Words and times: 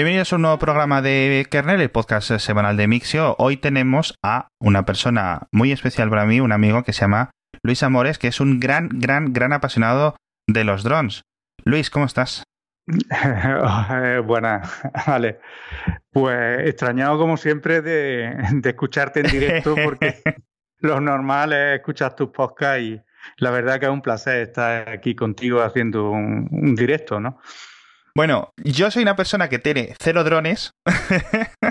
Bienvenidos 0.00 0.32
a 0.32 0.36
un 0.36 0.42
nuevo 0.42 0.58
programa 0.58 1.02
de 1.02 1.46
Kernel, 1.50 1.82
el 1.82 1.90
podcast 1.90 2.30
semanal 2.38 2.78
de 2.78 2.88
Mixio. 2.88 3.36
Hoy 3.38 3.58
tenemos 3.58 4.14
a 4.22 4.48
una 4.58 4.86
persona 4.86 5.48
muy 5.52 5.72
especial 5.72 6.08
para 6.08 6.24
mí, 6.24 6.40
un 6.40 6.52
amigo 6.52 6.84
que 6.84 6.94
se 6.94 7.02
llama 7.02 7.32
Luis 7.62 7.82
Amores, 7.82 8.18
que 8.18 8.28
es 8.28 8.40
un 8.40 8.60
gran, 8.60 8.88
gran, 8.94 9.34
gran 9.34 9.52
apasionado 9.52 10.16
de 10.46 10.64
los 10.64 10.84
drones. 10.84 11.20
Luis, 11.66 11.90
¿cómo 11.90 12.06
estás? 12.06 12.44
Buenas, 14.24 14.80
vale. 15.06 15.38
Pues 16.10 16.66
extrañado 16.66 17.18
como 17.18 17.36
siempre 17.36 17.82
de, 17.82 18.38
escucharte 18.64 19.20
en 19.20 19.26
directo 19.26 19.74
porque 19.84 20.22
lo 20.78 20.98
normal 21.02 21.52
es 21.52 21.76
escuchar 21.76 22.16
tus 22.16 22.30
podcasts 22.30 22.82
y 22.82 23.02
la 23.36 23.50
verdad 23.50 23.78
que 23.78 23.84
es 23.84 23.92
un 23.92 24.00
placer 24.00 24.48
estar 24.48 24.88
aquí 24.88 25.14
contigo 25.14 25.60
haciendo 25.60 26.10
un 26.10 26.74
directo, 26.74 27.20
¿no? 27.20 27.38
Bueno, 28.14 28.50
yo 28.62 28.90
soy 28.90 29.02
una 29.02 29.16
persona 29.16 29.48
que 29.48 29.58
tiene 29.58 29.94
cero 30.00 30.24
drones. 30.24 30.72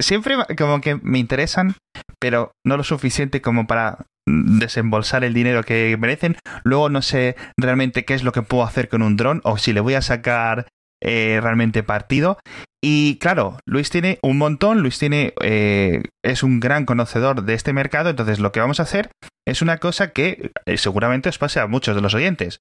siempre 0.00 0.36
como 0.56 0.80
que 0.80 0.96
me 0.96 1.18
interesan, 1.18 1.74
pero 2.20 2.52
no 2.66 2.76
lo 2.76 2.84
suficiente 2.84 3.42
como 3.42 3.66
para 3.66 4.06
desembolsar 4.26 5.24
el 5.24 5.34
dinero 5.34 5.62
que 5.62 5.96
merecen. 5.98 6.36
Luego 6.64 6.88
no 6.88 7.02
sé 7.02 7.36
realmente 7.58 8.04
qué 8.04 8.14
es 8.14 8.22
lo 8.22 8.32
que 8.32 8.42
puedo 8.42 8.64
hacer 8.64 8.88
con 8.88 9.02
un 9.02 9.16
dron 9.16 9.40
o 9.44 9.58
si 9.58 9.72
le 9.72 9.80
voy 9.80 9.94
a 9.94 10.02
sacar 10.02 10.66
eh, 11.02 11.38
realmente 11.42 11.82
partido. 11.82 12.38
Y 12.82 13.18
claro, 13.18 13.58
Luis 13.66 13.90
tiene 13.90 14.18
un 14.22 14.38
montón, 14.38 14.80
Luis 14.80 14.98
tiene 14.98 15.34
eh, 15.42 16.02
es 16.24 16.42
un 16.42 16.60
gran 16.60 16.84
conocedor 16.84 17.42
de 17.42 17.54
este 17.54 17.72
mercado, 17.72 18.10
entonces 18.10 18.38
lo 18.38 18.52
que 18.52 18.60
vamos 18.60 18.78
a 18.78 18.84
hacer 18.84 19.10
es 19.46 19.62
una 19.62 19.78
cosa 19.78 20.12
que 20.12 20.52
eh, 20.64 20.76
seguramente 20.76 21.28
os 21.28 21.38
pase 21.38 21.58
a 21.58 21.66
muchos 21.66 21.96
de 21.96 22.02
los 22.02 22.14
oyentes 22.14 22.60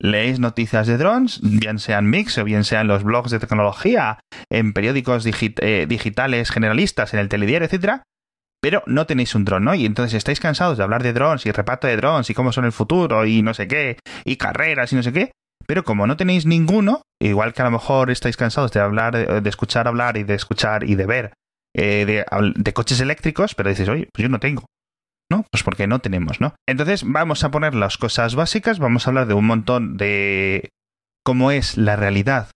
leéis 0.00 0.40
noticias 0.40 0.86
de 0.86 0.96
drones, 0.96 1.40
bien 1.42 1.78
sean 1.78 2.08
mix 2.08 2.38
o 2.38 2.44
bien 2.44 2.64
sean 2.64 2.88
los 2.88 3.04
blogs 3.04 3.30
de 3.30 3.38
tecnología, 3.38 4.18
en 4.50 4.72
periódicos 4.72 5.24
eh, 5.26 5.86
digitales 5.88 6.50
generalistas, 6.50 7.14
en 7.14 7.20
el 7.20 7.28
telediario, 7.28 7.66
etcétera, 7.66 8.02
pero 8.62 8.82
no 8.86 9.06
tenéis 9.06 9.34
un 9.34 9.44
dron, 9.44 9.64
¿no? 9.64 9.74
Y 9.74 9.86
entonces 9.86 10.14
estáis 10.14 10.40
cansados 10.40 10.78
de 10.78 10.84
hablar 10.84 11.02
de 11.02 11.12
drones 11.12 11.46
y 11.46 11.52
reparto 11.52 11.86
de 11.86 11.96
drones 11.96 12.28
y 12.30 12.34
cómo 12.34 12.52
son 12.52 12.64
el 12.64 12.72
futuro 12.72 13.26
y 13.26 13.42
no 13.42 13.54
sé 13.54 13.68
qué, 13.68 13.98
y 14.24 14.36
carreras 14.36 14.92
y 14.92 14.96
no 14.96 15.02
sé 15.02 15.12
qué, 15.12 15.32
pero 15.66 15.84
como 15.84 16.06
no 16.06 16.16
tenéis 16.16 16.46
ninguno, 16.46 17.02
igual 17.20 17.52
que 17.52 17.62
a 17.62 17.66
lo 17.66 17.70
mejor 17.70 18.10
estáis 18.10 18.36
cansados 18.36 18.72
de 18.72 18.80
hablar, 18.80 19.42
de 19.42 19.48
escuchar 19.48 19.86
hablar 19.86 20.16
y 20.16 20.24
de 20.24 20.34
escuchar 20.34 20.84
y 20.84 20.94
de 20.94 21.06
ver 21.06 21.32
eh, 21.74 22.04
de, 22.04 22.52
de, 22.56 22.72
coches 22.72 23.00
eléctricos, 23.00 23.54
pero 23.54 23.70
dices, 23.70 23.88
oye, 23.88 24.08
pues 24.12 24.22
yo 24.22 24.28
no 24.28 24.40
tengo. 24.40 24.64
¿No? 25.30 25.44
Pues 25.50 25.62
porque 25.62 25.86
no 25.86 26.00
tenemos, 26.00 26.40
¿no? 26.40 26.54
Entonces 26.68 27.04
vamos 27.06 27.44
a 27.44 27.50
poner 27.50 27.74
las 27.74 27.98
cosas 27.98 28.34
básicas, 28.34 28.78
vamos 28.78 29.06
a 29.06 29.10
hablar 29.10 29.26
de 29.26 29.34
un 29.34 29.46
montón 29.46 29.96
de 29.96 30.70
cómo 31.24 31.50
es 31.50 31.76
la 31.76 31.96
realidad 31.96 32.48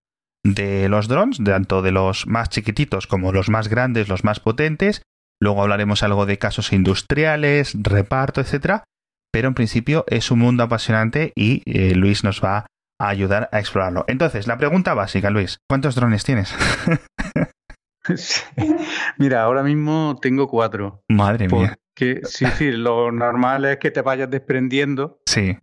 de 0.45 0.89
los 0.89 1.09
drones, 1.09 1.39
tanto 1.43 1.83
de 1.83 1.93
los 1.93 2.27
más 2.27 2.51
chiquititos 2.51 3.07
como 3.07 3.33
los 3.33 3.49
más 3.49 3.69
grandes, 3.69 4.09
los 4.09 4.25
más 4.25 4.41
potentes. 4.41 5.03
Luego 5.41 5.63
hablaremos 5.63 6.03
algo 6.03 6.27
de 6.27 6.39
casos 6.39 6.73
industriales, 6.73 7.75
reparto, 7.81 8.41
etcétera. 8.41 8.85
Pero 9.33 9.49
en 9.49 9.55
principio 9.55 10.05
es 10.07 10.31
un 10.31 10.39
mundo 10.39 10.63
apasionante 10.63 11.33
y 11.35 11.63
eh, 11.67 11.95
Luis 11.95 12.23
nos 12.23 12.43
va 12.43 12.67
a 13.01 13.09
ayudar 13.09 13.49
a 13.51 13.59
explorarlo. 13.59 14.05
Entonces, 14.07 14.47
la 14.47 14.59
pregunta 14.59 14.95
básica, 14.95 15.31
Luis, 15.31 15.59
¿cuántos 15.69 15.97
drones 15.97 16.23
tienes? 16.23 16.55
Mira, 19.19 19.43
ahora 19.43 19.63
mismo 19.63 20.17
tengo 20.21 20.49
cuatro. 20.49 21.03
Madre 21.11 21.49
mía. 21.49 21.77
Que 21.95 22.21
sí, 22.25 22.47
sí, 22.57 22.73
lo 22.73 23.13
normal 23.13 23.65
es 23.65 23.79
que 23.79 23.91
te 23.91 24.03
vayas 24.03 24.31
desprendiendo. 24.31 25.21
Sí. 25.27 25.57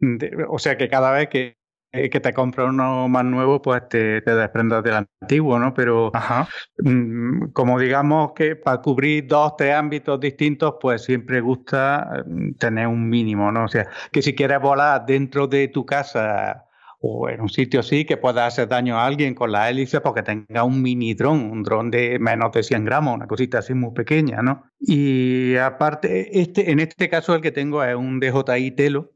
o 0.47 0.59
sea 0.59 0.77
que 0.77 0.87
cada 0.87 1.11
vez 1.11 1.27
que, 1.27 1.57
eh, 1.91 2.09
que 2.09 2.19
te 2.21 2.33
compras 2.33 2.69
uno 2.69 3.09
más 3.09 3.25
nuevo, 3.25 3.61
pues 3.61 3.87
te, 3.89 4.21
te 4.21 4.35
desprendas 4.35 4.81
del 4.83 5.05
antiguo, 5.21 5.59
¿no? 5.59 5.73
Pero 5.73 6.11
Ajá. 6.13 6.47
Mm, 6.77 7.47
como 7.51 7.77
digamos 7.77 8.31
que 8.33 8.55
para 8.55 8.81
cubrir 8.81 9.27
dos, 9.27 9.57
tres 9.57 9.75
ámbitos 9.75 10.19
distintos, 10.19 10.75
pues 10.79 11.03
siempre 11.03 11.41
gusta 11.41 12.23
mm, 12.25 12.53
tener 12.53 12.87
un 12.87 13.09
mínimo, 13.09 13.51
¿no? 13.51 13.65
O 13.65 13.67
sea, 13.67 13.87
que 14.11 14.21
si 14.21 14.33
quieres 14.33 14.61
volar 14.61 15.05
dentro 15.05 15.47
de 15.47 15.67
tu 15.67 15.85
casa 15.85 16.65
o 17.01 17.29
en 17.29 17.41
un 17.41 17.49
sitio 17.49 17.79
así 17.79 18.05
que 18.05 18.15
pueda 18.15 18.45
hacer 18.45 18.67
daño 18.67 18.97
a 18.97 19.05
alguien 19.05 19.33
con 19.33 19.51
la 19.51 19.69
hélice 19.69 20.01
porque 20.01 20.21
tenga 20.21 20.63
un 20.63 20.81
mini 20.81 21.15
dron, 21.15 21.51
un 21.51 21.63
dron 21.63 21.89
de 21.89 22.19
menos 22.19 22.51
de 22.51 22.61
100 22.61 22.85
gramos, 22.85 23.15
una 23.15 23.27
cosita 23.27 23.59
así 23.59 23.73
muy 23.73 23.91
pequeña, 23.91 24.41
¿no? 24.41 24.63
Y 24.79 25.55
aparte, 25.57 26.39
este, 26.41 26.71
en 26.71 26.79
este 26.79 27.09
caso 27.09 27.35
el 27.35 27.41
que 27.41 27.51
tengo 27.51 27.83
es 27.83 27.95
un 27.95 28.19
DJI 28.19 28.71
Telo, 28.71 29.11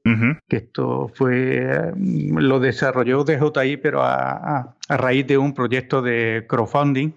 que 0.47 0.57
esto 0.57 1.11
fue, 1.13 1.91
lo 1.95 2.59
desarrolló 2.59 3.23
DJI, 3.23 3.77
pero 3.77 4.01
a, 4.01 4.31
a 4.31 4.75
raíz 4.87 5.25
de 5.25 5.37
un 5.37 5.53
proyecto 5.53 6.01
de 6.01 6.45
crowdfunding. 6.47 7.13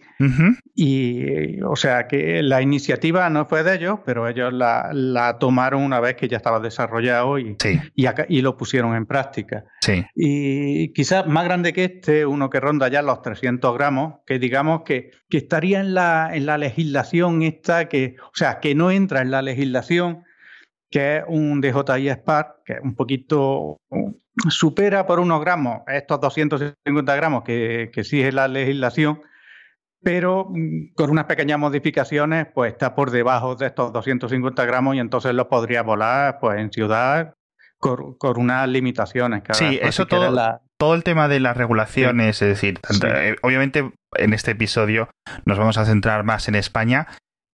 Y, 0.75 1.61
o 1.63 1.77
sea, 1.77 2.07
que 2.07 2.43
la 2.43 2.63
iniciativa 2.63 3.29
no 3.31 3.47
fue 3.47 3.63
de 3.63 3.75
ellos, 3.77 4.01
pero 4.05 4.29
ellos 4.29 4.53
la, 4.53 4.91
la 4.93 5.39
tomaron 5.39 5.83
una 5.83 6.01
vez 6.01 6.17
que 6.17 6.29
ya 6.29 6.39
estaba 6.39 6.61
desarrollado 6.61 7.39
y, 7.39 7.57
y, 7.95 8.07
y, 8.29 8.43
lo 8.43 8.57
pusieron 8.57 8.95
en 8.95 9.07
práctica. 9.07 9.65
Sí. 9.81 10.05
Y 10.15 10.93
quizás 10.93 11.27
más 11.27 11.45
grande 11.45 11.73
que 11.73 11.85
este, 11.85 12.25
uno 12.27 12.49
que 12.51 12.61
ronda 12.61 12.89
ya 12.89 13.03
los 13.03 13.23
300 13.23 13.75
gramos, 13.75 14.21
que 14.27 14.39
digamos 14.39 14.83
que, 14.83 15.11
que 15.29 15.39
estaría 15.39 15.81
en 15.81 15.95
la, 15.95 16.31
en 16.33 16.47
la 16.47 16.59
legislación 16.59 17.43
esta, 17.43 17.89
que, 17.89 18.17
o 18.23 18.35
sea, 18.35 18.61
que 18.61 18.75
no 18.75 18.91
entra 18.91 19.21
en 19.21 19.31
la 19.31 19.43
legislación, 19.43 20.25
que 20.91 21.19
es 21.19 21.25
un 21.29 21.61
DJI 21.61 22.09
Spark, 22.09 22.65
que 22.65 22.73
es 22.75 22.81
un 22.83 22.95
poquito 22.95 23.79
supera 24.49 25.07
por 25.07 25.21
unos 25.21 25.41
gramos 25.41 25.83
estos 25.87 26.21
250 26.21 27.17
gramos 27.17 27.43
que, 27.45 27.91
que 27.93 28.01
exige 28.01 28.33
la 28.33 28.49
legislación, 28.49 29.21
pero 30.03 30.47
mm, 30.51 30.95
con 30.95 31.11
unas 31.11 31.25
pequeñas 31.25 31.59
modificaciones, 31.59 32.47
pues 32.55 32.73
está 32.73 32.95
por 32.95 33.11
debajo 33.11 33.57
de 33.57 33.67
estos 33.67 33.93
250 33.93 34.65
gramos 34.65 34.97
y 34.97 34.99
entonces 35.01 35.35
lo 35.35 35.49
podría 35.49 35.83
volar 35.83 36.39
pues 36.41 36.59
en 36.59 36.73
ciudad 36.73 37.35
con, 37.79 38.17
unas 38.37 38.69
limitaciones. 38.69 39.43
sí, 39.53 39.79
eso 39.81 40.07
todo, 40.07 40.61
todo 40.77 40.95
el 40.95 41.05
tema 41.05 41.29
de 41.29 41.41
las 41.41 41.57
regulaciones, 41.57 42.43
es 42.43 42.49
decir, 42.49 42.81
eh, 43.05 43.37
obviamente 43.43 43.93
en 44.17 44.35
este 44.35 44.53
episodio 44.53 45.09
nos 45.45 45.59
vamos 45.59 45.79
a 45.79 45.85
centrar 45.85 46.25
más 46.25 46.49
en 46.49 46.55
España, 46.55 47.07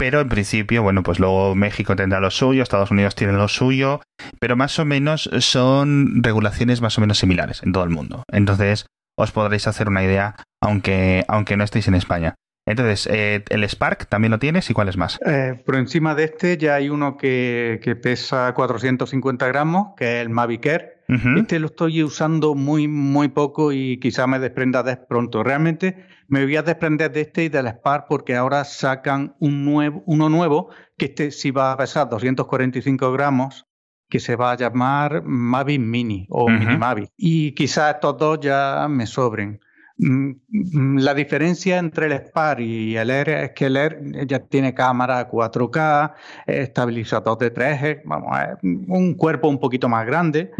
pero 0.04 0.20
en 0.20 0.28
principio, 0.28 0.82
bueno, 0.82 1.03
pues 1.03 1.19
luego 1.19 1.54
México 1.54 1.97
tendrá 1.97 2.20
lo 2.20 2.31
suyo, 2.31 2.62
Estados 2.62 2.91
Unidos 2.91 3.15
tiene 3.15 3.32
lo 3.32 3.48
suyo, 3.48 4.03
pero 4.38 4.54
más 4.54 4.78
o 4.78 4.84
menos 4.84 5.31
son 5.38 6.22
regulaciones 6.22 6.82
más 6.82 6.98
o 6.98 7.00
menos 7.00 7.16
similares 7.16 7.62
en 7.62 7.72
todo 7.72 7.84
el 7.84 7.88
mundo. 7.88 8.22
Entonces, 8.31 8.84
os 9.19 9.32
podréis 9.32 9.66
hacer 9.66 9.88
una 9.88 10.04
idea, 10.04 10.37
aunque, 10.62 11.25
aunque 11.26 11.56
no 11.56 11.65
estéis 11.65 11.88
en 11.88 11.94
España. 11.94 12.34
Entonces, 12.69 13.09
eh, 13.10 13.44
¿el 13.48 13.65
Spark 13.65 14.06
también 14.06 14.32
lo 14.32 14.38
tienes 14.38 14.69
y 14.69 14.75
cuál 14.75 14.91
es 14.91 14.98
más? 14.98 15.19
Eh, 15.25 15.59
por 15.65 15.76
encima 15.76 16.15
de 16.15 16.25
este 16.25 16.59
ya 16.59 16.75
hay 16.75 16.91
uno 16.91 17.16
que, 17.16 17.81
que 17.82 17.97
pesa 17.97 18.53
450 18.53 19.48
gramos, 19.48 19.94
que 19.97 20.21
es 20.21 20.26
el 20.26 20.28
Mavic 20.28 20.66
Air, 20.66 20.94
este 21.09 21.59
lo 21.59 21.66
estoy 21.66 22.03
usando 22.03 22.54
muy, 22.54 22.88
muy 22.88 23.28
poco 23.28 23.72
y 23.72 23.98
quizá 24.00 24.26
me 24.26 24.38
desprenda 24.38 24.82
de 24.82 24.97
pronto. 24.97 25.42
Realmente 25.42 26.06
me 26.28 26.44
voy 26.44 26.56
a 26.56 26.62
desprender 26.62 27.12
de 27.12 27.22
este 27.22 27.44
y 27.44 27.48
del 27.48 27.69
Spark 27.69 28.06
porque 28.09 28.37
ahora 28.37 28.65
sacan 28.65 29.37
un 29.38 29.65
nuevo, 29.65 30.03
uno 30.06 30.28
nuevo 30.28 30.70
que 30.97 31.06
este 31.06 31.31
sí 31.31 31.50
va 31.50 31.72
a 31.72 31.76
pesar 31.76 32.09
245 32.09 33.12
gramos 33.12 33.66
que 34.09 34.20
se 34.20 34.37
va 34.37 34.53
a 34.53 34.56
llamar 34.56 35.22
Mavic 35.25 35.81
Mini 35.81 36.26
o 36.31 36.48
Mini 36.48 36.76
Mavic. 36.76 37.10
Y 37.16 37.53
quizá 37.53 37.91
estos 37.91 38.16
dos 38.19 38.38
ya 38.41 38.86
me 38.88 39.06
sobren. 39.06 39.60
Mm, 40.04 40.32
mm, 40.48 40.98
la 40.98 41.15
diferencia 41.15 41.78
entre 41.78 42.06
el 42.06 42.12
Spark 42.12 42.60
y 42.60 42.94
el 42.97 43.09
Air 43.09 43.28
es 43.31 43.50
que 43.53 43.66
el 43.66 43.76
Air 43.76 44.26
ya 44.26 44.38
tiene 44.41 44.75
cámara 44.75 45.26
4K, 45.31 46.12
estabilizador 46.47 47.38
de 47.38 47.54
3G, 47.54 48.03
vamos, 48.04 48.37
un 48.62 49.15
cuerpo 49.15 49.48
un 49.48 49.59
poquito 49.59 49.88
más 49.88 50.04
grande. 50.04 50.50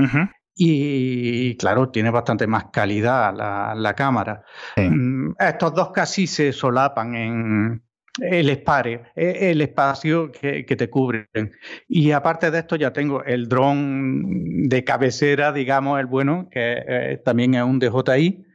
Y 0.57 1.57
claro, 1.57 1.91
tiene 1.91 2.11
bastante 2.11 2.47
más 2.47 2.67
calidad 2.73 3.35
la, 3.77 3.95
cámara. 3.95 4.45
Mm, 4.77 5.33
estos 5.39 5.75
dos 5.75 5.91
casi 5.91 6.27
se 6.27 6.53
solapan 6.53 7.15
en, 7.15 7.83
el 8.21 8.49
espare, 8.49 9.03
el 9.15 9.61
espacio 9.61 10.31
que, 10.33 10.65
te 10.65 10.89
cubren. 10.89 11.29
Y 11.87 12.13
aparte 12.13 12.51
de 12.51 12.61
esto 12.61 12.77
ya 12.77 12.93
tengo 12.93 13.23
el 13.25 13.49
dron 13.49 14.69
de 14.69 14.85
cabecera, 14.85 15.53
digamos, 15.53 16.01
el 16.01 16.07
bueno, 16.07 16.49
que 16.51 16.83
eh, 16.87 17.23
también 17.23 17.55
es 17.55 17.63
un 17.63 17.79
DJI, 17.79 18.54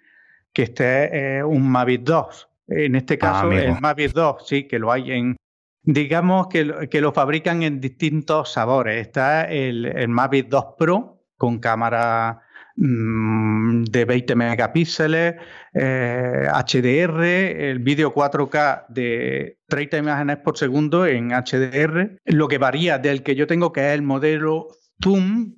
que 0.53 0.63
este 0.63 1.37
es 1.37 1.43
un 1.43 1.69
Mavic 1.69 2.01
2. 2.01 2.49
En 2.69 2.95
este 2.95 3.15
ah, 3.15 3.17
caso, 3.17 3.51
el 3.51 3.79
Mavic 3.79 4.13
2, 4.13 4.47
sí, 4.47 4.67
que 4.67 4.79
lo 4.79 4.91
hay 4.91 5.11
en. 5.11 5.35
Digamos 5.81 6.47
que, 6.47 6.87
que 6.89 7.01
lo 7.01 7.13
fabrican 7.13 7.63
en 7.63 7.79
distintos 7.79 8.51
sabores. 8.51 9.01
Está 9.01 9.45
el, 9.45 9.85
el 9.85 10.09
Mavic 10.09 10.47
2 10.49 10.65
Pro 10.77 11.23
con 11.37 11.59
cámara 11.59 12.41
mm, 12.75 13.85
de 13.85 14.05
20 14.05 14.35
megapíxeles, 14.35 15.35
HDR, 15.73 17.23
eh, 17.23 17.71
el 17.71 17.79
vídeo 17.79 18.13
4K 18.13 18.87
de 18.89 19.57
30 19.67 19.97
imágenes 19.97 20.37
por 20.37 20.57
segundo 20.57 21.07
en 21.07 21.29
HDR. 21.29 22.17
Lo 22.25 22.47
que 22.47 22.57
varía 22.57 22.99
del 22.99 23.23
que 23.23 23.35
yo 23.35 23.47
tengo, 23.47 23.71
que 23.71 23.87
es 23.87 23.95
el 23.95 24.01
modelo 24.03 24.67
Zoom, 25.01 25.55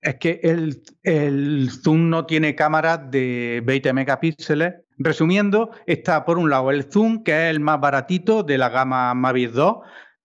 es 0.00 0.16
que 0.16 0.40
el, 0.42 0.82
el 1.02 1.70
Zoom 1.70 2.08
no 2.08 2.26
tiene 2.26 2.54
cámara 2.54 2.98
de 2.98 3.62
20 3.64 3.92
megapíxeles, 3.92 4.74
resumiendo, 4.98 5.70
está 5.86 6.24
por 6.24 6.38
un 6.38 6.50
lado 6.50 6.70
el 6.70 6.90
zoom, 6.90 7.22
que 7.22 7.32
es 7.32 7.50
el 7.50 7.60
más 7.60 7.80
baratito 7.80 8.42
de 8.42 8.58
la 8.58 8.68
gama 8.68 9.14
Mavic 9.14 9.52
2, 9.52 9.76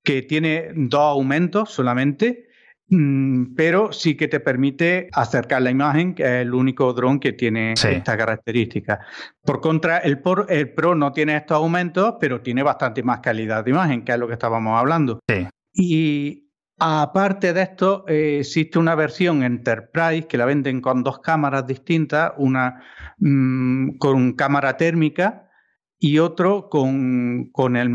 que 0.03 0.21
tiene 0.21 0.69
dos 0.75 1.01
aumentos 1.01 1.71
solamente, 1.71 2.47
mm, 2.89 3.55
pero 3.55 3.91
sí 3.93 4.15
que 4.15 4.27
te 4.27 4.39
permite 4.39 5.09
acercar 5.13 5.61
la 5.61 5.71
imagen, 5.71 6.13
que 6.13 6.23
es 6.23 6.41
el 6.41 6.53
único 6.53 6.91
dron 6.93 7.19
que 7.19 7.33
tiene 7.33 7.73
esta 7.73 8.17
característica. 8.17 8.99
Por 9.41 9.61
contra, 9.61 9.99
el, 9.99 10.21
el, 10.49 10.73
Pro 10.73 10.95
no 10.95 11.11
tiene 11.13 11.37
estos 11.37 11.57
aumentos, 11.57 12.15
pero 12.19 12.41
tiene 12.41 12.63
bastante 12.63 13.03
más 13.03 13.19
calidad 13.19 13.63
de 13.63 13.71
imagen, 13.71 14.03
que 14.03 14.11
es 14.11 14.17
lo 14.17 14.27
que 14.27 14.33
estábamos 14.33 14.77
hablando. 14.77 15.19
Sí. 15.27 15.47
Y 15.75 16.42
Aparte 16.85 17.53
de 17.53 17.61
esto, 17.61 18.03
eh, 18.09 18.39
existe 18.41 18.77
una 18.77 18.93
versión 18.93 19.41
Enterprise 19.41 20.27
que 20.27 20.37
la 20.37 20.43
venden 20.43 20.81
con 20.81 21.01
dos 21.01 21.19
cámaras 21.19 21.65
distintas, 21.65 22.33
una 22.35 22.83
mm, 23.19 23.91
con 23.99 24.33
cámara 24.33 24.75
térmica 24.75 25.49
y 25.97 26.19
otro 26.19 26.67
con, 26.69 27.77
el 27.77 27.89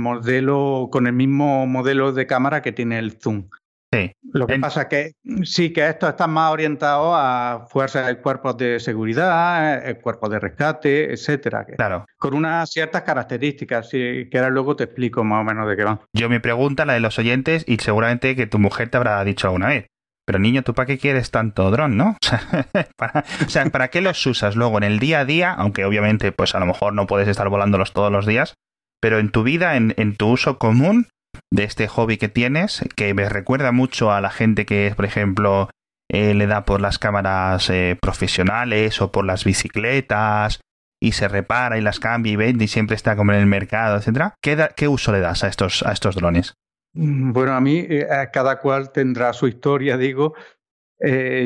mismo 1.13 1.67
modelo 1.67 2.13
de 2.13 2.27
cámara 2.27 2.63
que 2.63 2.73
tiene 2.73 2.99
el 2.99 3.21
zoom. 3.21 3.51
Sí. 3.93 4.13
Lo 4.33 4.47
que 4.47 4.59
pasa 4.59 4.83
es 4.83 4.89
que 4.89 5.13
sí 5.45 5.73
que 5.73 5.89
esto 5.89 6.09
está 6.09 6.27
más 6.27 6.53
orientado 6.53 7.15
a 7.15 7.67
fuerzas 7.71 8.07
de 8.07 8.19
cuerpos 8.19 8.57
de 8.59 8.81
seguridad, 8.81 9.89
eh, 9.89 9.99
cuerpos 9.99 10.29
de 10.31 10.39
rescate, 10.39 11.13
etcétera. 11.13 11.65
Claro. 11.65 12.05
Con 12.19 12.35
unas 12.35 12.71
ciertas 12.71 13.03
características, 13.03 13.89
que 13.89 14.31
ahora 14.35 14.51
luego 14.51 14.77
te 14.77 14.85
explico 14.85 15.25
más 15.25 15.41
o 15.41 15.45
menos 15.45 15.69
de 15.69 15.77
qué 15.77 15.85
van. 15.85 16.01
Yo 16.13 16.29
me 16.29 16.41
pregunta 16.41 16.85
la 16.85 16.93
de 16.93 17.01
los 17.01 17.19
oyentes 17.19 17.65
y 17.67 17.79
seguramente 17.79 18.37
que 18.37 18.47
tu 18.47 18.59
mujer 18.59 18.91
te 18.91 18.99
habrá 18.99 19.25
dicho 19.25 19.47
alguna 19.47 19.69
vez. 19.69 19.87
Pero 20.27 20.39
niño, 20.39 20.63
¿tú 20.63 20.75
para 20.75 20.85
qué 20.85 20.99
quieres 20.99 21.31
tanto 21.31 21.71
dron, 21.71 21.97
no? 21.97 22.19
O 23.47 23.49
sea, 23.49 23.65
para, 23.71 23.89
qué 23.89 24.03
los 24.03 24.27
usas 24.27 24.57
luego 24.57 24.77
en 24.77 24.85
el 24.85 24.99
día 24.99 25.21
a 25.21 25.25
día? 25.25 25.55
Aunque 25.55 25.87
obviamente, 25.87 26.33
pues 26.33 26.55
a 26.55 26.61
lo 26.61 26.67
mejor 26.67 26.93
no 26.93 27.07
puedes 27.07 27.29
estar 27.29 27.49
volándolos 27.49 27.95
todos 27.95 28.13
los 28.13 28.27
días, 28.27 28.53
pero 29.01 29.19
en 29.19 29.31
tu 29.31 29.43
vida, 29.43 29.77
en, 29.77 29.95
en 29.97 30.17
tu 30.17 30.29
uso 30.29 30.59
común, 30.59 31.07
de 31.51 31.65
este 31.65 31.89
hobby 31.89 32.19
que 32.19 32.29
tienes, 32.29 32.85
que 32.97 33.15
me 33.15 33.29
recuerda 33.29 33.73
mucho 33.73 34.13
a 34.13 34.21
la 34.21 34.31
gente 34.31 34.67
que, 34.67 34.93
por 34.95 35.05
ejemplo, 35.05 35.71
eh, 36.11 36.35
le 36.35 36.47
da 36.47 36.65
por 36.65 36.81
las 36.81 36.99
cámaras 36.99 37.69
eh, 37.71 37.97
profesionales 38.01 39.01
o 39.01 39.13
por 39.13 39.25
las 39.25 39.45
bicicletas 39.45 40.61
y 41.01 41.13
se 41.13 41.29
repara 41.29 41.79
y 41.79 41.81
las 41.81 42.01
cambia 42.01 42.33
y 42.33 42.37
vende 42.37 42.65
y 42.65 42.69
siempre 42.69 42.97
está 42.97 43.17
como 43.17 43.33
en 43.33 43.39
el 43.39 43.47
mercado, 43.47 43.97
etcétera. 43.97 44.35
¿Qué, 44.43 44.89
uso 44.89 45.13
le 45.13 45.21
das 45.21 45.45
a 45.45 45.49
estos, 45.49 45.83
a 45.85 45.93
estos 45.93 46.17
drones? 46.17 46.55
Mm, 46.95 47.33
bueno, 47.33 47.53
a 47.53 47.61
mí 47.61 47.79
eh, 47.89 48.07
cada 48.33 48.59
cual 48.59 48.93
tendrá 48.93 49.33
su 49.33 49.49
historia, 49.49 49.97
digo. 49.99 50.35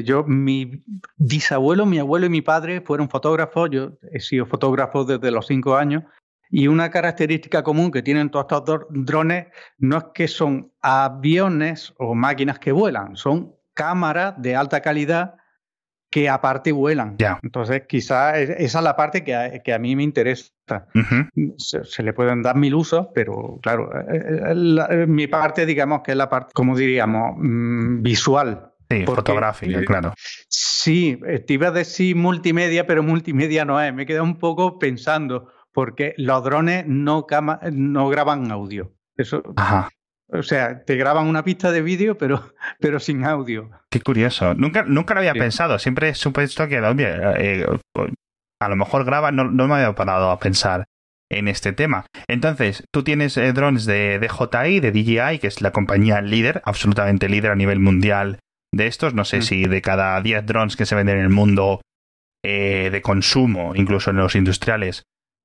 yo, 0.04 0.24
mi 0.24 0.82
bisabuelo, 1.16 1.84
mi 1.84 1.98
abuelo 1.98 2.26
y 2.26 2.30
mi 2.30 2.40
padre 2.40 2.80
fueron 2.80 3.10
fotógrafos. 3.10 3.68
Yo 3.70 3.98
he 4.10 4.20
sido 4.20 4.46
fotógrafo 4.46 5.04
desde 5.04 5.30
los 5.30 5.46
cinco 5.46 5.76
años 5.76 6.04
y 6.52 6.68
una 6.68 6.90
característica 6.90 7.62
común 7.62 7.90
que 7.90 8.02
tienen 8.02 8.30
todos 8.30 8.44
estos 8.44 8.80
drones 8.90 9.46
no 9.78 9.96
es 9.96 10.04
que 10.14 10.28
son 10.28 10.70
aviones 10.82 11.94
o 11.96 12.14
máquinas 12.14 12.58
que 12.58 12.72
vuelan, 12.72 13.16
son 13.16 13.54
cámaras 13.72 14.34
de 14.36 14.54
alta 14.54 14.82
calidad 14.82 15.36
que 16.10 16.28
aparte 16.28 16.70
vuelan. 16.70 17.16
Entonces, 17.42 17.84
quizás 17.88 18.36
esa 18.36 18.78
es 18.78 18.84
la 18.84 18.94
parte 18.94 19.24
que 19.24 19.34
a, 19.72 19.78
mí 19.78 19.96
me 19.96 20.02
interesa. 20.02 20.52
se, 21.56 22.02
le 22.02 22.12
pueden 22.12 22.42
dar 22.42 22.54
mil 22.54 22.74
usos, 22.74 23.06
pero 23.14 23.58
claro, 23.62 23.90
eh, 24.12 24.20
eh, 24.20 24.76
eh, 24.90 25.06
mi 25.06 25.26
parte, 25.28 25.64
digamos 25.64 26.02
que 26.02 26.10
es 26.10 26.18
la 26.18 26.28
parte, 26.28 26.52
como 26.52 26.76
diríamos, 26.76 27.32
mm, 27.38 28.02
visual. 28.02 28.68
Sí, 28.90 29.06
fotográfica, 29.06 29.82
claro. 29.86 30.12
Sí, 30.48 31.18
te 31.46 31.54
iba 31.54 31.68
a 31.68 31.70
decir 31.70 32.14
multimedia, 32.14 32.86
pero 32.86 33.02
multimedia 33.02 33.64
no 33.64 33.80
es. 33.80 33.94
Me 33.94 34.04
queda 34.04 34.22
un 34.22 34.36
poco 34.36 34.78
pensando 34.78 35.48
porque 35.72 36.14
los 36.16 36.42
drones 36.44 36.86
no, 36.86 37.26
no 37.72 38.08
graban 38.08 38.50
audio. 38.50 38.92
Eso, 39.16 39.42
O 40.28 40.42
sea, 40.42 40.84
te 40.84 40.96
graban 40.96 41.26
una 41.26 41.44
pista 41.44 41.70
de 41.72 41.82
vídeo, 41.82 42.16
pero, 42.16 42.52
pero 42.80 43.00
sin 43.00 43.24
audio. 43.24 43.70
Qué 43.90 44.00
curioso. 44.00 44.54
Nunca, 44.54 44.84
nunca 44.84 45.14
lo 45.14 45.20
había 45.20 45.34
pensado. 45.34 45.78
Siempre 45.78 46.10
he 46.10 46.14
supuesto 46.14 46.68
que, 46.68 46.78
eh, 46.78 47.66
a 48.60 48.68
lo 48.68 48.76
mejor 48.76 49.04
graba, 49.04 49.32
no, 49.32 49.44
me 49.50 49.74
había 49.74 49.94
parado 49.94 50.30
a 50.30 50.38
pensar 50.38 50.84
en 51.30 51.48
este 51.48 51.72
tema. 51.72 52.06
Entonces, 52.28 52.84
tú 52.92 53.02
tienes 53.02 53.36
eh, 53.36 53.52
drones 53.52 53.86
de 53.86 54.18
DJI, 54.18 54.80
de 54.80 54.92
DJI, 54.92 55.38
que 55.38 55.46
es 55.46 55.62
la 55.62 55.72
compañía 55.72 56.20
líder, 56.20 56.62
absolutamente 56.64 57.28
líder 57.28 57.52
a 57.52 57.56
nivel 57.56 57.80
mundial 57.80 58.38
de 58.72 58.86
estos. 58.86 59.14
No 59.14 59.24
sé 59.24 59.38
mm. 59.38 59.42
si 59.42 59.64
de 59.64 59.82
cada 59.82 60.20
10 60.20 60.46
drones 60.46 60.76
que 60.76 60.86
se 60.86 60.94
venden 60.94 61.18
en 61.18 61.24
el 61.24 61.30
mundo 61.30 61.80
eh, 62.44 62.90
de 62.90 63.02
consumo, 63.02 63.74
incluso 63.74 64.10
en 64.10 64.16
los 64.16 64.34
industriales, 64.34 65.04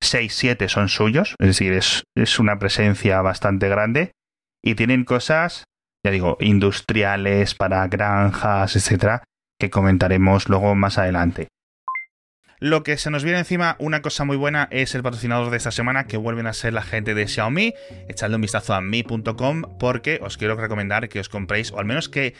6, 0.09 0.33
7 0.33 0.69
son 0.69 0.89
suyos, 0.89 1.35
es 1.39 1.47
decir, 1.47 1.73
es, 1.73 2.03
es 2.15 2.39
una 2.39 2.59
presencia 2.59 3.21
bastante 3.21 3.69
grande 3.69 4.11
y 4.63 4.75
tienen 4.75 5.05
cosas, 5.05 5.65
ya 6.05 6.11
digo, 6.11 6.37
industriales 6.39 7.55
para 7.55 7.87
granjas, 7.87 8.75
etcétera, 8.75 9.23
que 9.59 9.69
comentaremos 9.69 10.49
luego 10.49 10.75
más 10.75 10.97
adelante. 10.97 11.47
Lo 12.59 12.81
que 12.81 12.97
se 12.97 13.11
nos 13.11 13.23
viene 13.23 13.37
encima, 13.37 13.75
una 13.77 14.01
cosa 14.01 14.23
muy 14.23 14.35
buena, 14.35 14.67
es 14.71 14.95
el 14.95 15.03
patrocinador 15.03 15.51
de 15.51 15.57
esta 15.57 15.69
semana, 15.69 16.07
que 16.07 16.17
vuelven 16.17 16.47
a 16.47 16.53
ser 16.53 16.73
la 16.73 16.81
gente 16.81 17.13
de 17.13 17.27
Xiaomi. 17.27 17.75
Echadle 18.09 18.33
un 18.33 18.41
vistazo 18.41 18.73
a 18.73 18.81
mi.com 18.81 19.77
porque 19.77 20.19
os 20.23 20.37
quiero 20.37 20.55
recomendar 20.55 21.07
que 21.07 21.19
os 21.19 21.29
compréis, 21.29 21.71
o 21.71 21.77
al 21.77 21.85
menos 21.85 22.09
que 22.09 22.33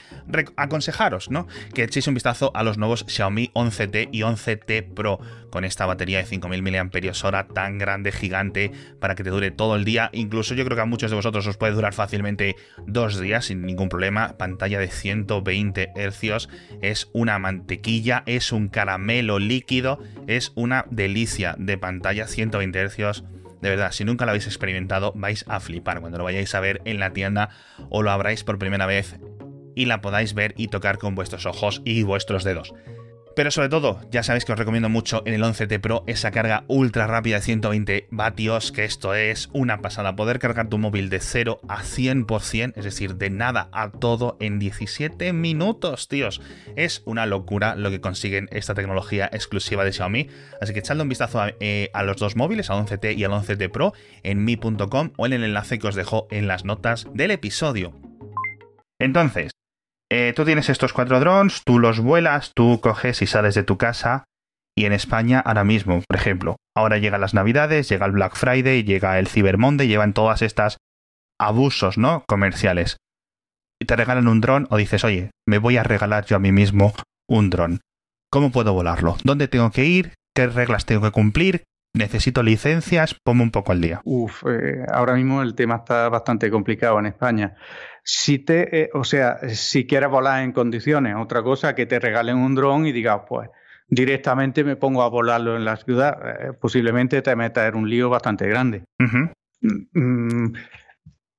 aconsejaros, 0.56 1.30
¿no? 1.30 1.48
Que 1.76 1.84
echéis 1.84 2.08
un 2.08 2.16
vistazo 2.16 2.52
a 2.56 2.64
los 2.64 2.80
nuevos 2.80 3.06
Xiaomi 3.08 3.52
11T 3.54 4.10
y 4.12 4.22
11T 4.22 4.92
Pro, 4.96 5.20
con 5.52 5.64
esta 5.64 5.86
batería 5.86 6.18
de 6.18 6.26
5000 6.26 6.64
mAh 6.64 7.48
tan 7.54 7.78
grande, 7.78 8.12
gigante, 8.12 8.72
para 9.00 9.14
que 9.14 9.24
te 9.24 9.30
dure 9.30 9.52
todo 9.52 9.76
el 9.76 9.86
día. 9.86 10.10
Incluso 10.14 10.56
yo 10.56 10.66
creo 10.66 10.76
que 10.76 10.82
a 10.82 10.86
muchos 10.86 11.12
de 11.12 11.16
vosotros 11.16 11.46
os 11.46 11.58
puede 11.58 11.74
durar 11.74 11.94
fácilmente 11.94 12.56
dos 12.88 13.20
días 13.20 13.46
sin 13.46 13.62
ningún 13.62 13.88
problema. 13.88 14.36
Pantalla 14.40 14.80
de 14.80 14.88
120 14.88 15.92
Hz, 15.96 16.50
es 16.82 17.08
una 17.14 17.38
mantequilla, 17.38 18.24
es 18.26 18.52
un 18.52 18.70
caramelo 18.70 19.38
líquido 19.38 20.00
es 20.28 20.52
una 20.56 20.86
delicia 20.90 21.56
de 21.58 21.78
pantalla 21.78 22.28
120 22.28 22.90
Hz. 22.90 23.24
De 23.62 23.70
verdad, 23.70 23.92
si 23.92 24.04
nunca 24.04 24.26
lo 24.26 24.32
habéis 24.32 24.48
experimentado, 24.48 25.14
vais 25.16 25.46
a 25.48 25.60
flipar 25.60 26.00
cuando 26.00 26.18
lo 26.18 26.24
vayáis 26.24 26.54
a 26.54 26.60
ver 26.60 26.82
en 26.86 27.00
la 27.00 27.14
tienda 27.14 27.50
o 27.90 28.04
lo 28.04 28.12
abráis 28.12 28.44
por 28.44 28.60
primera 28.60 28.86
vez 28.86 29.20
y 29.76 29.86
la 29.86 30.02
podáis 30.02 30.34
ver 30.34 30.54
y 30.58 30.68
tocar 30.68 30.98
con 30.98 31.16
vuestros 31.16 31.46
ojos 31.46 31.82
y 31.86 32.04
vuestros 32.04 32.44
dedos. 32.44 32.74
Pero 33.38 33.52
sobre 33.52 33.70
todo, 33.70 34.02
ya 34.10 34.24
sabéis 34.24 34.46
que 34.46 34.54
os 34.54 34.58
recomiendo 34.58 34.90
mucho 34.90 35.22
en 35.28 35.36
el 35.36 35.44
11T 35.44 35.80
Pro 35.80 36.04
esa 36.08 36.32
carga 36.32 36.64
ultra 36.68 37.06
rápida 37.06 37.36
de 37.36 37.44
120 37.44 38.08
vatios, 38.10 38.72
que 38.72 38.84
esto 38.84 39.14
es 39.14 39.50
una 39.54 39.80
pasada. 39.84 40.16
Poder 40.16 40.40
cargar 40.40 40.70
tu 40.70 40.80
móvil 40.80 41.12
de 41.12 41.20
0 41.20 41.60
a 41.68 41.84
100%, 41.84 42.74
es 42.76 42.84
decir, 42.84 43.14
de 43.18 43.30
nada 43.30 43.70
a 43.74 43.92
todo 43.92 44.38
en 44.40 44.58
17 44.58 45.34
minutos, 45.34 46.08
tíos. 46.08 46.42
Es 46.76 47.04
una 47.06 47.28
locura 47.28 47.76
lo 47.76 47.92
que 47.92 48.02
consiguen 48.02 48.50
esta 48.52 48.74
tecnología 48.74 49.30
exclusiva 49.32 49.86
de 49.86 49.94
Xiaomi. 49.94 50.30
Así 50.60 50.74
que 50.74 50.80
echadle 50.80 51.04
un 51.04 51.10
vistazo 51.10 51.40
a, 51.40 51.52
eh, 51.60 51.92
los 52.06 52.18
dos 52.18 52.36
móviles, 52.36 52.72
al 52.72 52.88
11T 52.88 53.16
y 53.16 53.24
al 53.24 53.34
11T 53.34 53.70
Pro, 53.70 53.94
en 54.24 54.46
mi.com 54.46 55.12
o 55.16 55.26
en 55.28 55.34
el 55.34 55.44
enlace 55.44 55.78
que 55.78 55.86
os 55.86 55.94
dejo 55.94 56.28
en 56.32 56.48
las 56.48 56.66
notas 56.66 57.06
del 57.14 57.30
episodio. 57.30 57.94
Entonces, 58.98 59.52
eh, 60.10 60.34
tú 60.36 60.46
tienes 60.46 60.70
estos 60.70 60.94
cuatro 60.94 61.20
drones, 61.20 61.62
tú 61.66 61.80
los 61.80 62.00
vuelas, 62.00 62.52
tú 62.56 62.80
coges 62.82 63.22
y 63.22 63.28
sales 63.28 63.56
de 63.56 63.64
tu 63.64 63.78
casa. 63.78 64.24
Y 64.76 64.86
en 64.86 64.94
España, 64.94 65.40
ahora 65.40 65.64
mismo, 65.64 66.02
por 66.08 66.18
ejemplo, 66.18 66.58
ahora 66.76 67.00
llegan 67.00 67.22
las 67.22 67.34
Navidades, 67.34 67.90
llega 67.90 68.06
el 68.06 68.12
Black 68.12 68.36
Friday, 68.36 68.84
llega 68.84 69.18
el 69.18 69.28
Cyber 69.28 69.58
Monday, 69.58 69.88
llevan 69.88 70.14
todas 70.14 70.42
estas 70.44 70.78
abusos, 71.40 71.98
¿no? 71.98 72.24
Comerciales. 72.28 72.98
Y 73.82 73.86
te 73.86 73.96
regalan 73.96 74.28
un 74.28 74.40
dron 74.40 74.68
o 74.70 74.78
dices, 74.78 75.04
oye, 75.04 75.32
me 75.48 75.58
voy 75.58 75.78
a 75.78 75.84
regalar 75.84 76.26
yo 76.26 76.36
a 76.36 76.40
mí 76.40 76.52
mismo 76.52 76.94
un 77.28 77.50
dron. 77.50 77.82
¿Cómo 78.32 78.52
puedo 78.52 78.74
volarlo? 78.74 79.18
¿Dónde 79.24 79.48
tengo 79.48 79.72
que 79.72 79.86
ir? 79.86 80.14
¿Qué 80.36 80.48
reglas 80.48 80.86
tengo 80.86 81.02
que 81.02 81.12
cumplir? 81.12 81.64
Necesito 81.98 82.44
licencias, 82.44 83.14
ponme 83.14 83.44
un 83.44 83.52
poco 83.52 83.72
al 83.72 83.82
día. 83.82 84.02
Uf, 84.04 84.44
eh, 84.48 84.86
ahora 84.92 85.16
mismo 85.16 85.42
el 85.42 85.56
tema 85.56 85.78
está 85.78 86.10
bastante 86.10 86.50
complicado 86.50 87.00
en 87.00 87.08
España. 87.08 87.56
Si 88.04 88.40
te, 88.40 88.84
eh, 88.84 88.90
o 88.94 89.04
sea, 89.04 89.38
si 89.50 89.86
quieres 89.86 90.10
volar 90.10 90.44
en 90.44 90.52
condiciones, 90.52 91.16
otra 91.18 91.44
cosa 91.44 91.76
que 91.76 91.86
te 91.86 92.00
regalen 92.00 92.38
un 92.38 92.56
dron 92.56 92.86
y 92.86 92.92
digas, 92.92 93.22
pues 93.28 93.50
directamente 93.88 94.64
me 94.64 94.76
pongo 94.76 95.04
a 95.04 95.10
volarlo 95.10 95.56
en 95.56 95.66
la 95.66 95.78
ciudad, 95.78 96.18
eh, 96.24 96.54
posiblemente 96.54 97.22
te 97.22 97.36
metas 97.36 97.70
en 97.70 97.76
un 97.76 97.90
lío 97.90 98.10
bastante 98.10 98.48
grande. 98.48 98.84
Mm, 99.00 100.00
mm, 100.00 100.54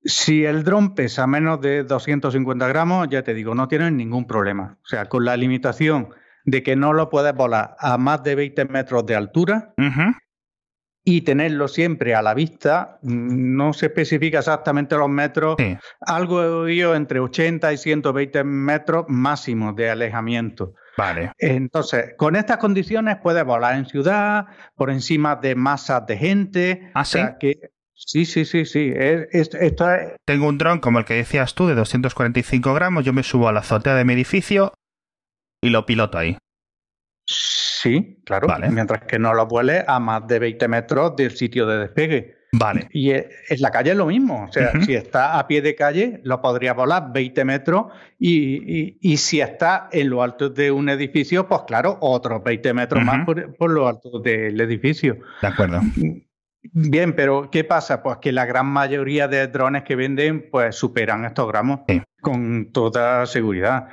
si 0.02 0.44
el 0.44 0.64
dron 0.64 0.94
pesa 0.94 1.26
menos 1.26 1.60
de 1.60 1.84
250 1.84 2.66
gramos, 2.68 3.08
ya 3.10 3.22
te 3.22 3.34
digo, 3.34 3.54
no 3.54 3.68
tienes 3.68 3.92
ningún 3.92 4.26
problema. 4.26 4.78
O 4.82 4.86
sea, 4.86 5.06
con 5.06 5.24
la 5.24 5.36
limitación 5.36 6.08
de 6.44 6.62
que 6.62 6.76
no 6.76 6.92
lo 6.92 7.10
puedes 7.10 7.34
volar 7.34 7.76
a 7.78 7.98
más 7.98 8.22
de 8.22 8.34
20 8.34 8.64
metros 8.66 9.04
de 9.04 9.14
altura, 9.14 9.74
y 11.10 11.22
tenerlo 11.22 11.68
siempre 11.68 12.14
a 12.14 12.20
la 12.20 12.34
vista. 12.34 12.98
No 13.00 13.72
se 13.72 13.86
especifica 13.86 14.40
exactamente 14.40 14.94
los 14.94 15.08
metros. 15.08 15.56
Algo 16.02 16.42
he 16.42 16.48
oído 16.48 16.94
entre 16.94 17.18
80 17.18 17.72
y 17.72 17.78
120 17.78 18.44
metros 18.44 19.06
máximo 19.08 19.72
de 19.72 19.88
alejamiento. 19.88 20.74
Vale. 20.98 21.32
Entonces, 21.38 22.12
con 22.18 22.36
estas 22.36 22.58
condiciones 22.58 23.16
puedes 23.22 23.42
volar 23.42 23.76
en 23.76 23.86
ciudad, 23.86 24.48
por 24.76 24.90
encima 24.90 25.36
de 25.36 25.54
masas 25.54 26.06
de 26.06 26.18
gente. 26.18 26.90
¿Ah, 26.92 27.06
sí? 27.06 27.20
que, 27.40 27.70
sí, 27.94 28.26
sí, 28.26 28.44
sí, 28.44 28.66
sí. 28.66 28.92
Tengo 30.26 30.46
un 30.46 30.58
dron 30.58 30.80
como 30.80 30.98
el 30.98 31.06
que 31.06 31.14
decías 31.14 31.54
tú 31.54 31.66
de 31.68 31.74
245 31.74 32.74
gramos. 32.74 33.02
Yo 33.02 33.14
me 33.14 33.22
subo 33.22 33.48
a 33.48 33.52
la 33.52 33.60
azotea 33.60 33.94
de 33.94 34.04
mi 34.04 34.12
edificio 34.12 34.74
y 35.62 35.70
lo 35.70 35.86
piloto 35.86 36.18
ahí. 36.18 36.36
Sí, 37.28 38.20
claro. 38.24 38.48
Mientras 38.70 39.02
que 39.02 39.18
no 39.18 39.34
lo 39.34 39.46
vueles 39.46 39.84
a 39.86 40.00
más 40.00 40.26
de 40.26 40.38
20 40.38 40.66
metros 40.68 41.14
del 41.16 41.36
sitio 41.36 41.66
de 41.66 41.78
despegue. 41.78 42.38
Vale. 42.52 42.88
Y 42.90 43.10
en 43.10 43.26
la 43.58 43.70
calle 43.70 43.90
es 43.90 43.96
lo 43.96 44.06
mismo. 44.06 44.46
O 44.48 44.52
sea, 44.52 44.72
si 44.80 44.94
está 44.94 45.38
a 45.38 45.46
pie 45.46 45.60
de 45.60 45.74
calle, 45.74 46.20
lo 46.24 46.40
podría 46.40 46.72
volar 46.72 47.12
20 47.12 47.44
metros. 47.44 47.86
Y, 48.18 49.16
si 49.18 49.40
está 49.40 49.90
en 49.92 50.08
lo 50.08 50.22
alto 50.22 50.48
de 50.48 50.70
un 50.70 50.88
edificio, 50.88 51.46
pues 51.46 51.62
claro, 51.66 51.98
otros 52.00 52.42
20 52.42 52.72
metros 52.72 53.04
más 53.04 53.26
por, 53.26 53.54
por, 53.56 53.70
lo 53.70 53.86
alto 53.86 54.18
del 54.20 54.58
edificio. 54.60 55.18
De 55.42 55.48
acuerdo. 55.48 55.82
Bien, 56.62 57.14
pero 57.14 57.50
¿qué 57.50 57.64
pasa? 57.64 58.02
Pues 58.02 58.18
que 58.18 58.32
la 58.32 58.46
gran 58.46 58.66
mayoría 58.66 59.28
de 59.28 59.46
drones 59.46 59.84
que 59.84 59.96
venden, 59.96 60.48
pues 60.50 60.74
superan 60.74 61.24
estos 61.26 61.46
gramos 61.48 61.80
con 62.22 62.72
toda 62.72 63.26
seguridad. 63.26 63.88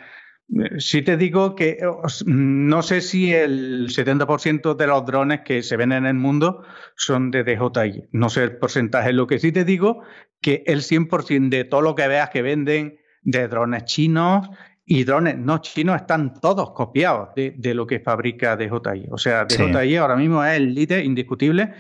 Sí 0.78 1.02
te 1.02 1.18
digo 1.18 1.56
que 1.56 1.80
no 2.26 2.82
sé 2.84 3.02
si 3.02 3.34
el 3.34 3.90
70% 3.90 4.76
de 4.76 4.88
los 4.88 5.06
drones 5.06 5.42
que 5.42 5.64
se 5.64 5.76
venden 5.76 6.00
en 6.00 6.06
el 6.06 6.14
mundo 6.16 6.64
son 6.96 7.32
de 7.32 7.44
DJI. 7.44 8.10
No 8.12 8.30
sé 8.30 8.44
el 8.44 8.58
porcentaje. 8.58 9.12
Lo 9.12 9.26
que 9.26 9.40
sí 9.40 9.52
te 9.52 9.66
digo 9.66 10.04
que 10.42 10.64
el 10.68 10.82
100% 10.82 11.50
de 11.50 11.64
todo 11.64 11.82
lo 11.82 11.96
que 11.96 12.08
veas 12.08 12.30
que 12.30 12.44
venden 12.44 13.00
de 13.24 13.48
drones 13.48 13.86
chinos 13.86 14.48
y 14.86 15.04
drones 15.04 15.36
no 15.38 15.58
chinos 15.58 15.96
están 15.96 16.40
todos 16.40 16.72
copiados 16.72 17.30
de, 17.36 17.74
lo 17.74 17.88
que 17.88 18.00
fabrica 18.00 18.56
DJI. 18.56 19.08
O 19.12 19.18
sea, 19.18 19.46
DJI 19.46 19.96
ahora 19.96 20.16
mismo 20.16 20.46
es 20.46 20.58
el 20.58 20.76
líder 20.76 21.04
indiscutible, 21.04 21.74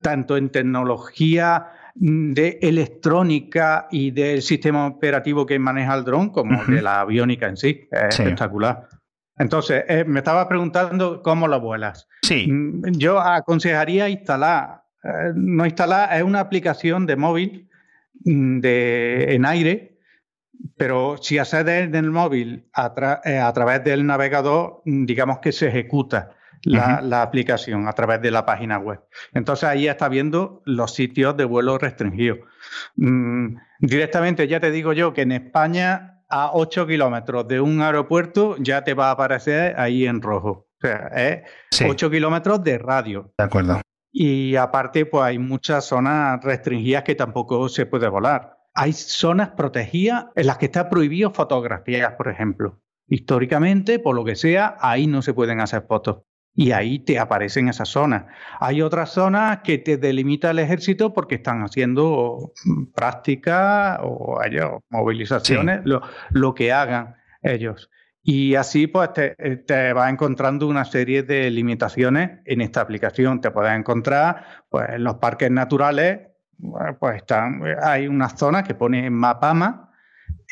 tanto 0.00 0.38
en 0.38 0.48
tecnología 0.48 1.66
de 1.94 2.58
electrónica 2.62 3.88
y 3.90 4.10
del 4.10 4.42
sistema 4.42 4.86
operativo 4.86 5.46
que 5.46 5.58
maneja 5.58 5.94
el 5.94 6.04
dron 6.04 6.30
como 6.30 6.64
de 6.64 6.82
la 6.82 7.00
aviónica 7.00 7.48
en 7.48 7.56
sí. 7.56 7.88
Es 7.90 8.18
espectacular. 8.18 8.88
Entonces, 9.38 9.84
eh, 9.88 10.04
me 10.04 10.18
estaba 10.18 10.48
preguntando 10.48 11.22
cómo 11.22 11.46
lo 11.46 11.60
vuelas. 11.60 12.08
Sí. 12.22 12.50
Mm, 12.50 12.92
yo 12.92 13.20
aconsejaría 13.20 14.08
instalar, 14.08 14.82
eh, 15.04 15.32
no 15.34 15.64
instalar, 15.64 16.16
es 16.16 16.22
una 16.22 16.40
aplicación 16.40 17.06
de 17.06 17.16
móvil 17.16 17.68
mm, 18.24 18.58
de, 18.60 19.34
en 19.34 19.46
aire, 19.46 19.98
pero 20.76 21.16
si 21.20 21.38
accedes 21.38 21.86
en 21.86 21.94
el 21.94 22.10
móvil 22.10 22.68
a, 22.74 23.20
eh, 23.24 23.38
a 23.38 23.52
través 23.52 23.84
del 23.84 24.04
navegador, 24.06 24.82
mm, 24.84 25.04
digamos 25.04 25.38
que 25.38 25.52
se 25.52 25.68
ejecuta 25.68 26.32
la, 26.68 27.22
aplicación 27.22 27.88
a 27.88 27.92
través 27.92 28.20
de 28.20 28.30
la 28.30 28.46
página 28.46 28.78
web. 28.78 29.00
Entonces 29.32 29.64
ahí 29.64 29.88
está 29.88 30.08
viendo 30.08 30.62
los 30.64 30.94
sitios 30.94 31.36
de 31.36 31.44
vuelo 31.44 31.78
restringido. 31.78 32.36
Mm, 32.96 33.56
directamente 33.80 34.46
ya 34.48 34.60
te 34.60 34.70
digo 34.70 34.92
yo 34.92 35.12
que 35.12 35.22
en 35.22 35.32
España 35.32 36.22
a 36.28 36.50
8 36.52 36.86
kilómetros 36.86 37.48
de 37.48 37.60
un 37.60 37.80
aeropuerto 37.80 38.56
ya 38.58 38.84
te 38.84 38.94
va 38.94 39.08
a 39.08 39.12
aparecer 39.12 39.78
ahí 39.78 40.06
en 40.06 40.20
rojo. 40.20 40.68
O 40.78 40.86
sea, 40.86 41.08
es 41.08 41.42
8 41.82 42.10
kilómetros 42.10 42.62
de 42.62 42.78
radio. 42.78 43.32
De 43.36 43.44
acuerdo. 43.44 43.80
Y 44.12 44.56
aparte, 44.56 45.06
pues 45.06 45.24
hay 45.24 45.38
muchas 45.38 45.84
zonas 45.84 46.42
restringidas 46.42 47.02
que 47.02 47.14
tampoco 47.14 47.68
se 47.68 47.86
puede 47.86 48.08
volar. 48.08 48.56
Hay 48.74 48.92
zonas 48.92 49.50
protegidas 49.50 50.26
en 50.34 50.46
las 50.46 50.58
que 50.58 50.66
está 50.66 50.88
prohibido 50.88 51.30
fotografías, 51.30 52.12
por 52.12 52.28
ejemplo. 52.28 52.80
Históricamente, 53.08 53.98
por 53.98 54.14
lo 54.14 54.24
que 54.24 54.36
sea, 54.36 54.76
ahí 54.80 55.06
no 55.06 55.22
se 55.22 55.34
pueden 55.34 55.60
hacer 55.60 55.84
fotos 55.88 56.24
y 56.58 56.72
ahí 56.72 56.98
te 56.98 57.20
aparecen 57.20 57.68
esas 57.68 57.88
zonas. 57.88 58.24
Hay 58.58 58.82
otras 58.82 59.10
zonas 59.10 59.60
que 59.62 59.78
te 59.78 59.96
delimita 59.96 60.50
el 60.50 60.58
ejército 60.58 61.14
porque 61.14 61.36
están 61.36 61.62
haciendo 61.62 62.52
prácticas 62.92 64.00
o 64.02 64.40
ellos, 64.44 64.80
movilizaciones, 64.90 65.82
lo, 65.84 66.54
que 66.56 66.72
hagan 66.72 67.14
ellos. 67.42 67.88
Y 68.24 68.56
así 68.56 68.88
pues 68.88 69.12
te, 69.12 69.36
te, 69.68 69.92
vas 69.92 70.10
encontrando 70.10 70.66
una 70.66 70.84
serie 70.84 71.22
de 71.22 71.48
limitaciones 71.48 72.40
en 72.44 72.60
esta 72.60 72.80
aplicación. 72.80 73.40
Te 73.40 73.52
puedes 73.52 73.78
encontrar 73.78 74.64
pues, 74.68 74.88
en 74.90 75.04
los 75.04 75.14
parques 75.18 75.52
naturales, 75.52 76.22
pues 76.98 77.18
están, 77.18 77.62
hay 77.80 78.08
unas 78.08 78.36
zonas 78.36 78.64
que 78.64 78.74
pone 78.74 79.08
Mapama 79.10 79.87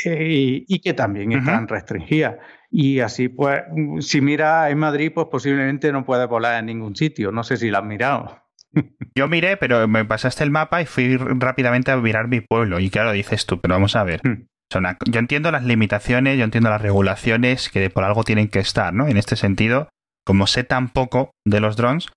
eh, 0.05 0.65
y, 0.67 0.79
que 0.81 0.95
también 0.95 1.33
están 1.33 1.69
restringidas. 1.69 2.37
Y 2.71 3.01
así, 3.01 3.29
pues, 3.29 3.63
si 4.01 4.21
miras 4.21 4.71
en 4.71 4.79
Madrid, 4.79 5.13
pues 5.15 5.29
posiblemente 5.31 5.93
no 5.93 6.05
puedes 6.05 6.29
volar 6.29 6.59
en 6.59 6.67
ningún 6.67 6.97
sitio. 6.97 7.33
No 7.33 7.43
sé 7.43 7.57
si 7.57 7.71
lo 7.71 7.79
has 7.79 7.85
mirado. 7.85 8.43
Yo 9.15 9.29
miré, 9.29 9.57
pero 9.57 9.87
me 9.89 10.05
pasaste 10.05 10.45
el 10.45 10.51
mapa 10.51 10.83
y 10.83 10.87
fui 10.87 11.17
rápidamente 11.17 11.91
a 11.91 11.97
mirar 11.97 12.29
mi 12.29 12.41
pueblo. 12.41 12.81
Y 12.81 12.91
claro, 12.91 13.13
dices 13.13 13.47
tú, 13.47 13.61
pero 13.61 13.75
vamos 13.75 13.97
a 13.97 14.05
ver. 14.05 14.21
Hmm. 14.23 14.47
Yo 15.07 15.21
entiendo 15.21 15.53
las 15.53 15.65
limitaciones, 15.65 16.37
yo 16.39 16.45
entiendo 16.45 16.71
las 16.71 16.83
regulaciones 16.83 17.71
que 17.71 17.89
por 17.89 18.05
algo 18.05 18.25
tienen 18.25 18.49
que 18.49 18.59
estar, 18.59 18.93
¿no? 18.93 19.07
En 19.07 19.17
este 19.17 19.37
sentido, 19.37 19.89
como 20.25 20.47
sé 20.49 20.65
tan 20.65 20.89
poco 20.89 21.31
de 21.47 21.61
los 21.61 21.77
drones, 21.77 22.09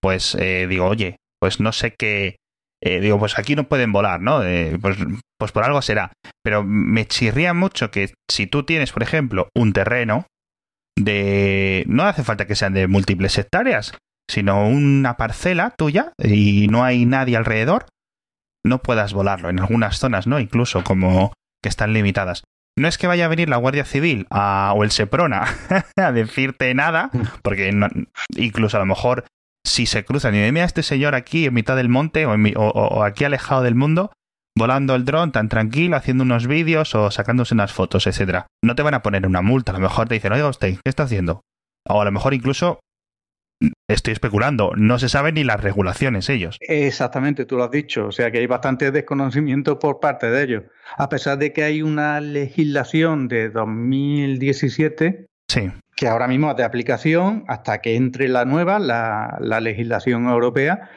pues 0.00 0.34
eh, 0.36 0.66
digo, 0.68 0.86
oye, 0.86 1.16
pues 1.38 1.60
no 1.60 1.70
sé 1.72 1.94
qué, 1.96 2.36
eh, 2.82 3.00
digo, 3.00 3.18
pues 3.18 3.38
aquí 3.38 3.56
no 3.56 3.68
pueden 3.68 3.92
volar, 3.92 4.20
¿no? 4.20 4.42
Eh, 4.42 4.78
pues, 4.80 4.98
pues 5.38 5.52
por 5.52 5.64
algo 5.64 5.82
será. 5.82 6.12
Pero 6.42 6.62
me 6.64 7.06
chirría 7.06 7.54
mucho 7.54 7.90
que 7.90 8.14
si 8.30 8.46
tú 8.46 8.64
tienes, 8.64 8.92
por 8.92 9.02
ejemplo, 9.02 9.48
un 9.54 9.72
terreno 9.72 10.26
de... 10.96 11.84
No 11.88 12.04
hace 12.04 12.22
falta 12.22 12.46
que 12.46 12.54
sean 12.54 12.74
de 12.74 12.86
múltiples 12.86 13.36
hectáreas, 13.38 13.94
sino 14.30 14.68
una 14.68 15.16
parcela 15.16 15.74
tuya 15.76 16.12
y 16.22 16.68
no 16.68 16.84
hay 16.84 17.04
nadie 17.06 17.36
alrededor, 17.36 17.86
no 18.64 18.78
puedas 18.78 19.12
volarlo. 19.12 19.50
En 19.50 19.58
algunas 19.58 19.98
zonas, 19.98 20.26
¿no? 20.26 20.38
Incluso 20.38 20.84
como 20.84 21.32
que 21.62 21.68
están 21.68 21.92
limitadas. 21.92 22.44
No 22.78 22.86
es 22.86 22.96
que 22.96 23.08
vaya 23.08 23.24
a 23.24 23.28
venir 23.28 23.48
la 23.48 23.56
Guardia 23.56 23.84
Civil 23.84 24.28
o 24.30 24.84
el 24.84 24.92
Seprona 24.92 25.48
a 25.96 26.12
decirte 26.12 26.72
nada, 26.74 27.10
porque 27.42 27.72
incluso 28.36 28.76
a 28.76 28.80
lo 28.80 28.86
mejor 28.86 29.24
si 29.68 29.86
se 29.86 30.04
cruzan 30.04 30.34
y 30.34 30.52
mira 30.52 30.64
a 30.64 30.66
este 30.66 30.82
señor 30.82 31.14
aquí 31.14 31.46
en 31.46 31.54
mitad 31.54 31.76
del 31.76 31.88
monte 31.88 32.26
o, 32.26 33.02
aquí 33.02 33.24
alejado 33.24 33.62
del 33.62 33.74
mundo, 33.74 34.12
volando 34.56 34.94
el 34.94 35.04
dron 35.04 35.32
tan 35.32 35.48
tranquilo, 35.48 35.96
haciendo 35.96 36.24
unos 36.24 36.46
vídeos 36.46 36.94
o 36.94 37.10
sacándose 37.10 37.54
unas 37.54 37.72
fotos, 37.72 38.06
etcétera. 38.06 38.46
No 38.64 38.74
te 38.74 38.82
van 38.82 38.94
a 38.94 39.02
poner 39.02 39.26
una 39.26 39.42
multa, 39.42 39.72
a 39.72 39.74
lo 39.76 39.80
mejor 39.80 40.08
te 40.08 40.14
dicen, 40.14 40.32
oiga 40.32 40.48
usted, 40.48 40.74
¿qué 40.74 40.88
está 40.88 41.04
haciendo? 41.04 41.42
O 41.86 42.00
a 42.00 42.04
lo 42.04 42.12
mejor 42.12 42.34
incluso 42.34 42.80
estoy 43.88 44.12
especulando, 44.12 44.72
no 44.76 44.98
se 44.98 45.08
saben 45.08 45.34
ni 45.34 45.44
las 45.44 45.60
regulaciones 45.60 46.28
ellos. 46.28 46.58
Exactamente, 46.60 47.44
tú 47.44 47.56
lo 47.56 47.64
has 47.64 47.70
dicho, 47.70 48.06
o 48.06 48.12
sea 48.12 48.30
que 48.30 48.38
hay 48.38 48.46
bastante 48.46 48.90
desconocimiento 48.90 49.78
por 49.78 50.00
parte 50.00 50.30
de 50.30 50.42
ellos. 50.42 50.62
A 50.96 51.08
pesar 51.08 51.38
de 51.38 51.52
que 51.52 51.64
hay 51.64 51.82
una 51.82 52.20
legislación 52.20 53.28
de 53.28 53.50
2017 53.50 55.26
sí 55.50 55.70
que 55.98 56.06
ahora 56.06 56.28
mismo 56.28 56.52
es 56.52 56.56
de 56.56 56.62
aplicación 56.62 57.44
hasta 57.48 57.80
que 57.80 57.96
entre 57.96 58.28
la 58.28 58.44
nueva, 58.44 58.78
la, 58.78 59.60
legislación 59.60 60.28
europea, 60.28 60.88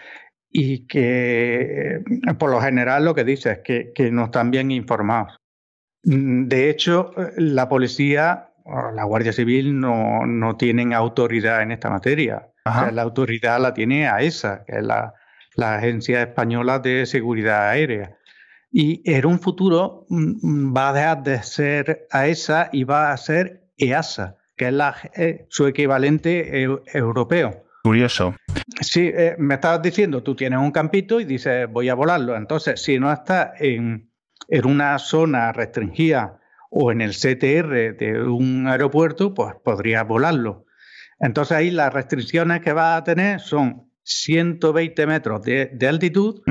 y 0.47 0.85
que 0.85 2.03
por 2.37 2.51
lo 2.51 2.61
general 2.61 3.05
lo 3.05 3.15
que 3.15 3.23
dice 3.23 3.51
es 3.51 3.59
que, 3.95 4.11
no 4.11 4.25
están 4.25 4.51
bien 4.51 4.69
informados. 4.69 5.37
De 6.03 6.69
hecho, 6.69 7.13
la 7.35 7.67
policía 7.67 8.51
o 8.63 8.91
la 8.91 9.03
Guardia 9.05 9.33
Civil 9.33 9.79
no, 9.79 10.27
no 10.27 10.55
tienen 10.55 10.93
autoridad 10.93 11.63
en 11.63 11.71
esta 11.71 11.89
materia. 11.89 12.49
la 12.63 13.01
autoridad 13.01 13.59
la 13.59 13.73
tiene 13.73 14.07
AESA, 14.07 14.63
que 14.67 14.77
es 14.77 14.83
la, 14.83 15.15
la 15.55 15.77
Agencia 15.77 16.21
Española 16.21 16.77
de 16.77 17.07
Seguridad 17.07 17.69
Aérea. 17.69 18.19
Y 18.71 19.01
en 19.11 19.25
un 19.25 19.39
futuro 19.39 20.05
mm, 20.09 20.77
va 20.77 20.89
a 20.89 20.93
dejar 20.93 21.23
de 21.23 21.41
ser 21.41 22.07
AESA 22.11 22.69
y 22.71 22.83
va 22.83 23.11
a 23.11 23.17
ser 23.17 23.63
EASA 23.77 24.37
que 24.61 24.67
es 24.67 24.75
eh, 25.15 25.45
su 25.49 25.65
equivalente 25.65 26.61
europeo. 26.93 27.65
Curioso. 27.83 28.35
Sí, 28.79 29.11
eh, 29.11 29.35
me 29.39 29.55
estabas 29.55 29.81
diciendo, 29.81 30.21
tú 30.21 30.35
tienes 30.35 30.59
un 30.59 30.69
campito 30.69 31.19
y 31.19 31.25
dices, 31.25 31.67
voy 31.67 31.89
a 31.89 31.95
volarlo. 31.95 32.35
Entonces, 32.35 32.79
si 32.79 32.99
no 32.99 33.11
estás 33.11 33.59
en, 33.59 34.11
una 34.63 34.99
zona 34.99 35.51
restringida 35.51 36.39
o 36.69 36.91
en 36.91 37.01
el 37.01 37.13
CTR 37.13 37.97
de 37.97 38.23
un 38.23 38.67
aeropuerto, 38.67 39.33
pues 39.33 39.55
podrías 39.63 40.07
volarlo. 40.07 40.67
Entonces 41.19 41.57
ahí 41.57 41.71
las 41.71 41.91
restricciones 41.91 42.61
que 42.61 42.73
vas 42.73 43.01
a 43.01 43.03
tener 43.03 43.39
son 43.39 43.89
120 44.03 45.07
metros 45.07 45.41
de, 45.41 45.87
altitud 45.89 46.41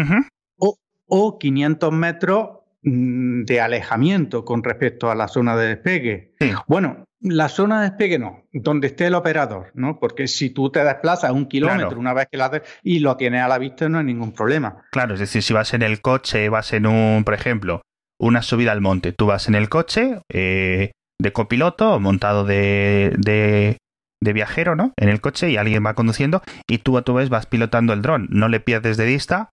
o, 0.56 0.78
o, 1.06 1.38
500 1.38 1.92
metros 1.92 2.48
de 2.82 3.60
alejamiento 3.60 4.44
con 4.44 4.64
respecto 4.64 5.10
a 5.10 5.14
la 5.14 5.28
zona 5.28 5.56
de 5.56 5.68
despegue. 5.68 6.34
Bueno, 6.66 7.04
la 7.20 7.48
zona 7.48 7.82
de 7.82 7.90
despegue 7.90 8.18
no, 8.18 8.44
donde 8.52 8.88
esté 8.88 9.06
el 9.06 9.14
operador, 9.14 9.70
¿no? 9.74 9.98
Porque 9.98 10.26
si 10.26 10.50
tú 10.50 10.70
te 10.70 10.82
desplazas 10.82 11.32
un 11.32 11.46
kilómetro 11.46 11.98
una 11.98 12.14
vez 12.14 12.28
que 12.30 12.38
lo 12.38 12.44
haces 12.44 12.62
y 12.82 13.00
lo 13.00 13.16
tienes 13.16 13.42
a 13.42 13.48
la 13.48 13.58
vista, 13.58 13.88
no 13.88 13.98
hay 13.98 14.04
ningún 14.04 14.32
problema. 14.32 14.82
Claro, 14.90 15.14
es 15.14 15.20
decir, 15.20 15.42
si 15.42 15.52
vas 15.52 15.74
en 15.74 15.82
el 15.82 16.00
coche, 16.00 16.48
vas 16.48 16.72
en 16.72 16.86
un, 16.86 17.24
por 17.24 17.34
ejemplo, 17.34 17.82
una 18.18 18.42
subida 18.42 18.72
al 18.72 18.80
monte, 18.80 19.12
tú 19.12 19.26
vas 19.26 19.48
en 19.48 19.54
el 19.54 19.68
coche 19.68 20.18
eh, 20.32 20.92
de 21.18 21.32
copiloto, 21.32 22.00
montado 22.00 22.44
de, 22.44 23.14
de, 23.18 23.76
de, 24.20 24.32
viajero, 24.32 24.76
¿no? 24.76 24.92
En 24.96 25.10
el 25.10 25.20
coche 25.20 25.50
y 25.50 25.58
alguien 25.58 25.84
va 25.84 25.94
conduciendo 25.94 26.42
y 26.66 26.78
tú 26.78 26.96
a 26.96 27.02
tu 27.02 27.14
vez 27.14 27.28
vas 27.28 27.46
pilotando 27.46 27.92
el 27.92 28.02
dron, 28.02 28.28
no 28.30 28.48
le 28.48 28.60
pierdes 28.60 28.96
de 28.96 29.04
vista, 29.04 29.50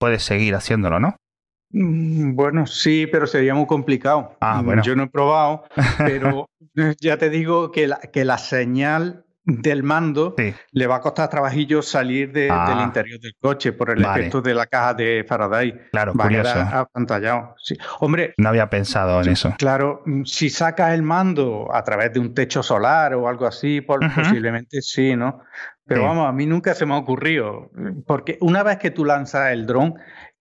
puedes 0.00 0.24
seguir 0.24 0.54
haciéndolo, 0.56 0.98
¿no? 0.98 1.16
Mm, 1.76 2.34
bueno, 2.36 2.66
sí, 2.66 3.06
pero 3.10 3.26
sería 3.26 3.54
muy 3.54 3.66
complicado. 3.66 4.36
Ah, 4.40 4.62
bueno. 4.64 4.82
Yo 4.82 4.94
no 4.94 5.02
he 5.04 5.08
probado, 5.08 5.64
pero 5.98 6.48
ya 7.00 7.18
te 7.18 7.30
digo 7.30 7.72
que 7.72 7.88
la, 7.88 7.98
que 7.98 8.24
la 8.24 8.38
señal 8.38 9.24
del 9.46 9.82
mando 9.82 10.34
le 10.72 10.86
va 10.86 10.96
a 10.96 11.00
costar 11.00 11.28
trabajillo 11.28 11.82
salir 11.82 12.32
del 12.32 12.50
Ah. 12.50 12.80
interior 12.82 13.20
del 13.20 13.34
coche 13.38 13.72
por 13.74 13.90
el 13.90 14.02
Vale. 14.02 14.20
efecto 14.20 14.40
de 14.40 14.54
la 14.54 14.64
caja 14.66 14.94
de 14.94 15.22
Faraday. 15.28 15.74
Claro, 15.90 16.14
Va 16.14 16.24
a 16.24 16.28
curioso. 16.28 16.52
quedar 16.54 16.74
apantallado. 16.76 17.54
Sí. 17.62 17.76
Hombre, 18.00 18.32
No 18.38 18.48
había 18.48 18.70
pensado 18.70 19.20
en 19.20 19.28
eso. 19.28 19.52
Claro, 19.58 20.02
mm, 20.06 20.24
si 20.24 20.48
sacas 20.48 20.94
el 20.94 21.02
mando 21.02 21.68
a 21.74 21.82
través 21.84 22.12
de 22.14 22.20
un 22.20 22.32
techo 22.32 22.62
solar 22.62 23.12
o 23.14 23.28
algo 23.28 23.46
así, 23.46 23.82
por- 23.82 24.02
Ujú. 24.02 24.14
posiblemente 24.22 24.80
sí, 24.80 25.14
¿no? 25.14 25.40
Pero 25.86 26.00
Sí. 26.00 26.06
vamos, 26.06 26.26
a 26.26 26.32
mí 26.32 26.46
nunca 26.46 26.72
se 26.74 26.86
me 26.86 26.94
ha 26.94 26.96
ocurrido, 26.96 27.70
porque 28.06 28.38
una 28.40 28.62
vez 28.62 28.78
que 28.78 28.90
tú 28.90 29.04
lanzas 29.04 29.52
el 29.52 29.66
dron 29.66 29.94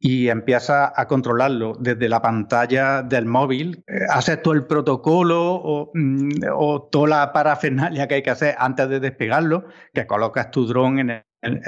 y 0.05 0.27
empiezas 0.27 0.91
a 0.93 1.07
controlarlo 1.07 1.77
desde 1.79 2.09
la 2.09 2.21
pantalla 2.21 3.03
del 3.03 3.25
móvil, 3.25 3.85
eh, 3.87 3.99
haces 4.09 4.41
todo 4.41 4.53
el 4.53 4.65
protocolo 4.67 5.53
o, 5.55 5.91
mm, 5.93 6.29
o 6.53 6.89
toda 6.91 7.07
la 7.07 7.31
parafernalia 7.31 8.05
que 8.09 8.15
hay 8.15 8.21
que 8.21 8.29
hacer 8.31 8.53
antes 8.59 8.89
de 8.89 8.99
despegarlo, 8.99 9.63
que 9.93 10.05
colocas 10.05 10.51
tu 10.51 10.67
dron 10.67 10.99
en 10.99 11.09
el- 11.09 11.23
eh, 11.55 11.61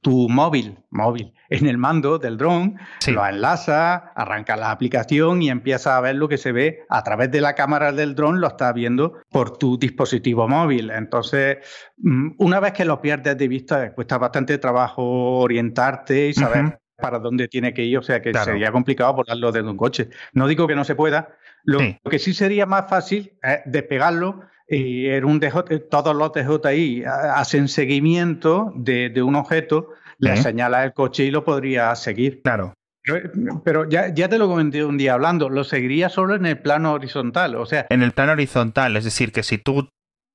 tu 0.00 0.30
móvil, 0.30 0.78
móvil, 0.90 1.34
en 1.50 1.66
el 1.66 1.76
mando 1.76 2.18
del 2.18 2.38
dron, 2.38 2.78
Sí. 3.00 3.12
lo 3.12 3.26
enlaza, 3.26 4.10
arranca 4.16 4.56
la 4.56 4.70
aplicación 4.70 5.42
y 5.42 5.50
empieza 5.50 5.98
a 5.98 6.00
ver 6.00 6.14
lo 6.16 6.28
que 6.28 6.38
se 6.38 6.52
ve 6.52 6.84
a 6.88 7.02
través 7.02 7.30
de 7.30 7.42
la 7.42 7.54
cámara 7.54 7.92
del 7.92 8.14
dron, 8.14 8.40
lo 8.40 8.46
estás 8.46 8.72
viendo 8.72 9.18
por 9.30 9.58
tu 9.58 9.76
dispositivo 9.78 10.48
móvil. 10.48 10.90
Entonces, 10.90 11.58
mm, 11.98 12.36
una 12.38 12.58
vez 12.58 12.72
que 12.72 12.86
lo 12.86 13.02
pierdes 13.02 13.36
de 13.36 13.48
vista, 13.48 13.84
eh, 13.84 13.92
cuesta 13.94 14.16
bastante 14.16 14.56
trabajo 14.56 15.02
orientarte 15.40 16.28
y 16.28 16.32
saber. 16.32 16.78
Para 17.02 17.18
dónde 17.18 17.48
tiene 17.48 17.74
que 17.74 17.84
ir, 17.84 17.98
o 17.98 18.02
sea 18.02 18.22
que 18.22 18.30
Claro. 18.30 18.52
sería 18.52 18.72
complicado 18.72 19.12
volarlo 19.12 19.52
desde 19.52 19.68
un 19.68 19.76
coche. 19.76 20.08
No 20.32 20.48
digo 20.48 20.66
que 20.66 20.74
no 20.74 20.84
se 20.84 20.94
pueda, 20.94 21.36
lo 21.64 21.78
Sí. 21.80 21.98
que 22.10 22.18
sí 22.18 22.32
sería 22.32 22.64
más 22.64 22.88
fácil 22.88 23.32
es 23.42 23.60
despegarlo 23.66 24.40
y 24.66 25.08
en 25.08 25.24
un 25.26 25.38
DJ, 25.38 25.80
todos 25.90 26.16
los 26.16 26.32
DJI 26.32 27.04
ha- 27.04 27.34
hacen 27.38 27.68
seguimiento 27.68 28.72
de, 28.76 29.10
de 29.10 29.22
un 29.22 29.34
objeto, 29.34 29.88
le 30.18 30.36
señala 30.38 30.84
el 30.84 30.92
coche 30.94 31.24
y 31.24 31.30
lo 31.30 31.44
podría 31.44 31.94
seguir. 31.96 32.40
Claro. 32.42 32.72
Pero, 33.04 33.62
pero 33.64 33.88
ya, 33.88 34.14
ya 34.14 34.28
te 34.28 34.38
lo 34.38 34.46
comenté 34.48 34.84
un 34.84 34.96
día 34.96 35.14
hablando, 35.14 35.48
lo 35.50 35.64
seguiría 35.64 36.08
solo 36.08 36.36
en 36.36 36.46
el 36.46 36.58
plano 36.58 36.92
horizontal. 36.92 37.56
O 37.56 37.66
sea, 37.66 37.86
En 37.90 38.02
el 38.02 38.12
plano 38.12 38.32
horizontal, 38.32 38.96
es 38.96 39.02
decir, 39.04 39.32
que 39.32 39.42
si 39.42 39.58
tú 39.58 39.88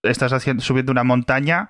estás 0.03 0.33
haciendo, 0.33 0.61
subiendo 0.61 0.91
una 0.91 1.05
montaña, 1.05 1.69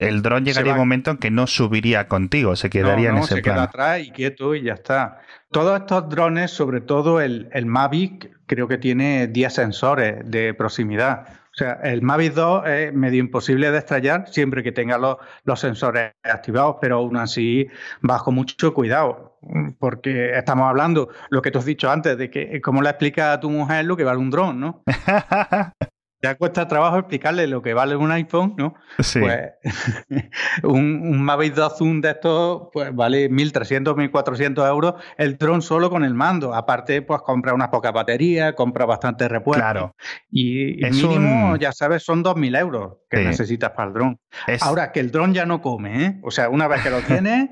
el 0.00 0.22
dron 0.22 0.44
llegaría 0.44 0.72
un 0.72 0.78
momento 0.78 1.10
en 1.10 1.18
que 1.18 1.30
no 1.30 1.46
subiría 1.46 2.08
contigo, 2.08 2.56
se 2.56 2.70
quedaría 2.70 3.10
no, 3.10 3.16
en 3.16 3.20
no, 3.20 3.24
ese 3.24 3.36
se 3.36 3.42
queda 3.42 3.54
plano. 3.54 3.68
atrás 3.68 4.00
y 4.00 4.10
quieto 4.10 4.54
y 4.54 4.62
ya 4.62 4.72
está. 4.74 5.20
Todos 5.50 5.78
estos 5.80 6.08
drones, 6.08 6.50
sobre 6.50 6.80
todo 6.80 7.20
el, 7.20 7.48
el 7.52 7.66
Mavic, 7.66 8.30
creo 8.46 8.66
que 8.66 8.78
tiene 8.78 9.26
10 9.26 9.52
sensores 9.52 10.18
de 10.24 10.54
proximidad. 10.54 11.26
O 11.52 11.54
sea, 11.54 11.72
el 11.82 12.00
Mavic 12.00 12.32
2 12.32 12.66
es 12.68 12.94
medio 12.94 13.20
imposible 13.20 13.70
de 13.70 13.78
estrellar 13.78 14.26
siempre 14.28 14.62
que 14.62 14.72
tenga 14.72 14.96
los, 14.96 15.16
los 15.44 15.60
sensores 15.60 16.12
activados, 16.22 16.76
pero 16.80 16.96
aún 16.96 17.16
así 17.16 17.66
bajo 18.00 18.32
mucho 18.32 18.72
cuidado, 18.72 19.38
porque 19.78 20.30
estamos 20.38 20.68
hablando, 20.68 21.10
lo 21.28 21.42
que 21.42 21.50
tú 21.50 21.58
has 21.58 21.64
dicho 21.64 21.90
antes, 21.90 22.16
de 22.16 22.30
que 22.30 22.60
cómo 22.62 22.80
le 22.80 22.88
explicas 22.88 23.36
a 23.36 23.40
tu 23.40 23.50
mujer 23.50 23.84
lo 23.84 23.96
que 23.96 24.04
vale 24.04 24.18
un 24.18 24.30
dron, 24.30 24.60
¿no? 24.60 24.82
Ya 26.22 26.34
cuesta 26.34 26.68
trabajo 26.68 26.98
explicarle 26.98 27.46
lo 27.46 27.62
que 27.62 27.72
vale 27.72 27.96
un 27.96 28.10
iPhone, 28.12 28.54
¿no? 28.58 28.74
sí. 28.98 29.20
Pues 29.20 29.52
un, 30.64 31.00
un 31.02 31.22
Mavic 31.22 31.54
2 31.54 31.78
Zoom 31.78 32.00
de 32.00 32.10
estos 32.10 32.68
pues 32.72 32.94
vale 32.94 33.30
1.300, 33.30 33.94
1.400 33.96 34.68
euros 34.68 34.94
el 35.16 35.38
dron 35.38 35.62
solo 35.62 35.88
con 35.88 36.04
el 36.04 36.12
mando. 36.14 36.54
Aparte, 36.54 37.02
pues 37.02 37.22
compra 37.22 37.54
unas 37.54 37.68
pocas 37.68 37.92
baterías, 37.92 38.52
compra 38.54 38.84
bastante 38.84 39.28
repuestos. 39.28 39.62
claro. 39.64 39.94
Y, 40.30 40.76
mínimo, 40.90 41.52
un- 41.52 41.58
ya 41.58 41.72
sabes, 41.72 42.02
son 42.02 42.22
2.000 42.22 42.54
euros 42.56 42.98
que 43.08 43.18
Sí. 43.18 43.24
necesitas 43.24 43.70
para 43.70 43.88
el 43.88 43.94
dron. 43.94 44.18
Es, 44.46 44.62
Ahora, 44.62 44.92
que 44.92 45.00
el 45.00 45.10
dron 45.10 45.32
ya 45.34 45.46
no 45.46 45.60
come, 45.62 46.04
¿eh? 46.06 46.20
O 46.22 46.30
sea, 46.30 46.48
una 46.50 46.68
vez 46.68 46.82
que 46.82 46.90
lo 46.90 47.00
tienes... 47.02 47.48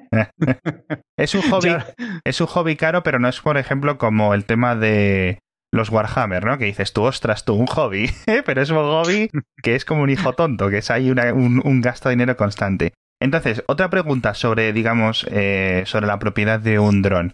es 1.16 1.34
un 1.34 1.40
hobby, 1.50 1.68
ya- 1.70 1.86
es 2.24 2.40
un 2.40 2.46
hobby 2.48 2.76
caro, 2.76 3.02
pero 3.02 3.18
no 3.18 3.28
es, 3.28 3.40
por 3.40 3.56
ejemplo, 3.56 3.96
como 3.98 4.34
el 4.34 4.44
tema 4.44 4.74
de 4.76 5.38
los 5.72 5.90
Warhammer, 5.90 6.44
¿no? 6.44 6.58
Que 6.58 6.64
dices 6.66 6.92
tú, 6.92 7.02
ostras, 7.04 7.44
tú, 7.44 7.54
un 7.54 7.66
hobby, 7.66 8.10
pero 8.46 8.62
es 8.62 8.70
un 8.70 8.76
hobby 8.78 9.30
que 9.62 9.74
es 9.74 9.84
como 9.84 10.02
un 10.02 10.10
hijo 10.10 10.32
tonto, 10.32 10.68
que 10.70 10.78
es 10.78 10.90
ahí 10.90 11.10
una- 11.10 11.32
un, 11.32 11.60
un 11.64 11.80
gasto 11.80 12.08
de 12.08 12.14
dinero 12.14 12.36
constante. 12.36 12.92
Entonces, 13.20 13.64
otra 13.66 13.90
pregunta 13.90 14.34
sobre, 14.34 14.72
digamos, 14.72 15.26
eh, 15.30 15.82
sobre 15.86 16.06
la 16.06 16.18
propiedad 16.18 16.60
de 16.60 16.78
un 16.78 17.02
dron. 17.02 17.32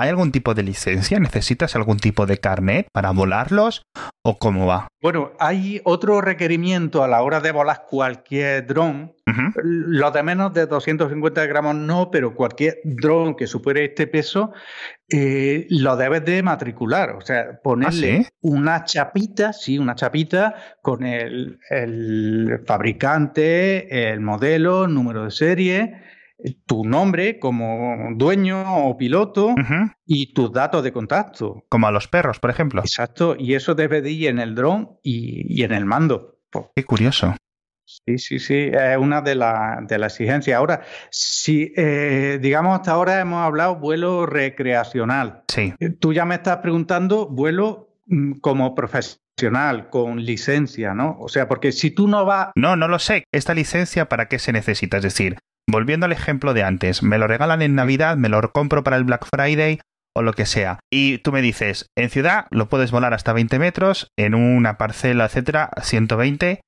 ¿Hay 0.00 0.08
algún 0.08 0.32
tipo 0.32 0.54
de 0.54 0.62
licencia? 0.62 1.20
¿Necesitas 1.20 1.76
algún 1.76 1.98
tipo 1.98 2.24
de 2.24 2.38
carnet 2.38 2.86
para 2.90 3.10
volarlos? 3.10 3.82
¿O 4.22 4.38
cómo 4.38 4.66
va? 4.66 4.88
Bueno, 5.02 5.32
hay 5.38 5.82
otro 5.84 6.22
requerimiento 6.22 7.04
a 7.04 7.08
la 7.08 7.20
hora 7.20 7.40
de 7.40 7.52
volar 7.52 7.84
cualquier 7.86 8.66
dron. 8.66 9.12
Los 9.62 10.12
de 10.14 10.22
menos 10.22 10.54
de 10.54 10.64
250 10.64 11.44
gramos 11.44 11.74
no, 11.74 12.10
pero 12.10 12.34
cualquier 12.34 12.78
dron 12.82 13.36
que 13.36 13.46
supere 13.46 13.84
este 13.84 14.06
peso 14.06 14.52
eh, 15.10 15.66
lo 15.68 15.94
debes 15.98 16.24
de 16.24 16.42
matricular. 16.42 17.10
O 17.10 17.20
sea, 17.20 17.60
ponerle 17.62 18.20
¿Ah, 18.20 18.22
sí? 18.22 18.28
una 18.40 18.84
chapita, 18.84 19.52
sí, 19.52 19.78
una 19.78 19.96
chapita 19.96 20.54
con 20.80 21.04
el, 21.04 21.58
el 21.68 22.62
fabricante, 22.66 24.10
el 24.12 24.20
modelo, 24.20 24.86
el 24.86 24.94
número 24.94 25.24
de 25.24 25.30
serie, 25.30 26.02
tu 26.66 26.84
nombre 26.84 27.38
como 27.38 28.08
dueño 28.14 28.86
o 28.86 28.96
piloto 28.96 29.54
y 30.06 30.32
tus 30.32 30.52
datos 30.52 30.82
de 30.82 30.92
contacto. 30.92 31.64
Como 31.68 31.86
a 31.86 31.90
los 31.90 32.08
perros, 32.08 32.38
por 32.38 32.50
ejemplo. 32.50 32.80
Exacto, 32.80 33.36
y 33.38 33.54
eso 33.54 33.74
debe 33.74 34.02
de 34.02 34.10
ir 34.10 34.28
en 34.28 34.38
el 34.38 34.54
dron 34.54 34.98
y, 35.02 35.60
y 35.60 35.64
en 35.64 35.72
el 35.72 35.84
mando. 35.84 36.38
Qué 36.74 36.84
curioso. 36.84 37.34
Sí, 37.84 38.18
sí, 38.18 38.38
sí, 38.38 38.70
es 38.72 38.96
una 38.98 39.20
de 39.20 39.34
las 39.34 39.86
de 39.86 39.98
las 39.98 40.12
exigencias. 40.12 40.56
Ahora, 40.56 40.82
si, 41.10 41.72
eh, 41.76 42.38
digamos, 42.40 42.78
hasta 42.78 42.92
ahora 42.92 43.20
hemos 43.20 43.42
hablado 43.44 43.76
vuelo 43.76 44.26
recreacional. 44.26 45.42
Sí. 45.48 45.74
Eh, 45.80 45.90
Tú 45.90 46.12
ya 46.12 46.24
me 46.24 46.36
estás 46.36 46.58
preguntando 46.58 47.26
vuelo 47.26 47.96
mm, 48.06 48.34
como 48.40 48.76
profesional, 48.76 49.90
con 49.90 50.24
licencia, 50.24 50.94
¿no? 50.94 51.16
O 51.18 51.28
sea, 51.28 51.48
porque 51.48 51.72
si 51.72 51.90
tú 51.90 52.06
no 52.06 52.24
vas... 52.24 52.50
No, 52.54 52.76
no 52.76 52.86
lo 52.86 53.00
sé. 53.00 53.24
¿Esta 53.32 53.54
licencia 53.54 54.08
para 54.08 54.28
qué 54.28 54.38
se 54.38 54.52
necesita? 54.52 54.98
Es 54.98 55.02
decir, 55.02 55.38
volviendo 55.70 56.06
al 56.06 56.12
ejemplo 56.12 56.54
de 56.54 56.62
antes, 56.62 57.02
me 57.02 57.18
lo 57.18 57.26
regalan 57.26 57.62
en 57.62 57.74
Navidad, 57.74 58.16
me 58.16 58.28
lo 58.28 58.40
compro 58.52 58.82
para 58.82 58.96
el 58.96 59.04
Black 59.04 59.26
Friday 59.32 59.80
o 60.14 60.22
lo 60.22 60.32
que 60.32 60.46
sea. 60.46 60.80
Y 60.92 61.18
tú 61.18 61.32
me 61.32 61.42
dices, 61.42 61.86
en 61.96 62.10
ciudad 62.10 62.46
lo 62.50 62.68
puedes 62.68 62.90
volar 62.90 63.14
hasta 63.14 63.32
20 63.32 63.58
metros, 63.58 64.08
en 64.18 64.34
una 64.34 64.76
parcela, 64.76 65.26
etcétera, 65.26 65.70
120. 65.82 66.60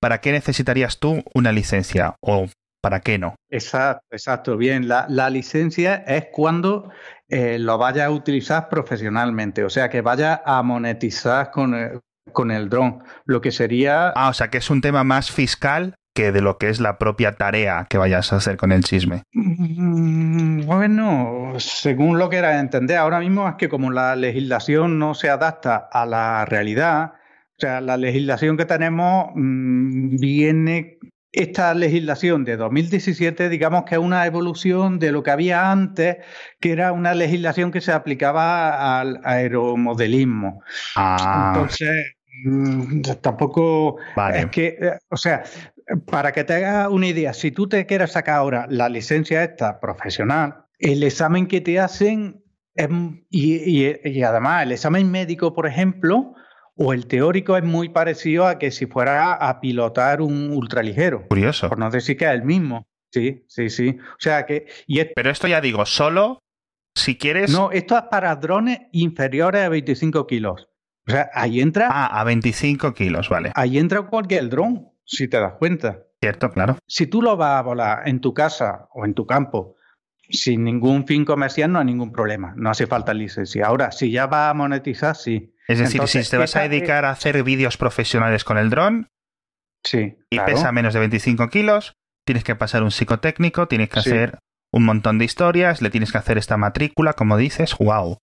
¿Para 0.00 0.20
qué 0.20 0.32
necesitarías 0.32 0.98
tú 0.98 1.22
una 1.34 1.52
licencia? 1.52 2.16
¿O 2.20 2.48
para 2.82 3.00
qué 3.00 3.18
no? 3.18 3.36
Exacto, 3.50 4.04
exacto, 4.10 4.56
bien. 4.56 4.88
La, 4.88 5.06
la 5.08 5.30
licencia 5.30 5.96
es 6.06 6.26
cuando 6.32 6.90
eh, 7.28 7.58
lo 7.58 7.78
vayas 7.78 8.06
a 8.06 8.10
utilizar 8.10 8.68
profesionalmente, 8.68 9.64
o 9.64 9.70
sea, 9.70 9.88
que 9.88 10.00
vayas 10.00 10.40
a 10.44 10.62
monetizar 10.62 11.50
con 11.50 11.74
el, 11.74 12.00
con 12.32 12.50
el 12.50 12.68
dron, 12.68 13.02
lo 13.24 13.40
que 13.40 13.52
sería... 13.52 14.08
Ah, 14.08 14.28
o 14.28 14.34
sea 14.34 14.48
que 14.48 14.58
es 14.58 14.68
un 14.68 14.80
tema 14.80 15.04
más 15.04 15.30
fiscal 15.30 15.94
que 16.14 16.32
de 16.32 16.40
lo 16.42 16.58
que 16.58 16.68
es 16.68 16.80
la 16.80 16.98
propia 16.98 17.32
tarea 17.32 17.86
que 17.88 17.98
vayas 17.98 18.32
a 18.32 18.36
hacer 18.36 18.56
con 18.56 18.72
el 18.72 18.84
chisme. 18.84 19.22
Mm, 19.32 20.66
Bueno, 20.66 21.54
según 21.58 22.18
lo 22.18 22.28
que 22.28 22.36
era 22.36 22.60
entender, 22.60 22.96
ahora 22.98 23.20
mismo 23.20 23.48
es 23.48 23.54
que 23.56 23.68
como 23.68 23.90
la 23.90 24.14
legislación 24.16 24.98
no 24.98 25.14
se 25.14 25.30
adapta 25.30 25.76
a 25.90 26.06
la 26.06 26.44
realidad, 26.44 27.12
o 27.56 27.60
sea, 27.60 27.80
la 27.80 27.96
legislación 27.96 28.56
que 28.56 28.64
tenemos 28.64 29.30
mm, 29.34 30.16
viene, 30.18 30.98
esta 31.32 31.72
legislación 31.74 32.44
de 32.44 32.56
2017, 32.58 33.48
digamos 33.48 33.84
que 33.84 33.94
es 33.94 34.00
una 34.00 34.26
evolución 34.26 34.98
de 34.98 35.12
lo 35.12 35.22
que 35.22 35.30
había 35.30 35.70
antes, 35.70 36.18
que 36.60 36.72
era 36.72 36.92
una 36.92 37.14
legislación 37.14 37.70
que 37.70 37.80
se 37.80 37.92
aplicaba 37.92 39.00
al 39.00 39.20
aeromodelismo. 39.24 40.62
Ah, 40.96 41.52
Entonces, 41.54 42.12
mm, 42.44 43.00
tampoco 43.22 43.96
vale. 44.16 44.40
es 44.40 44.46
que, 44.50 44.66
eh, 44.80 44.98
o 45.08 45.16
sea, 45.16 45.42
para 45.96 46.32
que 46.32 46.44
te 46.44 46.54
hagas 46.54 46.88
una 46.88 47.06
idea, 47.06 47.32
si 47.34 47.50
tú 47.50 47.68
te 47.68 47.86
quieres 47.86 48.12
sacar 48.12 48.36
ahora 48.36 48.66
la 48.68 48.88
licencia 48.88 49.44
esta 49.44 49.80
profesional, 49.80 50.66
el 50.78 51.02
examen 51.02 51.46
que 51.46 51.60
te 51.60 51.78
hacen 51.78 52.42
y, 53.30 54.22
además, 54.22 54.62
el 54.64 54.72
examen 54.72 55.10
médico, 55.10 55.54
por 55.54 55.66
ejemplo, 55.66 56.34
o 56.74 56.92
el 56.92 57.06
teórico 57.06 57.56
es 57.56 57.64
muy 57.64 57.90
parecido 57.90 58.46
a 58.46 58.58
que 58.58 58.70
si 58.70 58.86
fuera 58.86 59.34
a 59.34 59.60
pilotar 59.60 60.22
un 60.22 60.50
ultraligero. 60.50 61.28
Curioso. 61.28 61.68
Por 61.68 61.78
no 61.78 61.90
decir 61.90 62.16
que 62.16 62.24
es 62.24 62.30
el 62.30 62.44
mismo. 62.44 62.86
Sí, 63.10 63.44
sí, 63.46 63.68
sí. 63.68 63.98
O 64.00 64.16
sea 64.18 64.46
que. 64.46 64.66
Pero 65.14 65.30
esto 65.30 65.46
ya 65.46 65.60
digo, 65.60 65.84
solo 65.84 66.38
si 66.94 67.16
quieres. 67.18 67.50
No, 67.50 67.70
esto 67.70 67.96
es 67.96 68.04
para 68.10 68.34
drones 68.36 68.80
inferiores 68.92 69.62
a 69.62 69.68
25 69.68 70.26
kilos. 70.26 70.68
O 71.06 71.10
sea, 71.10 71.30
ahí 71.34 71.60
entra. 71.60 71.88
Ah, 71.90 72.20
a 72.20 72.24
25 72.24 72.94
kilos, 72.94 73.28
vale. 73.28 73.52
Ahí 73.54 73.76
entra 73.78 74.02
cualquier 74.02 74.48
dron, 74.48 74.91
si 75.04 75.28
te 75.28 75.38
das 75.38 75.54
cuenta. 75.54 76.00
Cierto, 76.20 76.50
claro. 76.50 76.78
Si 76.86 77.06
tú 77.06 77.22
lo 77.22 77.36
vas 77.36 77.58
a 77.58 77.62
volar 77.62 78.08
en 78.08 78.20
tu 78.20 78.32
casa 78.32 78.88
o 78.92 79.04
en 79.04 79.14
tu 79.14 79.26
campo 79.26 79.76
sin 80.28 80.64
ningún 80.64 81.06
fin 81.06 81.24
comercial, 81.24 81.72
no 81.72 81.78
hay 81.78 81.84
ningún 81.84 82.12
problema. 82.12 82.54
No 82.56 82.70
hace 82.70 82.86
falta 82.86 83.12
licencia. 83.12 83.66
Ahora, 83.66 83.92
si 83.92 84.10
ya 84.10 84.26
va 84.26 84.48
a 84.48 84.54
monetizar, 84.54 85.16
sí. 85.16 85.54
Es 85.68 85.78
decir, 85.78 86.02
si 86.06 86.28
te 86.28 86.36
vas 86.36 86.56
a 86.56 86.62
dedicar 86.62 87.04
a 87.04 87.10
hacer 87.10 87.42
vídeos 87.42 87.76
profesionales 87.76 88.44
con 88.44 88.58
el 88.58 88.70
dron 88.70 89.08
sí, 89.84 90.18
y 90.30 90.38
pesa 90.40 90.72
menos 90.72 90.94
de 90.94 91.00
25 91.00 91.48
kilos, 91.48 91.94
tienes 92.24 92.44
que 92.44 92.54
pasar 92.54 92.82
un 92.82 92.90
psicotécnico, 92.90 93.68
tienes 93.68 93.88
que 93.88 94.00
hacer 94.00 94.38
un 94.72 94.84
montón 94.84 95.18
de 95.18 95.24
historias, 95.24 95.82
le 95.82 95.90
tienes 95.90 96.12
que 96.12 96.18
hacer 96.18 96.38
esta 96.38 96.56
matrícula, 96.56 97.12
como 97.12 97.36
dices, 97.36 97.76
wow. 97.78 98.18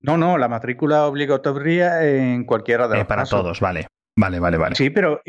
No, 0.00 0.16
no, 0.16 0.38
la 0.38 0.48
matrícula 0.48 1.06
obligatoria 1.06 2.04
en 2.04 2.44
cualquiera 2.44 2.88
de 2.88 2.96
eh, 2.96 2.98
los 2.98 3.06
Para 3.06 3.24
todos, 3.24 3.60
vale. 3.60 3.86
Vale, 4.16 4.38
vale, 4.38 4.56
vale. 4.58 4.74
Sí, 4.76 4.90
pero 4.90 5.22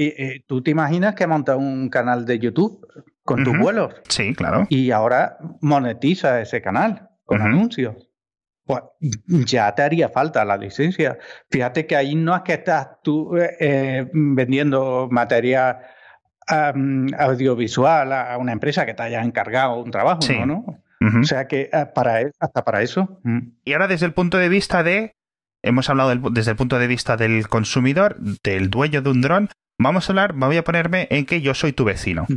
¿tú 0.47 0.61
te 0.61 0.71
imaginas 0.71 1.15
que 1.15 1.25
montas 1.27 1.57
un 1.57 1.89
canal 1.89 2.25
de 2.25 2.39
YouTube 2.39 2.85
con 3.23 3.43
tus 3.43 3.57
vuelos? 3.57 3.93
Sí, 4.09 4.33
claro. 4.35 4.67
Y 4.69 4.91
ahora 4.91 5.37
monetiza 5.61 6.41
ese 6.41 6.61
canal 6.61 7.09
con 7.25 7.41
anuncios. 7.41 7.95
Pues 8.65 8.81
ya 9.27 9.73
te 9.75 9.81
haría 9.81 10.09
falta 10.09 10.45
la 10.45 10.57
licencia. 10.57 11.17
Fíjate 11.49 11.85
que 11.85 11.95
ahí 11.95 12.15
no 12.15 12.35
es 12.35 12.43
que 12.43 12.53
estás 12.53 13.01
tú 13.03 13.35
eh, 13.35 13.55
eh, 13.59 14.09
vendiendo 14.13 15.07
material 15.11 15.79
audiovisual 16.47 18.11
a 18.11 18.37
una 18.37 18.51
empresa 18.51 18.85
que 18.85 18.93
te 18.93 19.03
haya 19.03 19.21
encargado 19.21 19.81
un 19.81 19.91
trabajo, 19.91 20.21
¿no? 20.45 20.83
O 21.19 21.23
sea 21.23 21.47
que 21.47 21.69
eh, 21.71 21.85
para, 21.93 22.21
e, 22.21 22.31
hasta 22.39 22.63
para 22.63 22.81
eso. 22.81 23.19
Mm. 23.23 23.39
Y 23.65 23.73
ahora 23.73 23.87
desde 23.87 24.05
el 24.05 24.13
punto 24.13 24.37
de 24.37 24.47
vista 24.49 24.83
de, 24.83 25.15
hemos 25.63 25.89
hablado 25.89 26.15
desde 26.31 26.51
el 26.51 26.57
punto 26.57 26.77
de 26.77 26.87
vista 26.87 27.17
del 27.17 27.47
consumidor, 27.47 28.17
del 28.43 28.69
dueño 28.69 29.01
de 29.01 29.09
un 29.09 29.21
dron, 29.21 29.49
vamos 29.79 30.07
a 30.07 30.11
hablar, 30.11 30.33
voy 30.33 30.57
a 30.57 30.63
ponerme 30.63 31.07
en 31.09 31.25
que 31.25 31.41
yo 31.41 31.53
soy 31.53 31.73
tu 31.73 31.85
vecino. 31.85 32.27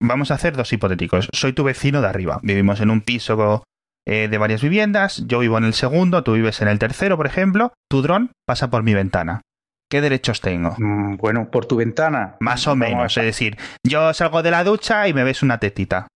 Vamos 0.00 0.30
a 0.30 0.34
hacer 0.34 0.56
dos 0.56 0.72
hipotéticos. 0.72 1.28
Soy 1.32 1.52
tu 1.52 1.64
vecino 1.64 2.00
de 2.00 2.08
arriba. 2.08 2.38
Vivimos 2.42 2.80
en 2.80 2.90
un 2.90 3.00
piso 3.00 3.64
eh, 4.06 4.28
de 4.28 4.38
varias 4.38 4.62
viviendas, 4.62 5.24
yo 5.26 5.40
vivo 5.40 5.58
en 5.58 5.64
el 5.64 5.74
segundo, 5.74 6.22
tú 6.22 6.34
vives 6.34 6.62
en 6.62 6.68
el 6.68 6.78
tercero, 6.78 7.16
por 7.16 7.26
ejemplo. 7.26 7.72
Tu 7.90 8.02
dron 8.02 8.32
pasa 8.46 8.70
por 8.70 8.82
mi 8.82 8.94
ventana. 8.94 9.42
¿Qué 9.90 10.00
derechos 10.00 10.40
tengo? 10.40 10.74
Mm, 10.78 11.16
bueno, 11.16 11.50
por 11.50 11.66
tu 11.66 11.76
ventana. 11.76 12.36
Más 12.40 12.66
o 12.66 12.76
menos. 12.76 13.16
Es 13.16 13.24
decir, 13.24 13.56
yo 13.86 14.12
salgo 14.12 14.42
de 14.42 14.50
la 14.50 14.64
ducha 14.64 15.08
y 15.08 15.14
me 15.14 15.24
ves 15.24 15.42
una 15.42 15.58
tetita. 15.58 16.08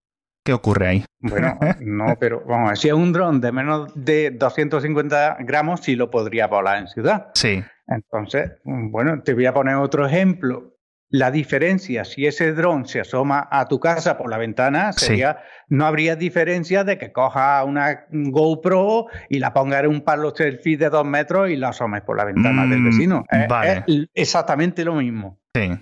¿Qué 0.44 0.52
ocurre 0.52 0.88
ahí? 0.88 1.05
Bueno, 1.20 1.59
no, 1.81 2.16
pero 2.20 2.44
vamos, 2.46 2.78
si 2.81 2.88
es 2.88 2.94
un 2.94 3.12
dron 3.12 3.40
de 3.40 3.52
menos 3.52 3.92
de 3.94 4.31
250 4.33 5.38
gramos, 5.40 5.81
sí 5.81 5.94
lo 5.94 6.11
podría 6.11 6.48
volar 6.48 6.78
en 6.78 6.88
ciudad. 6.88 7.28
Sí. 7.35 7.62
Entonces, 7.87 8.52
bueno, 8.64 9.22
te 9.22 9.35
voy 9.35 9.46
a 9.46 9.55
poner 9.55 9.76
otro 9.76 10.07
ejemplo. 10.07 10.76
La 11.14 11.31
diferencia, 11.31 12.07
si 12.07 12.26
ese 12.26 12.55
dron 12.55 12.87
se 12.87 13.00
asoma 13.00 13.46
a 13.50 13.68
tu 13.68 13.78
casa 13.78 14.16
por 14.16 14.31
la 14.31 14.38
ventana, 14.38 14.92
sería, 14.94 15.40
no 15.68 15.85
habría 15.85 16.16
diferencia 16.16 16.85
de 16.85 16.96
que 16.96 17.12
coja 17.12 17.62
una 17.64 18.07
GoPro 18.11 19.09
y 19.28 19.38
la 19.38 19.52
ponga 19.52 19.81
en 19.81 19.88
un 19.88 20.00
palo 20.00 20.35
selfie 20.35 20.78
de 20.78 20.88
dos 20.88 21.05
metros 21.05 21.50
y 21.50 21.57
la 21.57 21.68
asomes 21.68 22.00
por 22.00 22.16
la 22.16 22.24
ventana 22.24 22.66
del 22.66 22.81
mm, 22.81 22.85
vecino. 22.87 23.24
Es, 23.31 24.09
exactamente 24.14 24.87
lo 24.87 24.94
mismo. 24.94 25.38
Sí. 25.55 25.72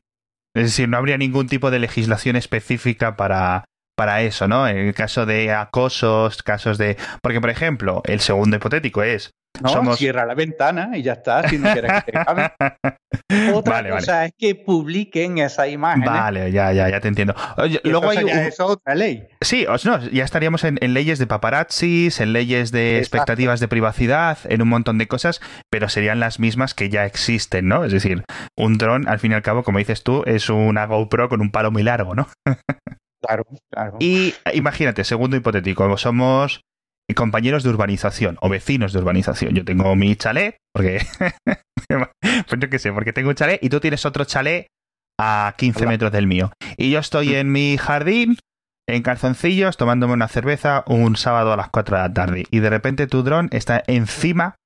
Es 0.53 0.65
decir, 0.65 0.89
no 0.89 0.97
habría 0.97 1.17
ningún 1.17 1.47
tipo 1.47 1.71
de 1.71 1.79
legislación 1.79 2.35
específica 2.35 3.15
para, 3.15 3.65
para 4.01 4.23
eso, 4.23 4.49
¿no? 4.49 4.67
En 4.67 4.79
el 4.79 4.95
caso 4.95 5.27
de 5.27 5.53
acosos, 5.53 6.43
casos 6.43 6.79
de... 6.79 6.97
Porque, 7.21 7.39
por 7.39 7.51
ejemplo, 7.51 8.01
el 8.07 8.21
segundo 8.21 8.57
hipotético 8.57 9.03
es, 9.03 9.35
no, 9.61 9.95
cierra 9.95 10.25
la 10.25 10.35
ventana 10.35 10.93
y 10.95 11.03
ya 11.03 11.13
está, 11.13 11.47
si 11.47 11.59
no 11.59 11.71
quieres 11.71 11.93
que 12.05 12.13
te 12.13 13.53
Otra 13.53 13.87
cosa 13.91 14.25
es 14.25 14.33
que 14.39 14.55
publiquen 14.55 15.37
esa 15.37 15.69
imagen. 15.69 16.05
Vale, 16.05 16.51
ya, 16.51 16.73
ya, 16.73 16.89
ya 16.89 17.01
te 17.01 17.09
entiendo. 17.09 17.35
luego 17.85 18.09
hay 18.09 18.25
otra 18.59 18.95
ley. 18.95 19.29
Sí, 19.43 19.67
no, 19.85 19.99
ya 20.09 20.25
estaríamos 20.25 20.65
en, 20.65 20.79
leyes 20.95 21.19
de 21.19 21.27
paparazzis, 21.27 22.21
en 22.21 22.33
leyes 22.33 22.73
de 22.73 23.01
expectativas 23.01 23.61
de 23.61 23.69
privacidad, 23.69 24.39
en 24.45 24.63
un 24.63 24.69
montón 24.69 24.97
de 24.97 25.09
cosas, 25.09 25.43
pero 25.69 25.91
serían 25.91 26.21
las 26.21 26.41
mismas 26.41 26.73
que 26.73 26.89
ya 26.89 27.05
existen, 27.05 27.69
¿no? 27.69 27.85
Es 27.85 27.93
decir, 27.93 28.25
un 28.57 28.79
dron, 28.79 29.09
al 29.09 29.19
fin 29.19 29.33
y 29.33 29.35
al 29.35 29.43
cabo, 29.43 29.63
como 29.63 29.77
dices 29.77 30.03
tú, 30.03 30.23
es 30.25 30.49
una 30.49 30.87
GoPro 30.87 31.29
con 31.29 31.43
un 31.43 31.51
palo 31.51 31.71
muy 31.71 31.83
largo, 31.83 32.15
¿no? 32.15 32.29
Claro, 33.21 33.45
claro. 33.71 33.97
Y 34.01 34.35
imagínate, 34.55 35.05
segundo 35.05 35.37
hipotético, 35.37 35.97
somos 35.97 36.63
compañeros 37.15 37.63
de 37.63 37.71
urbanización 37.71 38.39
o 38.41 38.49
vecinos 38.49 38.93
de 38.93 39.01
urbanización. 39.01 39.55
Yo 39.55 39.65
tengo 39.65 39.95
mi 39.97 40.17
chalet, 40.17 40.57
porque. 40.73 41.01
pues 41.89 42.61
yo 42.61 42.71
qué 42.71 42.79
sé, 42.79 42.93
porque 42.93 43.13
tengo 43.13 43.31
un 43.31 43.35
chalet 43.35 43.63
y 43.63 43.69
tú 43.69 43.81
tienes 43.81 44.05
otro 44.07 44.25
chalet 44.25 44.67
a 45.19 45.55
15 45.57 45.87
metros 45.87 46.13
del 46.13 46.27
mío. 46.27 46.53
Y 46.77 46.91
yo 46.91 46.99
estoy 46.99 47.35
en 47.35 47.53
mi 47.53 47.77
jardín, 47.77 48.37
en 48.89 49.03
calzoncillos, 49.03 49.77
tomándome 49.77 50.15
una 50.15 50.29
cerveza 50.29 50.85
un 50.87 51.17
sábado 51.17 51.53
a 51.53 51.57
las 51.57 51.69
4 51.71 51.97
de 51.97 52.03
la 52.03 52.13
tarde. 52.13 52.45
Y 52.51 52.61
de 52.61 52.71
repente 52.71 53.07
tu 53.07 53.23
dron 53.23 53.49
está 53.53 53.83
encima 53.87 54.57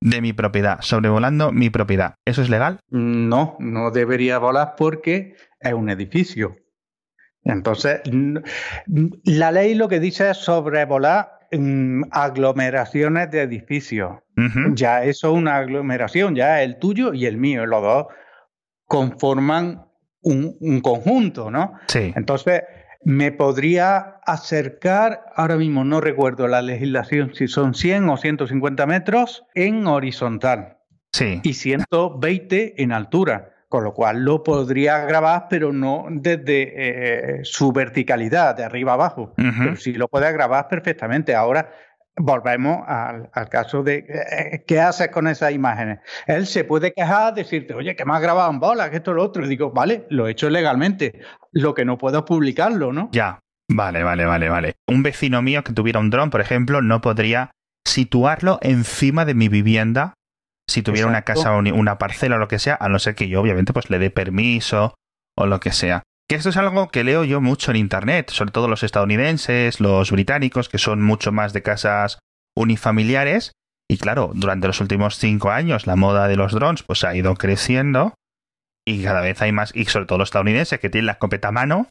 de 0.00 0.20
mi 0.20 0.32
propiedad, 0.32 0.80
sobrevolando 0.80 1.52
mi 1.52 1.70
propiedad. 1.70 2.14
¿Eso 2.26 2.42
es 2.42 2.50
legal? 2.50 2.80
No, 2.90 3.56
no 3.60 3.92
debería 3.92 4.38
volar 4.38 4.74
porque 4.76 5.36
es 5.60 5.72
un 5.72 5.88
edificio. 5.88 6.56
Entonces, 7.44 8.00
la 9.24 9.52
ley 9.52 9.74
lo 9.74 9.88
que 9.88 10.00
dice 10.00 10.30
es 10.30 10.38
sobrevolar 10.38 11.40
aglomeraciones 12.10 13.30
de 13.30 13.42
edificios. 13.42 14.18
Ya 14.74 15.04
eso 15.04 15.32
es 15.32 15.38
una 15.38 15.56
aglomeración, 15.56 16.34
ya 16.34 16.62
el 16.62 16.78
tuyo 16.78 17.12
y 17.12 17.26
el 17.26 17.36
mío, 17.36 17.66
los 17.66 17.82
dos 17.82 18.06
conforman 18.86 19.86
un, 20.22 20.80
conjunto, 20.80 21.50
¿no? 21.50 21.74
Sí. 21.88 22.12
Entonces, 22.16 22.62
me 23.04 23.32
podría 23.32 24.20
acercar, 24.24 25.24
ahora 25.34 25.56
mismo 25.56 25.84
no 25.84 26.00
recuerdo 26.00 26.46
la 26.46 26.62
legislación, 26.62 27.34
si 27.34 27.48
son 27.48 27.74
100 27.74 28.08
o 28.08 28.16
150 28.16 28.86
metros 28.86 29.44
en 29.54 29.86
horizontal. 29.86 30.78
Sí. 31.12 31.40
Y 31.42 31.54
120 31.54 32.82
en 32.82 32.92
altura 32.92 33.51
con 33.72 33.84
lo 33.84 33.94
cual 33.94 34.22
lo 34.22 34.42
podría 34.42 34.98
grabar, 35.06 35.46
pero 35.48 35.72
no 35.72 36.04
desde 36.10 37.38
eh, 37.38 37.40
su 37.42 37.72
verticalidad, 37.72 38.54
de 38.54 38.64
arriba 38.64 38.92
abajo. 38.92 39.32
Pero 39.34 39.76
sí 39.76 39.94
lo 39.94 40.08
puede 40.08 40.30
grabar 40.30 40.68
perfectamente. 40.68 41.34
Ahora 41.34 41.72
volvemos 42.14 42.84
al, 42.86 43.30
caso 43.48 43.82
de 43.82 44.04
eh, 44.06 44.64
qué 44.66 44.78
haces 44.78 45.08
con 45.08 45.26
esas 45.26 45.52
imágenes. 45.52 46.00
Él 46.26 46.46
se 46.46 46.64
puede 46.64 46.92
quejar, 46.92 47.32
decirte, 47.32 47.72
oye, 47.72 47.96
que 47.96 48.04
me 48.04 48.12
has 48.12 48.20
grabado 48.20 48.50
en 48.50 48.60
bola, 48.60 48.90
que 48.90 48.98
esto 48.98 49.14
lo 49.14 49.24
otro. 49.24 49.42
Y 49.42 49.48
digo, 49.48 49.70
vale, 49.70 50.04
lo 50.10 50.28
he 50.28 50.32
hecho 50.32 50.50
legalmente. 50.50 51.22
Lo 51.52 51.72
que 51.72 51.86
no 51.86 51.96
puedo 51.96 52.18
es 52.18 52.24
publicarlo, 52.24 52.92
¿no? 52.92 53.08
Ya. 53.12 53.38
Vale, 53.70 54.02
vale, 54.02 54.26
vale, 54.26 54.50
vale. 54.50 54.74
Un 54.86 55.02
vecino 55.02 55.40
mío 55.40 55.64
que 55.64 55.72
tuviera 55.72 55.98
un 55.98 56.10
dron, 56.10 56.28
por 56.28 56.42
ejemplo, 56.42 56.82
no 56.82 57.00
podría 57.00 57.52
situarlo 57.86 58.58
encima 58.60 59.24
de 59.24 59.32
mi 59.32 59.48
vivienda 59.48 60.12
si 60.68 60.82
tuviera 60.82 61.06
una 61.06 61.22
casa 61.22 61.54
o 61.54 61.58
una 61.58 61.98
parcela 61.98 62.36
o 62.36 62.38
lo 62.38 62.48
que 62.48 62.58
sea, 62.58 62.76
a 62.80 62.88
no 62.88 62.98
ser 62.98 63.14
que 63.14 63.28
yo 63.28 63.40
obviamente 63.40 63.72
pues 63.72 63.90
le 63.90 63.98
dé 63.98 64.10
permiso 64.10 64.94
o 65.36 65.46
lo 65.46 65.60
que 65.60 65.72
sea. 65.72 66.02
Que 66.28 66.36
esto 66.36 66.48
es 66.48 66.56
algo 66.56 66.88
que 66.88 67.04
leo 67.04 67.24
yo 67.24 67.40
mucho 67.40 67.70
en 67.70 67.76
internet, 67.76 68.30
sobre 68.30 68.52
todo 68.52 68.68
los 68.68 68.82
estadounidenses, 68.82 69.80
los 69.80 70.10
británicos, 70.10 70.68
que 70.68 70.78
son 70.78 71.02
mucho 71.02 71.32
más 71.32 71.52
de 71.52 71.62
casas 71.62 72.18
unifamiliares. 72.56 73.52
Y 73.90 73.98
claro, 73.98 74.30
durante 74.34 74.66
los 74.66 74.80
últimos 74.80 75.16
cinco 75.16 75.50
años 75.50 75.86
la 75.86 75.96
moda 75.96 76.28
de 76.28 76.36
los 76.36 76.52
drones 76.52 76.82
pues 76.82 77.04
ha 77.04 77.14
ido 77.14 77.34
creciendo 77.34 78.14
y 78.84 79.02
cada 79.02 79.20
vez 79.20 79.40
hay 79.42 79.52
más, 79.52 79.74
y 79.74 79.84
sobre 79.84 80.06
todo 80.06 80.18
los 80.18 80.28
estadounidenses 80.28 80.80
que 80.80 80.90
tienen 80.90 81.06
la 81.06 81.12
escopeta 81.12 81.48
a 81.48 81.52
mano, 81.52 81.88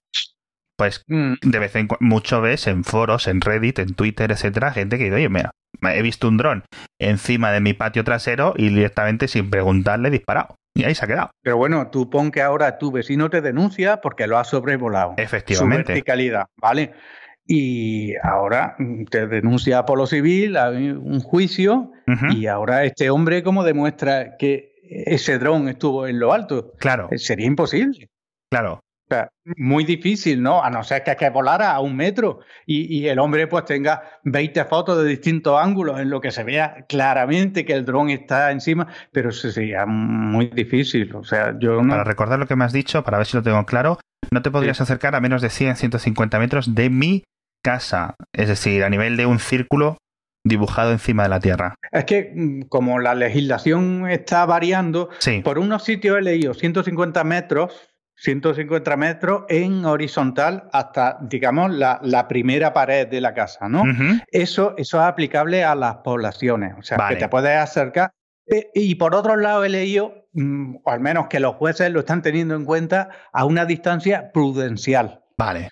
pues 0.82 1.04
mm. 1.06 1.34
de 1.44 1.60
vez 1.60 1.76
en 1.76 1.86
cuando, 1.86 2.04
mucho 2.04 2.42
ves 2.42 2.66
en 2.66 2.84
foros, 2.84 3.28
en 3.28 3.40
Reddit, 3.40 3.78
en 3.78 3.94
Twitter, 3.94 4.32
etcétera, 4.32 4.72
gente 4.72 4.98
que 4.98 5.04
dice, 5.04 5.16
oye, 5.18 5.30
mira, 5.30 5.52
he 5.84 6.02
visto 6.02 6.28
un 6.28 6.38
dron 6.38 6.64
encima 7.00 7.52
de 7.52 7.60
mi 7.60 7.74
patio 7.74 8.04
trasero 8.04 8.56
y 8.58 8.70
directamente 8.70 9.28
sin 9.28 9.52
preguntarle 9.52 10.08
he 10.08 10.12
disparado. 10.12 10.56
Y 10.76 10.84
ahí 10.84 10.96
se 10.96 11.06
ha 11.06 11.08
quedado. 11.08 11.30
Pero 11.44 11.58
bueno, 11.58 11.92
tú 11.92 12.10
pon 12.10 12.32
que 12.32 12.42
ahora 12.42 12.80
tu 12.80 12.92
vecino 12.92 13.30
te 13.30 13.42
denuncia 13.42 14.02
porque 14.02 14.26
lo 14.26 14.40
ha 14.40 14.44
sobrevolado. 14.44 15.14
Efectivamente. 15.18 15.84
Su 15.84 15.88
verticalidad, 15.90 16.48
¿vale? 16.60 16.94
Y 17.46 18.16
ahora 18.24 18.76
te 19.12 19.28
denuncia 19.28 19.86
por 19.86 20.00
lo 20.00 20.08
civil, 20.08 20.58
hay 20.58 20.90
un 20.90 21.20
juicio, 21.20 21.92
y 22.32 22.48
ahora 22.48 22.86
este 22.86 23.12
hombre, 23.12 23.44
¿cómo 23.44 23.64
demuestra 23.64 24.36
que 24.38 24.74
ese 24.82 25.38
dron 25.38 25.70
estuvo 25.70 26.08
en 26.08 26.20
lo 26.20 26.34
alto? 26.34 26.74
Claro. 26.80 27.08
Sería 27.18 27.46
imposible. 27.46 28.10
Claro. 28.50 28.80
Sea, 29.16 29.30
muy 29.58 29.84
difícil, 29.84 30.42
¿no? 30.42 30.64
A 30.64 30.70
no 30.70 30.84
ser 30.84 31.04
que, 31.04 31.16
que 31.16 31.30
volara 31.30 31.72
a 31.72 31.80
un 31.80 31.96
metro 31.96 32.40
y, 32.66 33.00
y, 33.00 33.08
el 33.08 33.20
hombre 33.20 33.48
pues 33.48 33.66
tenga 33.66 34.02
20 34.24 34.66
fotos 34.66 35.04
de 35.04 35.10
distintos 35.10 35.60
ángulos 35.60 36.00
en 36.00 36.10
lo 36.10 36.22
que 36.22 36.32
se 36.32 36.44
vea 36.44 36.86
claramente 36.88 37.66
que 37.66 37.74
el 37.74 37.86
dron 37.86 38.10
está 38.10 38.52
encima, 38.52 38.88
pero 39.12 39.30
eso 39.30 39.50
sería 39.52 39.86
muy 39.86 40.48
difícil. 40.48 41.16
O 41.16 41.24
sea, 41.24 41.56
yo 41.60 41.80
Para 41.88 42.04
recordar 42.04 42.40
lo 42.40 42.48
que 42.48 42.56
me 42.56 42.66
has 42.66 42.74
dicho, 42.74 43.04
para 43.04 43.18
ver 43.18 43.28
si 43.28 43.38
lo 43.38 43.44
tengo 43.44 43.66
claro, 43.66 44.00
no 44.32 44.42
te 44.42 44.52
podrías 44.52 44.78
sí. 44.78 44.84
acercar 44.84 45.16
a 45.16 45.22
menos 45.22 45.42
de 45.42 45.50
100, 45.50 45.76
150 45.76 46.40
metros 46.40 46.76
de 46.76 46.90
mi 46.90 47.24
casa, 47.64 48.16
es 48.34 48.48
decir, 48.48 48.84
a 48.84 48.90
nivel 48.90 49.18
de 49.18 49.26
un 49.26 49.40
círculo 49.40 49.98
dibujado 50.44 50.92
encima 50.92 51.24
de 51.24 51.30
la 51.30 51.40
Tierra. 51.40 51.76
Es 51.92 52.06
que 52.06 52.32
mm, 52.34 52.62
como 52.64 53.00
la 53.00 53.16
legislación 53.16 54.10
está 54.10 54.46
variando, 54.46 55.10
sí. 55.20 55.42
por 55.44 55.60
unos 55.60 55.84
sitios 55.84 56.18
he 56.18 56.22
leído 56.22 56.54
150 56.54 57.24
metros 57.24 57.74
150 58.22 58.98
metros 58.98 59.44
en 59.50 59.84
horizontal 59.84 60.70
hasta, 60.72 61.18
digamos, 61.22 61.72
la, 61.72 62.00
la, 62.04 62.28
primera 62.28 62.72
pared 62.72 63.08
de 63.08 63.20
la 63.20 63.34
casa, 63.34 63.68
¿no? 63.68 63.82
Uh 63.82 63.86
-huh. 63.86 64.24
eso, 64.32 64.76
eso 64.78 64.98
es 65.00 65.04
aplicable 65.04 65.64
a 65.64 65.74
las 65.74 65.96
poblaciones, 65.98 66.76
o 66.78 66.84
sea, 66.84 66.98
vale. 66.98 67.16
que 67.16 67.24
te 67.24 67.30
puedes 67.30 67.58
acercar. 67.58 68.14
Y 68.76 68.96
por 68.96 69.16
otro 69.16 69.38
lado 69.38 69.64
he 69.64 69.70
leído, 69.70 70.28
mm, 70.34 70.78
o 70.84 70.92
al 70.92 71.00
menos 71.00 71.28
que 71.30 71.40
los 71.40 71.56
jueces 71.56 71.92
lo 71.92 72.02
están 72.02 72.22
teniendo 72.22 72.54
en 72.54 72.64
cuenta, 72.64 73.10
a 73.34 73.46
una 73.46 73.66
distancia 73.66 74.32
prudencial. 74.32 75.24
Vale. 75.38 75.70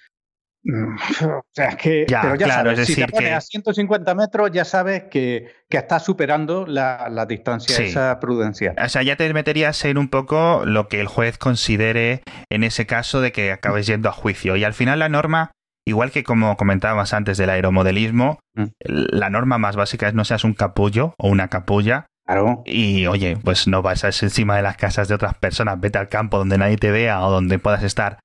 O 1.21 1.43
sea, 1.51 1.69
es 1.69 1.75
que, 1.77 2.05
ya, 2.07 2.21
pero 2.21 2.35
ya 2.35 2.45
claro, 2.45 2.69
sabes, 2.71 2.79
es 2.79 2.87
decir 2.87 2.95
si 2.95 3.05
te 3.05 3.11
pones 3.11 3.29
que... 3.29 3.35
a 3.35 3.41
150 3.41 4.15
metros, 4.15 4.51
ya 4.51 4.65
sabes 4.65 5.03
que, 5.09 5.47
que 5.69 5.77
estás 5.77 6.03
superando 6.03 6.65
la, 6.65 7.07
la 7.09 7.25
distancia 7.25 7.75
Sí. 7.75 7.83
esa 7.83 8.19
prudencial. 8.19 8.75
O 8.83 8.89
sea, 8.89 9.01
ya 9.03 9.15
te 9.15 9.33
meterías 9.33 9.83
en 9.85 9.97
un 9.97 10.09
poco 10.09 10.63
lo 10.65 10.87
que 10.87 10.99
el 10.99 11.07
juez 11.07 11.37
considere 11.37 12.23
en 12.49 12.63
ese 12.63 12.85
caso 12.85 13.21
de 13.21 13.31
que 13.31 13.51
acabes 13.51 13.87
yendo 13.87 14.09
a 14.09 14.11
juicio. 14.11 14.55
Y 14.55 14.63
al 14.63 14.73
final 14.73 14.99
la 14.99 15.09
norma, 15.09 15.51
igual 15.85 16.11
que 16.11 16.23
como 16.23 16.55
comentábamos 16.57 17.13
antes 17.13 17.37
del 17.37 17.49
aeromodelismo, 17.49 18.39
Mm. 18.55 18.65
la 18.83 19.29
norma 19.29 19.57
más 19.57 19.75
básica 19.75 20.07
es 20.07 20.13
no 20.13 20.25
seas 20.25 20.43
un 20.43 20.53
capullo 20.53 21.13
o 21.17 21.29
una 21.29 21.47
capulla. 21.47 22.07
Claro. 22.25 22.61
Y 22.65 23.05
oye, 23.07 23.37
pues 23.43 23.67
no 23.67 23.81
vas 23.81 24.03
encima 24.03 24.55
de 24.57 24.61
las 24.63 24.75
casas 24.75 25.07
de 25.07 25.15
otras 25.15 25.35
personas, 25.35 25.79
vete 25.79 25.97
al 25.97 26.09
campo 26.09 26.37
donde 26.37 26.57
nadie 26.57 26.77
te 26.77 26.91
vea 26.91 27.21
o 27.25 27.31
donde 27.31 27.57
puedas 27.59 27.83
estar 27.83 28.19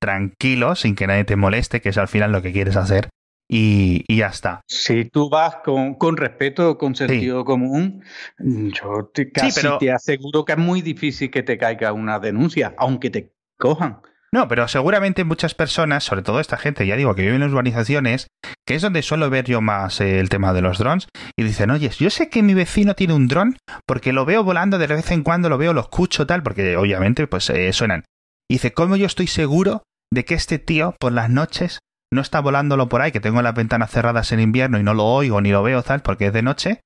tranquilo 0.00 0.74
sin 0.74 0.94
que 0.94 1.06
nadie 1.06 1.24
te 1.24 1.36
moleste, 1.36 1.80
que 1.80 1.90
es 1.90 1.98
al 1.98 2.08
final 2.08 2.32
lo 2.32 2.42
que 2.42 2.52
quieres 2.52 2.76
hacer. 2.76 3.08
Y, 3.52 4.04
y 4.06 4.18
ya 4.18 4.28
está. 4.28 4.60
Si 4.68 5.06
tú 5.06 5.28
vas 5.28 5.56
con, 5.64 5.94
con 5.94 6.16
respeto, 6.16 6.78
con 6.78 6.94
sentido 6.94 7.40
Sí. 7.40 7.44
común, 7.44 8.04
yo 8.38 9.10
te, 9.12 9.32
casi 9.32 9.60
pero- 9.60 9.78
te 9.78 9.90
aseguro 9.90 10.44
que 10.44 10.52
es 10.52 10.58
muy 10.58 10.82
difícil 10.82 11.30
que 11.32 11.42
te 11.42 11.58
caiga 11.58 11.92
una 11.92 12.20
denuncia, 12.20 12.74
aunque 12.78 13.10
te 13.10 13.32
cojan. 13.58 14.00
No, 14.32 14.46
pero 14.46 14.68
seguramente 14.68 15.24
muchas 15.24 15.56
personas, 15.56 16.04
sobre 16.04 16.22
todo 16.22 16.38
esta 16.38 16.56
gente, 16.56 16.86
ya 16.86 16.94
digo, 16.94 17.16
que 17.16 17.22
vive 17.22 17.34
en 17.34 17.40
las 17.40 17.50
urbanizaciones, 17.50 18.28
que 18.64 18.76
es 18.76 18.82
donde 18.82 19.02
suelo 19.02 19.28
ver 19.28 19.46
yo 19.46 19.60
más 19.60 20.00
eh, 20.00 20.20
el 20.20 20.28
tema 20.28 20.52
de 20.52 20.62
los 20.62 20.78
drones, 20.78 21.08
y 21.36 21.42
dicen, 21.42 21.70
oye, 21.70 21.90
yo 21.98 22.10
sé 22.10 22.30
que 22.30 22.44
mi 22.44 22.54
vecino 22.54 22.94
tiene 22.94 23.14
un 23.14 23.26
dron 23.26 23.56
porque 23.86 24.12
lo 24.12 24.24
veo 24.24 24.44
volando 24.44 24.78
de 24.78 24.86
vez 24.86 25.10
en 25.10 25.24
cuando, 25.24 25.48
lo 25.48 25.58
veo, 25.58 25.72
lo 25.72 25.80
escucho, 25.80 26.24
tal, 26.28 26.44
porque 26.44 26.76
obviamente 26.76 27.26
pues 27.26 27.50
eh, 27.50 27.72
suenan. 27.72 28.04
Y 28.48 28.54
dice, 28.54 28.72
¿cómo 28.72 28.94
yo 28.94 29.06
estoy 29.06 29.26
seguro 29.26 29.82
de 30.12 30.24
que 30.24 30.34
este 30.34 30.58
tío 30.58 30.94
por 30.98 31.12
las 31.12 31.30
noches 31.30 31.78
no 32.12 32.20
está 32.20 32.40
volándolo 32.40 32.88
por 32.88 33.02
ahí, 33.02 33.12
que 33.12 33.20
tengo 33.20 33.40
las 33.42 33.54
ventanas 33.54 33.90
cerradas 33.90 34.32
en 34.32 34.40
invierno 34.40 34.78
y 34.78 34.82
no 34.82 34.94
lo 34.94 35.04
oigo 35.04 35.40
ni 35.40 35.50
lo 35.50 35.62
veo, 35.62 35.82
tal, 35.82 36.00
porque 36.02 36.26
es 36.26 36.32
de 36.32 36.42
noche, 36.42 36.80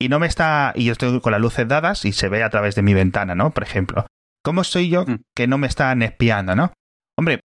y 0.00 0.08
no 0.08 0.20
me 0.20 0.28
está, 0.28 0.72
y 0.76 0.84
yo 0.84 0.92
estoy 0.92 1.20
con 1.20 1.32
las 1.32 1.40
luces 1.40 1.66
dadas 1.66 2.04
y 2.04 2.12
se 2.12 2.28
ve 2.28 2.44
a 2.44 2.50
través 2.50 2.76
de 2.76 2.82
mi 2.82 2.94
ventana, 2.94 3.34
¿no? 3.34 3.50
Por 3.50 3.64
ejemplo. 3.64 4.06
¿Cómo 4.44 4.62
soy 4.62 4.88
yo 4.88 5.04
Mm. 5.04 5.22
que 5.36 5.48
no 5.48 5.58
me 5.58 5.66
están 5.66 6.02
espiando, 6.02 6.54
¿no? 6.54 6.72
Hombre, 7.18 7.40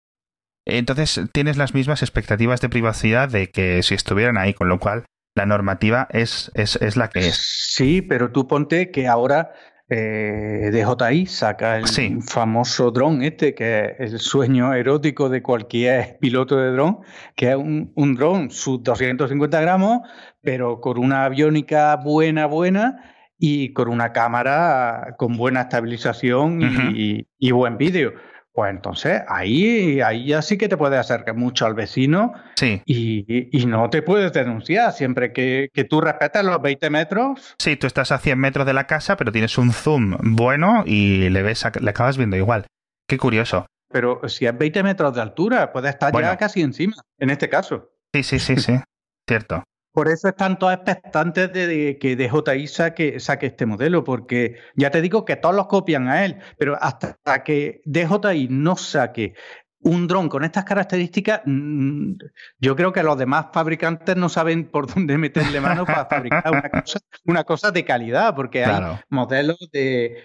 entonces 0.67 1.21
tienes 1.31 1.57
las 1.57 1.75
mismas 1.75 2.01
expectativas 2.01 2.61
de 2.61 2.69
privacidad 2.69 3.29
de 3.29 3.51
que 3.51 3.83
si 3.83 3.93
estuvieran 3.93 4.37
ahí, 4.37 4.55
con 4.55 4.67
lo 4.69 4.79
cual 4.79 5.05
la 5.35 5.45
normativa 5.45 6.07
es, 6.09 6.51
es, 6.55 6.75
es 6.77 6.97
la 6.97 7.09
que 7.09 7.27
es. 7.27 7.39
Sí, 7.75 8.01
pero 8.01 8.31
tú 8.31 8.47
ponte 8.47 8.89
que 8.89 9.07
ahora 9.07 9.51
eh, 9.89 10.69
DJI 10.71 11.25
saca 11.25 11.77
el 11.77 11.87
Sí. 11.87 12.17
famoso 12.21 12.91
dron 12.91 13.23
este, 13.23 13.55
que 13.55 13.95
es 13.99 14.13
el 14.13 14.19
sueño 14.19 14.73
erótico 14.73 15.29
de 15.29 15.41
cualquier 15.41 16.17
piloto 16.19 16.57
de 16.57 16.71
dron, 16.71 16.99
que 17.35 17.49
es 17.51 17.55
un, 17.55 17.91
un 17.95 18.15
dron 18.15 18.51
sub 18.51 18.83
250 18.83 19.59
gramos, 19.61 20.01
pero 20.41 20.79
con 20.79 20.97
una 20.99 21.25
aviónica 21.25 21.95
buena, 21.95 22.45
buena 22.45 22.97
y 23.37 23.73
con 23.73 23.87
una 23.89 24.11
cámara 24.13 25.15
con 25.17 25.37
buena 25.37 25.61
estabilización 25.61 26.61
y- 26.95 27.27
y 27.39 27.51
buen 27.51 27.77
vídeo. 27.77 28.13
Pues 28.51 28.71
entonces 28.71 29.21
ahí, 29.27 30.01
ahí 30.01 30.27
ya 30.27 30.41
sí 30.41 30.57
que 30.57 30.67
te 30.67 30.75
puedes 30.75 30.99
acercar 30.99 31.35
mucho 31.35 31.65
al 31.65 31.75
vecino 31.75 32.33
Sí, 32.55 32.81
y, 32.85 33.47
y 33.57 33.65
no 33.67 33.89
te 33.89 34.01
puedes 34.01 34.33
denunciar 34.33 34.91
siempre 34.91 35.31
que, 35.31 35.69
que 35.73 35.83
tú 35.83 36.01
respetes 36.01 36.43
los 36.43 36.61
20 36.61 36.89
metros. 36.89 37.55
sí, 37.59 37.75
tú 37.77 37.87
estás 37.87 38.11
a 38.11 38.17
100 38.17 38.37
metros 38.39 38.65
de 38.65 38.73
la 38.73 38.85
casa, 38.87 39.15
pero 39.17 39.31
tienes 39.31 39.57
un 39.57 39.71
zoom 39.71 40.17
bueno 40.35 40.83
y 40.85 41.29
le 41.29 41.41
ves, 41.43 41.65
a- 41.65 41.71
le 41.79 41.89
acabas 41.89 42.17
viendo 42.17 42.35
igual. 42.37 42.65
Qué 43.07 43.17
curioso. 43.17 43.65
Pero 43.91 44.21
si 44.27 44.45
es 44.45 44.57
20 44.57 44.83
metros 44.83 45.13
de 45.15 45.21
altura, 45.21 45.71
puede 45.71 45.89
estar 45.89 46.11
Bueno. 46.11 46.27
ya 46.29 46.37
casi 46.37 46.61
encima, 46.61 46.95
en 47.17 47.29
este 47.29 47.49
caso. 47.49 47.91
Sí, 48.13 48.23
sí, 48.23 48.39
sí, 48.39 48.55
sí. 48.57 48.73
Cierto. 49.27 49.63
Por 49.99 50.07
eso 50.07 50.29
están 50.29 50.57
todos 50.57 50.75
expectantes 50.75 51.51
de, 51.51 51.67
de 51.67 51.97
que 51.97 52.15
DJI 52.15 52.67
saque, 52.67 53.19
saque 53.19 53.47
este 53.47 53.65
modelo, 53.65 54.05
porque 54.05 54.55
ya 54.73 54.91
te 54.91 55.01
digo 55.01 55.25
que 55.25 55.35
todos 55.35 55.53
los 55.53 55.67
copian 55.67 56.07
a 56.07 56.23
él, 56.23 56.37
pero 56.57 56.77
hasta 56.81 57.17
que 57.43 57.81
DJI 57.83 58.47
no 58.49 58.77
saque 58.77 59.33
un 59.81 60.07
dron 60.07 60.29
con 60.29 60.45
estas 60.45 60.63
características, 60.63 61.41
mm, 61.43 62.13
yo 62.59 62.77
creo 62.77 62.93
que 62.93 63.03
los 63.03 63.17
demás 63.17 63.47
fabricantes 63.51 64.15
no 64.15 64.29
saben 64.29 64.71
por 64.71 64.87
dónde 64.87 65.17
meterle 65.17 65.59
mano 65.59 65.85
para 65.85 66.05
fabricar 66.05 66.49
una 66.49 66.69
cosa, 66.69 66.99
una 67.25 67.43
cosa 67.43 67.71
de 67.71 67.83
calidad, 67.83 68.33
porque 68.33 68.63
hay 68.63 69.01
modelos 69.09 69.57
de, 69.73 70.15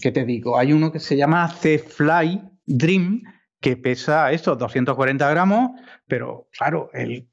¿qué 0.00 0.12
te 0.12 0.24
digo? 0.24 0.56
Hay 0.56 0.72
uno 0.72 0.92
que 0.92 1.00
se 1.00 1.16
llama 1.16 1.48
C-Fly 1.48 2.40
Dream, 2.66 3.24
que 3.60 3.76
pesa 3.76 4.30
eso, 4.30 4.54
240 4.54 5.28
gramos, 5.28 5.70
pero 6.06 6.46
claro, 6.52 6.90
el 6.92 7.28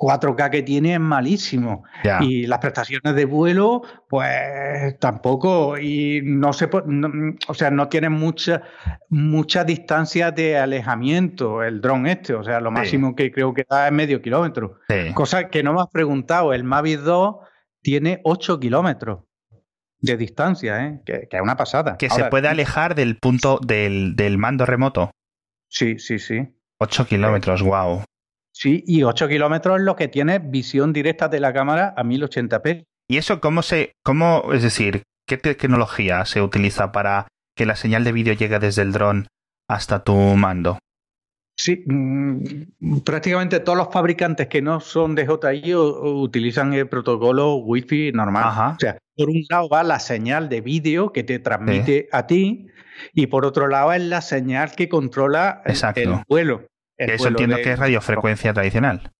4K 0.00 0.48
que 0.50 0.62
tiene 0.62 0.94
es 0.94 1.00
malísimo. 1.00 1.84
Y 2.20 2.46
las 2.46 2.58
prestaciones 2.58 3.14
de 3.14 3.26
vuelo, 3.26 3.82
pues 4.08 4.98
tampoco. 4.98 5.76
Y 5.78 6.22
no 6.24 6.54
se 6.54 6.70
no- 6.86 7.34
o 7.48 7.52
sea, 7.54 7.70
no 7.70 7.88
tiene 7.88 8.08
mucha, 8.08 8.62
mucha 9.10 9.62
distancia 9.62 10.30
de 10.30 10.56
alejamiento 10.58 11.62
el 11.62 11.82
dron 11.82 12.06
este. 12.06 12.32
O 12.34 12.42
sea, 12.42 12.60
lo 12.60 12.70
Sí. 12.70 12.74
máximo 12.74 13.14
que 13.14 13.30
creo 13.30 13.52
que 13.52 13.66
da 13.68 13.86
es 13.88 13.92
medio 13.92 14.22
kilómetro. 14.22 14.78
Sí. 14.88 15.12
Cosa 15.12 15.48
que 15.48 15.62
no 15.62 15.74
me 15.74 15.82
has 15.82 15.88
preguntado, 15.92 16.54
el 16.54 16.64
Mavic 16.64 17.00
2 17.00 17.36
tiene 17.82 18.20
8 18.24 18.58
kilómetros 18.58 19.24
de 19.98 20.16
distancia, 20.16 20.86
¿eh? 20.86 21.02
que, 21.04 21.28
que 21.30 21.36
es 21.36 21.42
una 21.42 21.56
pasada. 21.58 21.98
Que 21.98 22.08
se 22.08 22.24
puede 22.24 22.48
alejar 22.48 22.94
del 22.94 23.18
punto 23.18 23.58
del, 23.62 24.16
del 24.16 24.38
mando 24.38 24.64
remoto. 24.64 25.10
Sí, 25.68 25.98
sí, 25.98 26.18
sí. 26.18 26.48
8 26.78 27.06
kilómetros, 27.06 27.60
wow. 27.62 28.02
Sí, 28.60 28.84
y 28.86 29.04
8 29.04 29.26
kilómetros 29.26 29.78
es 29.78 29.84
lo 29.84 29.96
que 29.96 30.08
tiene 30.08 30.38
visión 30.38 30.92
directa 30.92 31.28
de 31.28 31.40
la 31.40 31.54
cámara 31.54 31.94
a 31.96 32.04
1080p. 32.04 32.84
¿Y 33.08 33.16
eso 33.16 33.40
cómo 33.40 33.62
se, 33.62 33.94
cómo, 34.04 34.52
es 34.52 34.62
decir, 34.62 35.04
qué 35.26 35.38
tecnología 35.38 36.26
se 36.26 36.42
utiliza 36.42 36.92
para 36.92 37.26
que 37.56 37.64
la 37.64 37.74
señal 37.74 38.04
de 38.04 38.12
vídeo 38.12 38.34
llegue 38.34 38.58
desde 38.58 38.82
el 38.82 38.92
dron 38.92 39.28
hasta 39.66 40.04
tu 40.04 40.14
mando? 40.14 40.78
Sí, 41.56 41.84
mm, 41.86 42.98
prácticamente 43.02 43.60
todos 43.60 43.78
los 43.78 43.88
fabricantes 43.90 44.48
que 44.48 44.60
no 44.60 44.80
son 44.80 45.14
de 45.14 45.26
JI 45.26 45.74
utilizan 45.74 46.74
el 46.74 46.86
protocolo 46.86 47.54
Wi-Fi 47.56 48.12
normal. 48.12 48.44
Ajá. 48.44 48.68
O 48.76 48.78
sea, 48.78 48.98
por 49.16 49.30
un 49.30 49.42
lado 49.48 49.70
va 49.70 49.82
la 49.84 50.00
señal 50.00 50.50
de 50.50 50.60
vídeo 50.60 51.12
que 51.12 51.22
te 51.22 51.38
transmite 51.38 52.10
a 52.12 52.26
ti 52.26 52.66
y 53.14 53.26
por 53.28 53.46
otro 53.46 53.68
lado 53.68 53.94
es 53.94 54.02
la 54.02 54.20
señal 54.20 54.72
que 54.72 54.90
controla 54.90 55.62
Exacto. 55.64 56.00
el 56.00 56.22
vuelo. 56.28 56.66
Eso 57.08 57.28
entiendo 57.28 57.56
de- 57.56 57.62
que 57.62 57.72
es 57.72 57.78
radiofrecuencia 57.78 58.52
tradicional. 58.52 59.10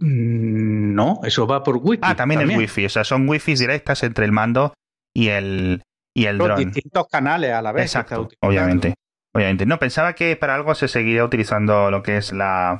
Mm, 0.00 0.94
No, 0.94 1.20
eso 1.24 1.46
va 1.46 1.62
por 1.62 1.76
Wi-Fi. 1.78 2.00
Ah, 2.02 2.14
también, 2.14 2.42
es 2.50 2.56
Wi-Fi. 2.56 2.86
O 2.86 2.88
sea, 2.88 3.04
son 3.04 3.28
Wi-Fi 3.28 3.54
directas 3.56 4.02
entre 4.02 4.24
el 4.24 4.32
mando 4.32 4.74
y 5.14 5.28
el, 5.28 5.82
y 6.16 6.26
el 6.26 6.38
dron. 6.38 6.56
distintos 6.56 7.06
canales 7.10 7.52
a 7.52 7.62
la 7.62 7.72
vez. 7.72 7.84
Exacto, 7.84 8.28
obviamente. 8.40 8.94
Obviamente. 9.34 9.66
No, 9.66 9.78
pensaba 9.80 10.12
que 10.14 10.36
para 10.36 10.54
algo 10.54 10.74
se 10.76 10.86
seguiría 10.88 11.24
utilizando 11.24 11.90
lo 11.90 12.02
que 12.04 12.16
es 12.16 12.32
la, 12.32 12.78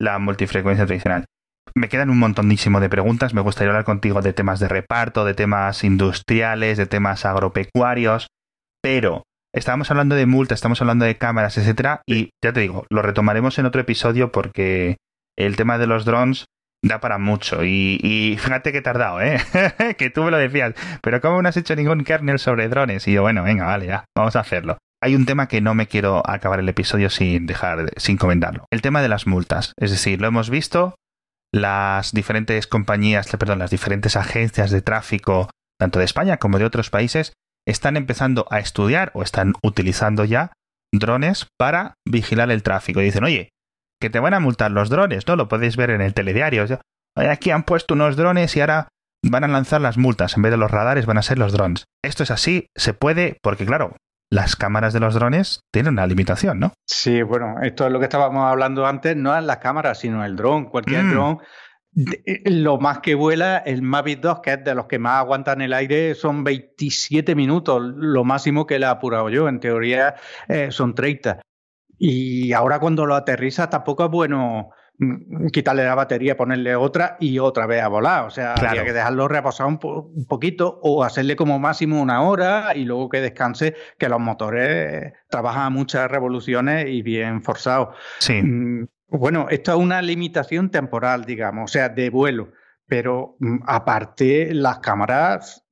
la 0.00 0.18
multifrecuencia 0.20 0.86
tradicional. 0.86 1.24
Me 1.74 1.88
quedan 1.88 2.10
un 2.10 2.18
montonísimo 2.18 2.80
de 2.80 2.88
preguntas. 2.88 3.34
Me 3.34 3.40
gustaría 3.40 3.70
hablar 3.70 3.84
contigo 3.84 4.22
de 4.22 4.32
temas 4.32 4.60
de 4.60 4.68
reparto, 4.68 5.24
de 5.24 5.34
temas 5.34 5.82
industriales, 5.84 6.78
de 6.78 6.86
temas 6.86 7.24
agropecuarios. 7.24 8.28
Pero 8.80 9.24
estábamos 9.54 9.90
hablando 9.90 10.14
de 10.14 10.26
multa, 10.26 10.54
estamos 10.54 10.80
hablando 10.80 11.04
de 11.04 11.16
cámaras, 11.16 11.58
etcétera. 11.58 12.02
Y 12.06 12.30
ya 12.42 12.52
te 12.52 12.60
digo, 12.60 12.86
lo 12.90 13.02
retomaremos 13.02 13.58
en 13.58 13.66
otro 13.66 13.80
episodio 13.80 14.32
porque 14.32 14.96
el 15.36 15.56
tema 15.56 15.78
de 15.78 15.86
los 15.86 16.04
drones 16.04 16.46
da 16.82 17.00
para 17.00 17.18
mucho. 17.18 17.64
Y, 17.64 17.98
y 18.02 18.36
fíjate 18.38 18.72
que 18.72 18.78
he 18.78 18.82
tardado, 18.82 19.20
¿eh? 19.20 19.40
que 19.98 20.10
tú 20.10 20.22
me 20.22 20.30
lo 20.30 20.38
decías. 20.38 20.74
Pero 21.02 21.20
¿cómo 21.20 21.42
no 21.42 21.48
has 21.48 21.56
hecho 21.56 21.76
ningún 21.76 22.04
kernel 22.04 22.38
sobre 22.38 22.68
drones? 22.68 23.06
Y 23.08 23.12
yo, 23.12 23.22
bueno, 23.22 23.42
venga, 23.42 23.66
vale, 23.66 23.86
ya, 23.86 24.04
vamos 24.16 24.36
a 24.36 24.40
hacerlo. 24.40 24.78
hay 25.02 25.14
un 25.14 25.26
tema 25.26 25.48
que 25.48 25.60
no 25.60 25.74
me 25.74 25.86
quiero 25.86 26.22
acabar 26.28 26.60
el 26.60 26.68
episodio 26.68 27.10
sin 27.10 27.46
dejar, 27.46 27.90
sin 27.96 28.16
comentarlo. 28.16 28.66
El 28.70 28.82
tema 28.82 29.02
de 29.02 29.08
las 29.08 29.26
multas. 29.26 29.72
Es 29.76 29.90
decir, 29.90 30.20
lo 30.20 30.28
hemos 30.28 30.50
visto, 30.50 30.94
las 31.52 32.12
diferentes 32.12 32.66
compañías, 32.66 33.28
perdón, 33.38 33.58
las 33.58 33.70
diferentes 33.70 34.16
agencias 34.16 34.70
de 34.70 34.82
tráfico, 34.82 35.50
tanto 35.78 35.98
de 35.98 36.04
España 36.04 36.36
como 36.36 36.58
de 36.58 36.64
otros 36.64 36.90
países, 36.90 37.32
están 37.68 37.96
empezando 37.96 38.46
a 38.50 38.58
estudiar 38.58 39.10
o 39.14 39.22
están 39.22 39.54
utilizando 39.62 40.24
ya 40.24 40.52
drones 40.92 41.46
para 41.58 41.94
vigilar 42.06 42.50
el 42.50 42.62
tráfico. 42.62 43.00
Y 43.00 43.04
dicen, 43.04 43.24
oye, 43.24 43.50
que 44.00 44.10
te 44.10 44.20
van 44.20 44.34
a 44.34 44.40
multar 44.40 44.70
los 44.70 44.88
drones, 44.88 45.26
¿no? 45.26 45.36
Lo 45.36 45.48
podéis 45.48 45.76
ver 45.76 45.90
en 45.90 46.00
el 46.00 46.14
telediario. 46.14 46.64
Aquí 47.16 47.50
han 47.50 47.64
puesto 47.64 47.94
unos 47.94 48.16
drones 48.16 48.56
y 48.56 48.60
ahora 48.60 48.88
van 49.22 49.44
a 49.44 49.48
lanzar 49.48 49.80
las 49.80 49.98
multas. 49.98 50.36
En 50.36 50.42
vez 50.42 50.50
de 50.50 50.56
los 50.56 50.70
radares 50.70 51.06
van 51.06 51.18
a 51.18 51.22
ser 51.22 51.38
los 51.38 51.52
drones. 51.52 51.84
Esto 52.02 52.22
es 52.22 52.30
así, 52.30 52.68
se 52.76 52.94
puede, 52.94 53.38
porque 53.42 53.66
claro, 53.66 53.96
las 54.30 54.56
cámaras 54.56 54.92
de 54.92 55.00
los 55.00 55.14
drones 55.14 55.60
tienen 55.72 55.94
una 55.94 56.06
limitación, 56.06 56.60
¿no? 56.60 56.72
Sí, 56.86 57.22
bueno, 57.22 57.56
esto 57.62 57.86
es 57.86 57.92
lo 57.92 57.98
que 57.98 58.04
estábamos 58.04 58.44
hablando 58.44 58.86
antes, 58.86 59.16
no 59.16 59.36
es 59.36 59.44
las 59.44 59.58
cámaras, 59.58 59.98
sino 59.98 60.24
el 60.24 60.36
dron. 60.36 60.66
Cualquier 60.66 61.04
mm. 61.04 61.10
dron, 61.10 61.38
lo 62.44 62.78
más 62.78 63.00
que 63.00 63.14
vuela, 63.14 63.58
el 63.58 63.82
Mavic 63.82 64.20
2, 64.20 64.40
que 64.40 64.52
es 64.52 64.64
de 64.64 64.74
los 64.74 64.86
que 64.86 64.98
más 64.98 65.20
aguantan 65.20 65.60
el 65.60 65.72
aire, 65.72 66.14
son 66.14 66.44
27 66.44 67.34
minutos, 67.34 67.82
lo 67.82 68.24
máximo 68.24 68.66
que 68.66 68.78
le 68.78 68.86
he 68.86 68.88
apurado 68.88 69.28
yo. 69.30 69.48
En 69.48 69.60
teoría 69.60 70.14
eh, 70.48 70.68
son 70.70 70.94
30. 70.94 71.40
Y 71.98 72.52
ahora 72.52 72.78
cuando 72.78 73.06
lo 73.06 73.16
aterriza 73.16 73.68
tampoco 73.68 74.04
es 74.04 74.10
bueno 74.10 74.70
mm, 74.98 75.48
quitarle 75.48 75.84
la 75.84 75.96
batería, 75.96 76.36
ponerle 76.36 76.76
otra 76.76 77.16
y 77.18 77.40
otra 77.40 77.66
vez 77.66 77.82
a 77.82 77.88
volar. 77.88 78.26
O 78.26 78.30
sea, 78.30 78.54
habría 78.54 78.84
que 78.84 78.92
dejarlo 78.92 79.26
reposar 79.26 79.66
un, 79.66 79.78
poquito 80.28 80.78
o 80.82 81.02
hacerle 81.02 81.34
como 81.34 81.58
máximo 81.58 82.00
una 82.00 82.22
hora 82.22 82.76
y 82.76 82.84
luego 82.84 83.08
que 83.08 83.20
descanse, 83.20 83.74
que 83.98 84.08
los 84.08 84.20
motores 84.20 85.12
trabajan 85.28 85.62
a 85.64 85.70
muchas 85.70 86.08
revoluciones 86.08 86.86
y 86.88 87.02
bien 87.02 87.42
forzados. 87.42 87.96
Sí. 88.20 88.40
Mm, 89.08 89.18
bueno, 89.18 89.46
esto 89.50 89.72
es 89.72 89.78
una 89.78 90.02
limitación 90.02 90.70
temporal, 90.70 91.24
digamos, 91.24 91.70
o 91.70 91.72
sea, 91.72 91.88
de 91.88 92.10
vuelo. 92.10 92.52
Pero 92.86 93.36
mm, 93.40 93.58
aparte, 93.66 94.54
las 94.54 94.78
cámaras 94.78 95.64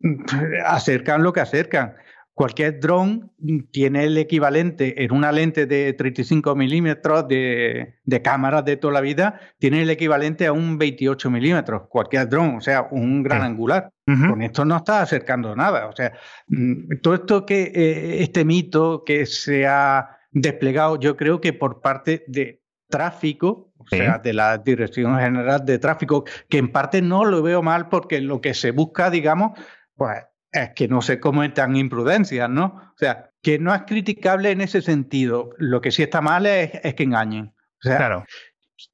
acercan 0.65 1.23
lo 1.23 1.33
que 1.33 1.41
acercan. 1.41 1.95
Cualquier 2.37 2.81
dron 2.81 3.33
tiene 3.71 4.05
el 4.05 4.19
equivalente 4.19 5.03
en 5.03 5.11
una 5.11 5.33
lente 5.33 5.65
de 5.65 5.95
35 5.95 6.55
milímetros 6.55 7.27
de, 7.29 7.95
de 8.05 8.21
cámaras 8.21 8.63
de 8.67 8.77
toda 8.77 8.93
la 8.93 9.01
vida, 9.01 9.41
tiene 9.59 9.81
el 9.81 9.89
equivalente 9.89 10.45
a 10.45 10.53
un 10.53 10.77
28 10.77 11.31
milímetros. 11.31 11.85
Cualquier 11.89 12.29
dron, 12.29 12.57
o 12.57 12.61
sea, 12.61 12.89
un 12.91 13.23
gran 13.23 13.41
angular. 13.41 13.91
Con 14.05 14.43
esto 14.43 14.67
no 14.67 14.77
está 14.77 15.01
acercando 15.01 15.57
nada. 15.57 15.87
O 15.87 15.97
sea, 15.97 16.13
mm, 16.49 16.99
todo 17.01 17.15
esto 17.15 17.47
que, 17.47 17.73
eh, 17.75 18.23
este 18.23 18.45
mito 18.45 19.03
que 19.03 19.25
se 19.25 19.67
ha 19.67 20.19
desplegado, 20.31 21.01
yo 21.01 21.17
creo 21.17 21.41
que 21.41 21.55
por 21.55 21.81
parte 21.81 22.23
de 22.29 22.61
tráfico, 22.89 23.73
o 23.79 23.87
sea, 23.87 24.19
de 24.19 24.33
la 24.33 24.59
Dirección 24.59 25.19
General 25.19 25.65
de 25.65 25.79
Tráfico, 25.79 26.25
que 26.49 26.59
en 26.59 26.73
parte 26.73 27.03
no 27.03 27.25
lo 27.25 27.43
veo 27.43 27.63
mal 27.63 27.89
porque 27.89 28.21
lo 28.21 28.41
que 28.41 28.55
se 28.55 28.71
busca, 28.71 29.11
digamos, 29.11 29.59
pues 29.95 30.25
es 30.53 30.71
que 30.71 30.89
no 30.89 31.03
se 31.03 31.21
cometan 31.21 31.77
imprudencias, 31.77 32.49
¿no? 32.49 32.67
O 32.67 32.97
sea, 32.97 33.31
que 33.43 33.59
no 33.59 33.75
es 33.75 33.83
criticable 33.83 34.51
en 34.51 34.61
ese 34.61 34.83
sentido. 34.83 35.51
Lo 35.59 35.81
que 35.81 35.91
sí 35.91 36.03
está 36.03 36.21
mal 36.21 36.47
es, 36.47 36.71
que 36.95 37.03
engañen. 37.03 37.55
O 37.79 37.83
sea, 37.83 37.97
claro. 37.97 38.25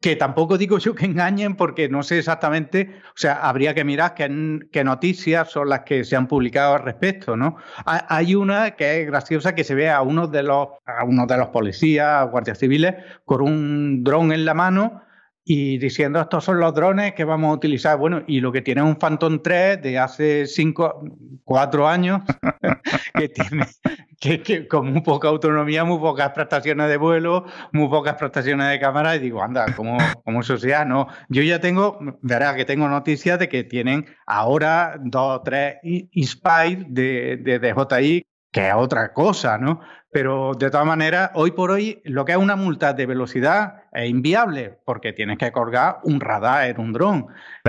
Que 0.00 0.16
tampoco 0.16 0.58
digo 0.58 0.78
yo 0.78 0.94
que 0.94 1.06
engañen 1.06 1.56
porque 1.56 1.88
no 1.88 2.02
sé 2.02 2.18
exactamente, 2.18 3.00
o 3.08 3.16
sea, 3.18 3.34
habría 3.34 3.74
que 3.74 3.84
mirar 3.84 4.14
qué, 4.14 4.84
noticias 4.84 5.50
son 5.50 5.68
las 5.68 5.80
que 5.80 6.04
se 6.04 6.16
han 6.16 6.28
publicado 6.28 6.74
al 6.74 6.82
respecto, 6.82 7.36
¿no? 7.36 7.56
Hay 7.84 8.34
una 8.34 8.72
que 8.72 9.00
es 9.00 9.06
graciosa 9.06 9.54
que 9.54 9.64
se 9.64 9.74
ve 9.74 9.90
a 9.90 10.02
uno 10.02 10.28
de 10.28 10.42
los, 10.44 10.68
a 10.86 11.04
uno 11.04 11.26
de 11.26 11.36
los 11.36 11.48
policías, 11.48 12.30
guardias 12.30 12.58
civiles, 12.58 12.94
con 13.24 13.42
un 13.42 14.04
dron 14.04 14.32
en 14.32 14.44
la 14.44 14.54
mano 14.54 15.02
y 15.44 15.78
diciendo 15.78 16.20
estos 16.20 16.44
son 16.44 16.60
los 16.60 16.74
drones 16.74 17.14
que 17.14 17.24
vamos 17.24 17.50
a 17.50 17.54
utilizar. 17.54 17.98
Bueno, 17.98 18.22
y 18.26 18.40
lo 18.40 18.52
que 18.52 18.62
tiene 18.62 18.82
un 18.82 18.96
Phantom 18.96 19.40
3 19.42 19.82
de 19.82 19.98
hace 19.98 20.46
5, 20.46 21.04
4 21.44 21.88
años, 21.88 22.22
que 23.14 23.28
tiene 23.28 23.66
que, 24.22 24.68
con 24.68 24.92
muy 24.92 25.02
poca 25.02 25.28
autonomía, 25.28 25.84
muy 25.84 25.98
pocas 25.98 26.30
prestaciones 26.30 26.88
de 26.88 26.96
vuelo, 26.96 27.44
muy 27.72 27.88
pocas 27.88 28.14
prestaciones 28.14 28.70
de 28.70 28.78
cámara, 28.78 29.16
y 29.16 29.18
digo, 29.18 29.42
anda, 29.42 29.66
como, 29.74 29.98
como 30.24 30.42
sociedad, 30.44 30.86
no. 30.86 31.08
Yo 31.28 31.42
ya 31.42 31.60
tengo, 31.60 31.98
verás 32.22 32.54
que 32.54 32.64
tengo 32.64 32.88
noticias 32.88 33.38
de 33.40 33.48
que 33.48 33.64
tienen 33.64 34.06
ahora 34.26 34.96
dos 35.00 35.40
o 35.40 35.42
tres 35.42 35.76
Inspire 35.82 36.84
de, 36.88 37.36
de 37.36 37.58
DJI, 37.58 38.26
que 38.52 38.68
es 38.68 38.74
otra 38.74 39.12
cosa, 39.12 39.58
¿no? 39.58 39.80
Pero 40.10 40.52
de 40.52 40.70
todas 40.70 40.86
maneras, 40.86 41.30
hoy 41.34 41.52
por 41.52 41.70
hoy, 41.70 42.02
lo 42.04 42.24
que 42.26 42.32
es 42.32 42.38
una 42.38 42.54
multa 42.54 42.92
de 42.92 43.06
velocidad 43.06 43.84
es 43.92 44.10
inviable, 44.10 44.78
porque 44.84 45.14
tienes 45.14 45.38
que 45.38 45.50
colgar 45.50 46.00
un 46.04 46.20
radar 46.20 46.68
en 46.68 46.78
un 46.78 46.92
dron. 46.92 47.26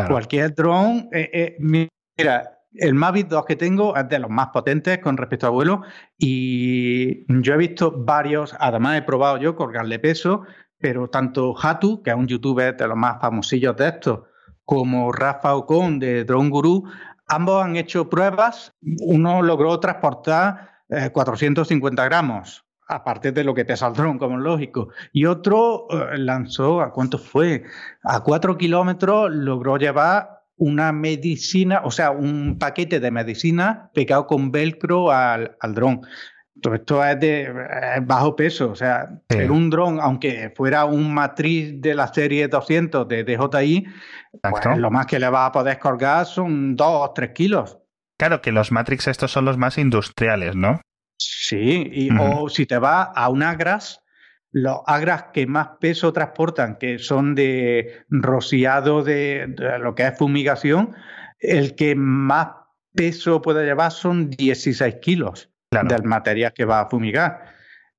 Cualquier 0.08 0.54
dron, 0.54 1.08
eh, 1.14 1.30
eh, 1.34 1.56
mira, 1.58 2.60
el 2.76 2.94
Mavic 2.96 3.30
2 3.30 3.46
que 3.46 3.56
tengo 3.56 3.96
es 3.96 4.10
de 4.10 4.20
los 4.20 4.30
más 4.30 4.48
potentes 4.48 4.98
con 5.00 5.16
respecto 5.16 5.48
a 5.48 5.52
vuelo 5.52 5.84
y 6.18 7.24
yo 7.42 7.54
he 7.54 7.58
visto 7.58 7.94
varios, 7.96 8.56
además 8.60 8.98
he 8.98 9.04
probado 9.04 9.38
yo 9.38 9.56
colgarle 9.56 10.00
peso, 10.00 10.44
pero 10.80 11.08
tanto 11.08 11.56
Hatu, 11.58 12.04
que 12.04 12.10
es 12.10 12.16
un 12.16 12.28
youtuber 12.28 12.76
de 12.76 12.88
los 12.88 12.98
más 12.98 13.22
famosillos 13.22 13.78
de 13.78 13.88
estos, 13.88 14.22
como 14.66 15.12
Rafa 15.12 15.56
Ocon 15.56 16.00
de 16.00 16.26
Drone 16.26 16.50
Guru, 16.50 16.84
ambos 17.28 17.64
han 17.64 17.76
hecho 17.76 18.10
pruebas. 18.10 18.74
Uno 18.82 19.42
logró 19.42 19.80
transportar 19.80 20.73
450 21.12 22.02
eh, 22.02 22.06
gramos, 22.06 22.66
aparte 22.88 23.32
de 23.32 23.44
lo 23.44 23.54
que 23.54 23.66
pesa 23.66 23.88
el 23.88 23.94
dron, 23.94 24.18
como 24.18 24.38
es 24.38 24.44
lógico. 24.44 24.90
Y 25.12 25.26
otro 25.26 25.88
eh, 25.90 26.18
lanzó, 26.18 26.82
¿a 26.82 26.92
cuánto 26.92 27.18
fue? 27.18 27.64
A 28.04 28.22
4 28.22 28.58
kilómetros 28.58 29.32
logró 29.32 29.78
llevar 29.78 30.44
una 30.56 30.92
medicina, 30.92 31.82
o 31.84 31.92
sea, 31.92 32.12
un 32.12 32.58
paquete 32.60 33.00
de 33.00 33.12
medicina 33.12 33.90
pegado 33.94 34.28
con 34.28 34.52
velcro 34.52 35.12
al, 35.12 35.58
al 35.60 35.74
dron. 35.74 36.02
Todo 36.62 36.76
esto 36.76 37.04
es 37.04 37.20
de 37.20 37.52
bajo 38.04 38.36
peso, 38.36 38.72
o 38.72 38.76
sea, 38.76 39.10
un 39.50 39.70
dron, 39.70 40.00
aunque 40.00 40.54
fuera 40.56 40.86
un 40.86 41.14
matriz 41.14 41.82
de 41.82 41.96
la 41.96 42.08
serie 42.08 42.48
200 42.48 43.08
de 43.08 43.24
DJI, 43.24 43.86
pues 44.42 44.78
lo 44.78 44.92
más 44.92 45.08
que 45.08 45.20
le 45.20 45.28
va 45.30 45.48
a 45.48 45.52
poder 45.52 45.80
colgar 45.80 46.26
son 46.26 46.76
2 46.76 46.88
o 46.88 47.12
3 47.14 47.32
kilos. 47.32 47.83
Claro 48.24 48.42
que 48.42 48.54
los 48.54 48.72
Matrix 48.72 49.10
estos 49.10 49.34
son 49.34 49.44
los 49.44 49.58
más 49.58 49.78
industriales, 49.78 50.56
¿no? 50.56 50.80
Sí, 51.18 51.90
y, 51.92 52.10
o 52.18 52.48
si 52.48 52.66
te 52.66 52.78
vas 52.78 53.10
a 53.14 53.28
un 53.28 53.44
Agras, 53.44 54.00
los 54.54 54.78
Agras 54.86 55.26
que 55.34 55.46
más 55.46 55.72
peso 55.82 56.14
transportan, 56.14 56.78
que 56.78 57.00
son 57.00 57.36
de 57.36 58.06
rociado 58.08 59.04
de, 59.04 59.54
lo 59.82 59.94
que 59.94 60.08
es 60.08 60.18
fumigación, 60.18 60.96
el 61.38 61.76
que 61.76 61.96
más 61.96 62.48
peso 62.96 63.42
puede 63.42 63.66
llevar 63.66 63.92
son 63.92 64.30
16 64.30 64.96
kilos 65.02 65.50
del 65.70 66.04
material 66.04 66.54
que 66.54 66.64
va 66.64 66.80
a 66.80 66.90
fumigar. 66.90 67.54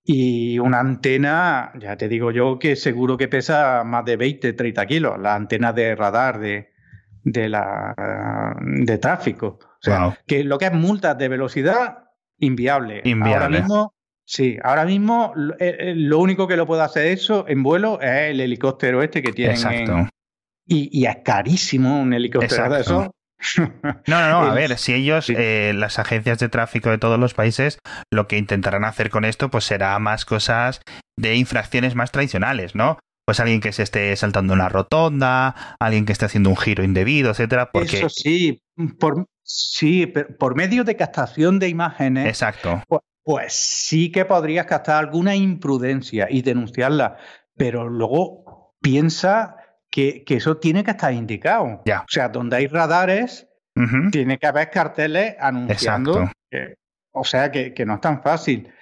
Y 0.04 0.58
una 0.58 0.80
antena, 0.80 1.70
ya 1.78 1.98
te 1.98 2.08
digo 2.08 2.30
yo 2.30 2.58
que 2.58 2.76
seguro 2.76 3.18
que 3.18 3.28
pesa 3.28 3.84
más 3.84 4.06
de 4.06 4.16
20, 4.16 4.54
30 4.54 4.86
kilos, 4.86 5.18
la 5.20 5.34
antena 5.34 5.74
de 5.74 5.94
radar 5.94 6.40
de, 6.40 6.73
de, 7.24 7.48
la, 7.48 8.54
de 8.60 8.98
tráfico. 8.98 9.58
O 9.60 9.80
sea, 9.80 10.18
que 10.26 10.44
lo 10.44 10.58
que 10.58 10.66
es 10.66 10.72
multas 10.72 11.18
de 11.18 11.28
velocidad, 11.28 12.04
inviable. 12.38 13.02
Ahora 13.24 13.48
mismo, 13.48 13.94
sí, 14.24 14.58
ahora 14.62 14.84
mismo 14.84 15.32
eh, 15.58 15.76
eh, 15.78 15.94
lo 15.96 16.18
único 16.20 16.46
que 16.46 16.56
lo 16.56 16.66
puede 16.66 16.82
hacer 16.82 17.06
eso 17.06 17.46
en 17.48 17.62
vuelo 17.62 18.00
es 18.00 18.30
el 18.30 18.40
helicóptero 18.40 19.02
este 19.02 19.22
que 19.22 19.32
tienen. 19.32 19.56
Exacto. 19.56 20.08
y, 20.66 21.04
es 21.04 21.16
carísimo 21.24 22.00
un 22.00 22.12
helicóptero 22.12 22.72
de 22.72 22.80
eso. 22.80 23.10
No, 24.06 24.20
no, 24.20 24.30
no, 24.30 24.50
a 24.50 24.54
ver, 24.54 24.78
si 24.78 24.94
ellos, 24.94 25.28
eh, 25.28 25.72
las 25.74 25.98
agencias 25.98 26.38
de 26.38 26.48
tráfico 26.48 26.88
de 26.88 26.96
todos 26.96 27.18
los 27.18 27.34
países, 27.34 27.78
lo 28.10 28.26
que 28.26 28.38
intentarán 28.38 28.84
hacer 28.84 29.10
con 29.10 29.26
esto, 29.26 29.50
pues 29.50 29.64
será 29.64 29.98
más 29.98 30.24
cosas 30.24 30.80
de 31.18 31.36
infracciones 31.36 31.94
más 31.94 32.10
tradicionales, 32.10 32.74
¿no? 32.74 32.98
Pues 33.26 33.40
alguien 33.40 33.60
que 33.60 33.72
se 33.72 33.82
esté 33.82 34.14
saltando 34.16 34.52
una 34.52 34.68
rotonda, 34.68 35.76
alguien 35.78 36.04
que 36.04 36.12
esté 36.12 36.26
haciendo 36.26 36.50
un 36.50 36.56
giro 36.56 36.84
indebido, 36.84 37.30
etcétera, 37.30 37.70
porque... 37.72 37.98
Eso 37.98 38.08
sí, 38.10 38.62
por, 38.98 39.26
Sí, 39.44 40.06
pero 40.06 40.36
por 40.38 40.56
medio 40.56 40.84
de 40.84 40.96
captación 40.96 41.58
de 41.58 41.68
imágenes. 41.68 42.26
Exacto. 42.26 42.82
Pues, 42.88 43.02
pues, 43.22 43.52
sí 43.52 44.10
que 44.10 44.24
podrías 44.24 44.66
captar 44.66 44.96
alguna 44.96 45.36
imprudencia 45.36 46.26
y 46.30 46.42
denunciarla, 46.42 47.18
pero 47.56 47.88
luego 47.88 48.74
piensa 48.80 49.56
que, 49.90 50.24
eso 50.26 50.56
tiene 50.56 50.82
que 50.82 50.92
estar 50.92 51.12
indicado. 51.12 51.82
Ya. 51.84 52.00
O 52.00 52.06
sea, 52.08 52.28
donde 52.28 52.56
hay 52.56 52.66
radares, 52.66 53.48
tiene 54.12 54.38
que 54.38 54.46
haber 54.46 54.70
carteles 54.70 55.36
anunciando. 55.38 56.30
o 57.12 57.24
sea, 57.24 57.50
que, 57.50 57.84
no 57.86 57.94
es 57.94 58.00
tan 58.00 58.22
fácil. 58.22 58.72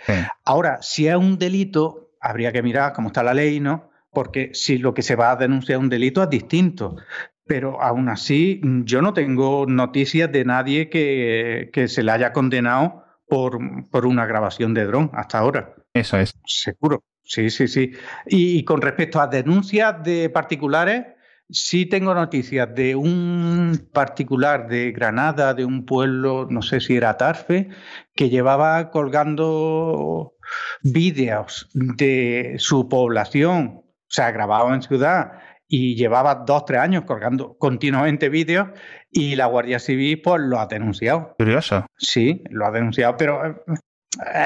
Ahora, 0.45 0.80
si 0.80 1.09
es 1.09 1.16
un 1.16 1.38
delito, 1.38 2.14
habría 2.20 2.53
que 2.53 2.62
mirar 2.62 2.93
cómo 2.93 3.09
está 3.09 3.22
la 3.22 3.34
ley, 3.34 3.59
¿no? 3.59 3.90
Porque 4.13 4.51
si 4.53 4.79
lo 4.79 4.95
que 4.95 5.03
se 5.03 5.17
va 5.17 5.33
a 5.33 5.37
denunciar 5.37 5.79
es 5.79 5.83
un 5.83 5.89
delito 5.89 6.23
es 6.23 6.31
distinto 6.31 6.97
pero 7.45 7.83
aún 7.83 8.09
así 8.09 8.61
yo 8.85 9.03
no 9.03 9.13
tengo 9.13 9.67
noticias 9.67 10.31
de 10.31 10.45
nadie 10.45 10.89
que, 10.89 11.71
se 11.89 12.03
le 12.03 12.13
haya 12.13 12.33
condenado 12.33 13.05
por, 13.27 13.59
por 13.91 14.07
una 14.07 14.27
grabación 14.27 14.75
de 14.75 14.87
dron 14.87 15.11
hasta 15.13 15.39
ahora. 15.39 15.75
Eso 15.93 16.17
es. 16.19 16.35
Seguro. 16.47 17.05
Sí, 17.25 17.51
sí, 17.51 17.69
sí. 17.69 17.93
Y, 18.27 18.65
con 18.65 18.81
respecto 18.81 19.21
a 19.21 19.27
denuncias 19.27 20.03
de 20.03 20.29
particulares, 20.29 21.07
sí 21.49 21.87
tengo 21.87 22.15
noticias 22.15 22.75
de 22.75 22.95
un 22.97 23.89
particular 23.93 24.69
de 24.69 24.93
Granada, 24.93 25.55
de 25.55 25.65
un 25.65 25.85
pueblo, 25.85 26.47
no 26.51 26.63
sé 26.63 26.81
si 26.81 26.97
era 26.97 27.17
Tarfe, 27.17 27.69
que 28.15 28.29
llevaba 28.29 28.91
colgando 28.91 30.35
vídeos 30.83 31.69
de 31.75 32.57
su 32.59 32.89
población, 32.89 33.82
sea, 34.15 34.31
grabado 34.31 34.73
en 34.75 34.83
ciudad, 34.83 35.33
y 35.73 35.95
llevaba 35.95 36.35
dos, 36.35 36.67
tres 36.67 36.81
años 36.81 37.05
colgando 37.05 37.57
continuamente 37.57 38.29
vídeos 38.29 38.69
y 39.11 39.37
la 39.37 39.47
Guardia 39.47 39.79
Civil 39.79 40.21
pues 40.21 40.43
lo 40.43 40.61
ha 40.61 40.67
denunciado. 40.67 41.35
Curioso. 41.39 41.87
Sí, 41.97 42.45
lo 42.51 42.67
ha 42.67 42.71
denunciado, 42.71 43.17
pero 43.17 43.47
eh, 43.47 43.55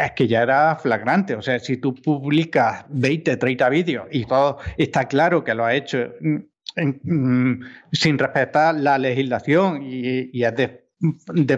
es 0.05 0.13
que 0.13 0.29
ya 0.29 0.43
era 0.43 0.77
flagrante. 0.77 1.35
O 1.35 1.43
sea, 1.43 1.59
si 1.59 1.79
tú 1.79 1.95
publicas 1.95 2.85
20, 2.91 3.39
30 3.39 3.69
vídeos 3.69 4.07
y 4.13 4.25
todo 4.25 4.59
está 4.77 5.09
claro 5.09 5.43
que 5.43 5.55
lo 5.55 5.65
ha 5.65 5.75
hecho 5.75 5.99
mm, 6.21 7.63
sin 7.91 8.19
respetar 8.19 8.77
la 8.77 8.97
legislación 8.97 9.83
y, 9.83 10.45
es 10.45 10.55
de, 10.55 10.86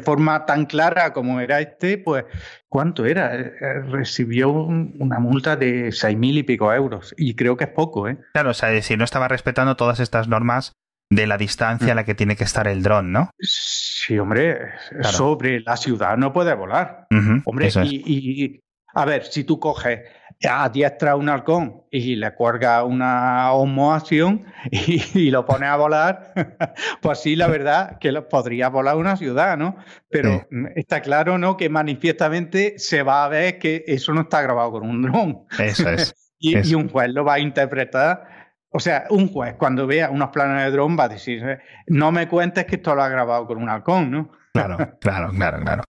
forma 0.02 0.46
tan 0.46 0.66
clara 0.66 1.12
como 1.12 1.40
era 1.40 1.60
este, 1.60 1.98
pues, 1.98 2.24
¿cuánto 2.68 3.06
era? 3.06 3.34
Eh, 3.36 3.52
eh, 3.60 3.80
recibió 3.88 4.50
una 4.50 5.18
multa 5.18 5.56
de 5.56 5.92
seis 5.92 6.16
mil 6.16 6.38
y 6.38 6.42
pico 6.42 6.72
euros. 6.72 7.14
Y 7.16 7.34
creo 7.34 7.56
que 7.56 7.64
es 7.64 7.70
poco, 7.70 8.08
¿eh? 8.08 8.18
Claro, 8.32 8.50
o 8.50 8.54
sea, 8.54 8.80
si 8.82 8.96
no 8.96 9.04
estaba 9.04 9.28
respetando 9.28 9.76
todas 9.76 10.00
estas 10.00 10.28
normas 10.28 10.72
de 11.10 11.26
la 11.26 11.38
distancia 11.38 11.92
a 11.92 11.94
la 11.94 12.04
que 12.04 12.14
tiene 12.14 12.36
que 12.36 12.44
estar 12.44 12.68
el 12.68 12.82
dron, 12.82 13.12
¿no? 13.12 13.30
Sí, 13.40 14.18
hombre, 14.18 14.58
sobre 15.02 15.60
la 15.60 15.76
ciudad 15.76 16.16
no 16.16 16.32
puede 16.32 16.54
volar. 16.54 17.06
hombre, 17.44 17.70
y, 17.84 18.60
a 18.94 19.04
ver, 19.04 19.24
si 19.24 19.44
tú 19.44 19.58
coges 19.58 20.00
a 20.44 20.68
diestra 20.68 21.16
un 21.16 21.28
halcón 21.28 21.82
y 21.90 22.16
le 22.16 22.34
cuelgas 22.34 22.84
una 22.84 23.52
homoación 23.52 24.46
y, 24.70 25.30
lo 25.30 25.44
pones 25.44 25.68
a 25.68 25.76
volar, 25.76 26.32
pues 27.02 27.20
sí, 27.20 27.36
la 27.36 27.48
verdad 27.48 27.98
que 27.98 28.12
podría 28.22 28.68
volar 28.68 28.96
una 28.96 29.16
ciudad, 29.16 29.56
¿no? 29.56 29.76
Pero 30.08 30.46
está 30.76 31.00
claro, 31.00 31.38
¿no? 31.38 31.56
Que 31.56 31.68
manifiestamente 31.68 32.78
se 32.78 33.02
va 33.02 33.24
a 33.24 33.28
ver 33.28 33.58
que 33.58 33.84
eso 33.86 34.14
no 34.14 34.22
está 34.22 34.42
grabado 34.42 34.72
con 34.72 34.88
un 34.88 35.02
dron. 35.02 35.46
Eso 35.58 35.88
es. 35.90 36.14
y 36.38 36.74
un 36.74 36.88
juez 36.88 37.10
lo 37.10 37.24
va 37.24 37.34
a 37.34 37.38
interpretar 37.40 38.38
o 38.70 38.80
sea, 38.80 39.06
un 39.10 39.28
juez 39.28 39.54
cuando 39.56 39.86
vea 39.86 40.10
unos 40.10 40.28
planos 40.28 40.62
de 40.62 40.70
dron 40.70 40.96
va 40.98 41.04
a 41.04 41.08
decir, 41.08 41.42
no 41.86 42.12
me 42.12 42.28
cuentes 42.28 42.66
que 42.66 42.76
esto 42.76 42.94
lo 42.94 43.02
ha 43.02 43.08
grabado 43.08 43.46
con 43.46 43.58
un 43.58 43.68
halcón, 43.68 44.10
¿no? 44.10 44.30
Claro, 44.52 44.76
claro, 45.00 45.30
claro, 45.30 45.60
claro. 45.62 45.82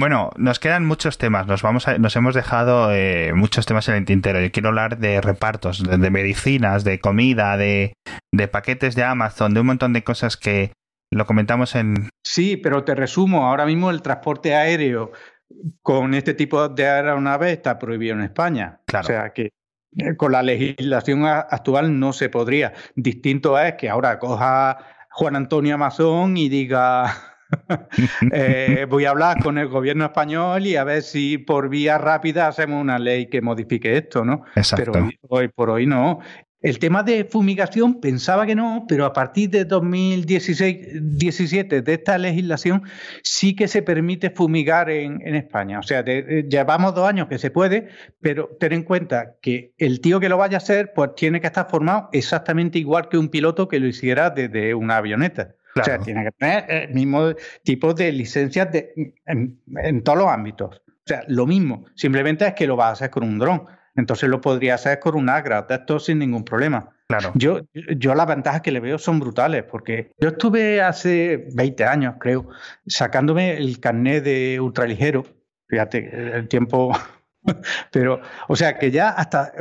Bueno, 0.00 0.30
nos 0.38 0.58
quedan 0.58 0.86
muchos 0.86 1.18
temas, 1.18 1.46
nos, 1.46 1.60
vamos 1.60 1.84
nos 1.98 2.16
hemos 2.16 2.34
dejado 2.34 2.90
eh, 2.90 3.34
muchos 3.34 3.66
temas 3.66 3.86
en 3.90 3.96
el 3.96 4.06
tintero. 4.06 4.40
Yo 4.40 4.50
quiero 4.50 4.70
hablar 4.70 4.96
de 4.96 5.20
repartos, 5.20 5.82
de, 5.82 6.10
medicinas, 6.10 6.84
de 6.84 7.00
comida, 7.00 7.58
de, 7.58 7.92
de, 8.32 8.48
paquetes 8.48 8.94
de 8.94 9.04
Amazon, 9.04 9.52
de 9.52 9.60
un 9.60 9.66
montón 9.66 9.92
de 9.92 10.02
cosas 10.02 10.38
que 10.38 10.72
lo 11.12 11.26
comentamos 11.26 11.74
en... 11.74 12.08
Sí, 12.24 12.56
pero 12.56 12.82
te 12.82 12.94
resumo, 12.94 13.46
ahora 13.46 13.66
mismo 13.66 13.90
el 13.90 14.00
transporte 14.00 14.54
aéreo 14.54 15.12
con 15.82 16.14
este 16.14 16.32
tipo 16.32 16.66
de 16.70 16.88
aeronaves 16.88 17.52
está 17.52 17.78
prohibido 17.78 18.14
en 18.14 18.22
España. 18.22 18.80
Claro. 18.86 19.04
O 19.04 19.06
sea 19.06 19.32
que 19.34 19.50
eh, 19.98 20.16
con 20.16 20.32
la 20.32 20.42
legislación 20.42 21.26
actual 21.26 22.00
no 22.00 22.14
se 22.14 22.30
podría. 22.30 22.72
Distinto 22.94 23.58
es 23.58 23.74
que 23.74 23.90
ahora 23.90 24.18
coja 24.18 24.78
Juan 25.10 25.36
Antonio 25.36 25.74
Amazon 25.74 26.38
y 26.38 26.48
diga, 26.48 27.29
eh, 28.32 28.86
voy 28.88 29.04
a 29.04 29.10
hablar 29.10 29.42
con 29.42 29.58
el 29.58 29.68
gobierno 29.68 30.04
español 30.04 30.66
y 30.66 30.76
a 30.76 30.84
ver 30.84 31.02
si 31.02 31.38
por 31.38 31.68
vía 31.68 31.98
rápida 31.98 32.48
hacemos 32.48 32.80
una 32.80 32.98
ley 32.98 33.26
que 33.26 33.40
modifique 33.40 33.96
esto, 33.96 34.24
¿no? 34.24 34.44
Exacto. 34.54 34.92
Pero 34.92 35.10
hoy 35.28 35.48
por 35.48 35.70
hoy 35.70 35.86
no. 35.86 36.20
El 36.62 36.78
tema 36.78 37.02
de 37.02 37.24
fumigación 37.24 38.02
pensaba 38.02 38.44
que 38.44 38.54
no, 38.54 38.84
pero 38.86 39.06
a 39.06 39.14
partir 39.14 39.48
de 39.48 39.66
2016-17 39.66 41.82
de 41.82 41.94
esta 41.94 42.18
legislación 42.18 42.82
sí 43.22 43.56
que 43.56 43.66
se 43.66 43.80
permite 43.80 44.28
fumigar 44.28 44.90
en, 44.90 45.22
España. 45.34 45.78
O 45.78 45.82
sea, 45.82 46.04
llevamos 46.04 46.94
dos 46.94 47.08
años 47.08 47.28
que 47.28 47.38
se 47.38 47.50
puede, 47.50 47.88
pero 48.20 48.50
ten 48.60 48.74
en 48.74 48.82
cuenta 48.82 49.36
que 49.40 49.72
el 49.78 50.02
tío 50.02 50.20
que 50.20 50.28
lo 50.28 50.36
vaya 50.36 50.58
a 50.58 50.58
hacer, 50.58 50.92
pues 50.94 51.14
tiene 51.16 51.40
que 51.40 51.46
estar 51.46 51.70
formado 51.70 52.10
exactamente 52.12 52.78
igual 52.78 53.08
que 53.08 53.16
un 53.16 53.30
piloto 53.30 53.66
que 53.66 53.80
lo 53.80 53.86
hiciera 53.86 54.28
desde 54.28 54.74
una 54.74 54.98
avioneta. 54.98 55.54
O 55.76 55.84
sea, 55.84 55.98
tiene 55.98 56.24
que 56.24 56.32
tener 56.32 56.64
el 56.68 56.94
mismo 56.94 57.32
tipo 57.62 57.94
de 57.94 58.12
licencias 58.12 58.68
en, 59.26 59.60
en 59.66 60.02
todos 60.02 60.18
los 60.18 60.28
ámbitos. 60.28 60.82
O 60.88 61.02
sea, 61.06 61.22
lo 61.28 61.46
mismo. 61.46 61.86
Simplemente 61.94 62.46
es 62.46 62.54
que 62.54 62.66
lo 62.66 62.76
va 62.76 62.88
a 62.88 62.92
hacer 62.92 63.10
con 63.10 63.22
un 63.22 63.38
dron. 63.38 63.66
Entonces 63.96 64.28
lo 64.28 64.40
podría 64.40 64.74
hacer 64.74 65.00
con 65.00 65.16
un 65.16 65.28
Agra, 65.28 65.62
de 65.62 65.74
esto 65.74 65.98
sin 65.98 66.18
ningún 66.18 66.44
problema. 66.44 66.90
Claro. 67.08 67.32
Yo, 67.34 67.60
yo 67.74 68.14
las 68.14 68.26
ventajas 68.26 68.60
que 68.60 68.70
le 68.70 68.80
veo 68.80 68.98
son 68.98 69.18
brutales, 69.18 69.64
porque 69.64 70.12
yo 70.18 70.28
estuve 70.28 70.80
hace 70.80 71.48
20 71.54 71.84
años, 71.84 72.14
creo, 72.20 72.48
sacándome 72.86 73.56
el 73.56 73.80
carnet 73.80 74.22
de 74.22 74.60
ultraligero. 74.60 75.24
Fíjate, 75.68 76.36
el 76.36 76.48
tiempo. 76.48 76.92
Pero, 77.92 78.20
o 78.48 78.56
sea, 78.56 78.78
que 78.78 78.90
ya 78.90 79.10
hasta 79.10 79.52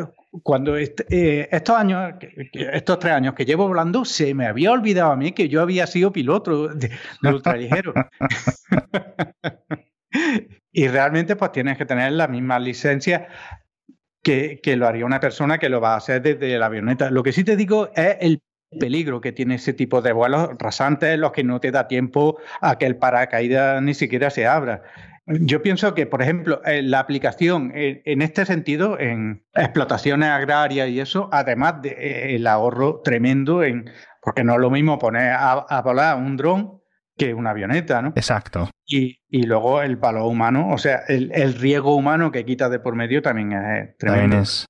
cuando 0.43 0.77
eh, 0.77 1.47
estos 1.51 1.75
años, 1.75 2.13
estos 2.53 2.99
tres 2.99 3.13
años 3.13 3.33
que 3.33 3.45
llevo 3.45 3.67
volando, 3.67 4.05
se 4.05 4.33
me 4.33 4.47
había 4.47 4.71
olvidado 4.71 5.11
a 5.11 5.15
mí 5.15 5.31
que 5.31 5.49
yo 5.49 5.61
había 5.61 5.87
sido 5.87 6.11
piloto 6.11 6.67
de, 6.69 6.91
ultraligero. 7.23 7.93
y 10.71 10.87
realmente 10.87 11.35
pues 11.35 11.51
tienes 11.51 11.77
que 11.77 11.85
tener 11.85 12.11
la 12.11 12.27
misma 12.27 12.59
licencia 12.59 13.27
que, 14.21 14.59
lo 14.77 14.87
haría 14.87 15.05
una 15.05 15.19
persona 15.19 15.57
que 15.57 15.69
lo 15.69 15.81
va 15.81 15.93
a 15.93 15.97
hacer 15.97 16.21
desde 16.21 16.57
la 16.59 16.67
avioneta. 16.67 17.09
Lo 17.09 17.23
que 17.23 17.31
sí 17.31 17.43
te 17.43 17.55
digo 17.55 17.89
es 17.95 18.17
el 18.19 18.41
peligro 18.79 19.21
que 19.21 19.31
tiene 19.31 19.55
ese 19.55 19.73
tipo 19.73 20.01
de 20.01 20.11
vuelos 20.11 20.49
rasantes, 20.59 21.17
los 21.17 21.31
que 21.31 21.43
no 21.43 21.59
te 21.59 21.71
da 21.71 21.87
tiempo 21.87 22.37
a 22.61 22.77
que 22.77 22.85
el 22.85 22.97
paracaídas 22.97 23.81
ni 23.81 23.95
siquiera 23.95 24.29
se 24.29 24.45
abra. 24.45 24.83
Yo 25.41 25.61
pienso 25.61 25.93
que, 25.93 26.05
por 26.05 26.21
ejemplo, 26.21 26.61
la 26.65 26.99
aplicación 26.99 27.71
en, 27.75 28.21
este 28.21 28.45
sentido, 28.45 28.99
en 28.99 29.45
explotaciones 29.53 30.29
agrarias 30.29 30.89
y 30.89 30.99
eso, 30.99 31.29
además 31.31 31.81
del 31.81 32.43
de, 32.43 32.49
ahorro 32.49 33.01
tremendo, 33.03 33.63
en, 33.63 33.89
porque 34.21 34.43
no 34.43 34.53
es 34.53 34.59
lo 34.59 34.69
mismo 34.69 34.97
poner 34.97 35.33
a 35.33 35.81
volar 35.83 36.17
un 36.17 36.35
dron 36.35 36.79
que 37.19 37.35
una 37.35 37.51
avioneta, 37.51 38.01
¿no? 38.01 38.13
Exacto. 38.15 38.71
Y, 38.87 39.19
luego 39.29 39.83
el 39.83 39.99
palo 39.99 40.25
humano, 40.25 40.69
o 40.71 40.79
sea, 40.79 41.01
el, 41.07 41.53
riego 41.53 41.95
humano 41.95 42.31
que 42.31 42.45
quita 42.45 42.69
de 42.69 42.79
por 42.79 42.95
medio 42.95 43.21
también 43.21 43.51
es 43.53 43.97
tremendo. 43.97 44.21
También 44.21 44.41
es, 44.41 44.65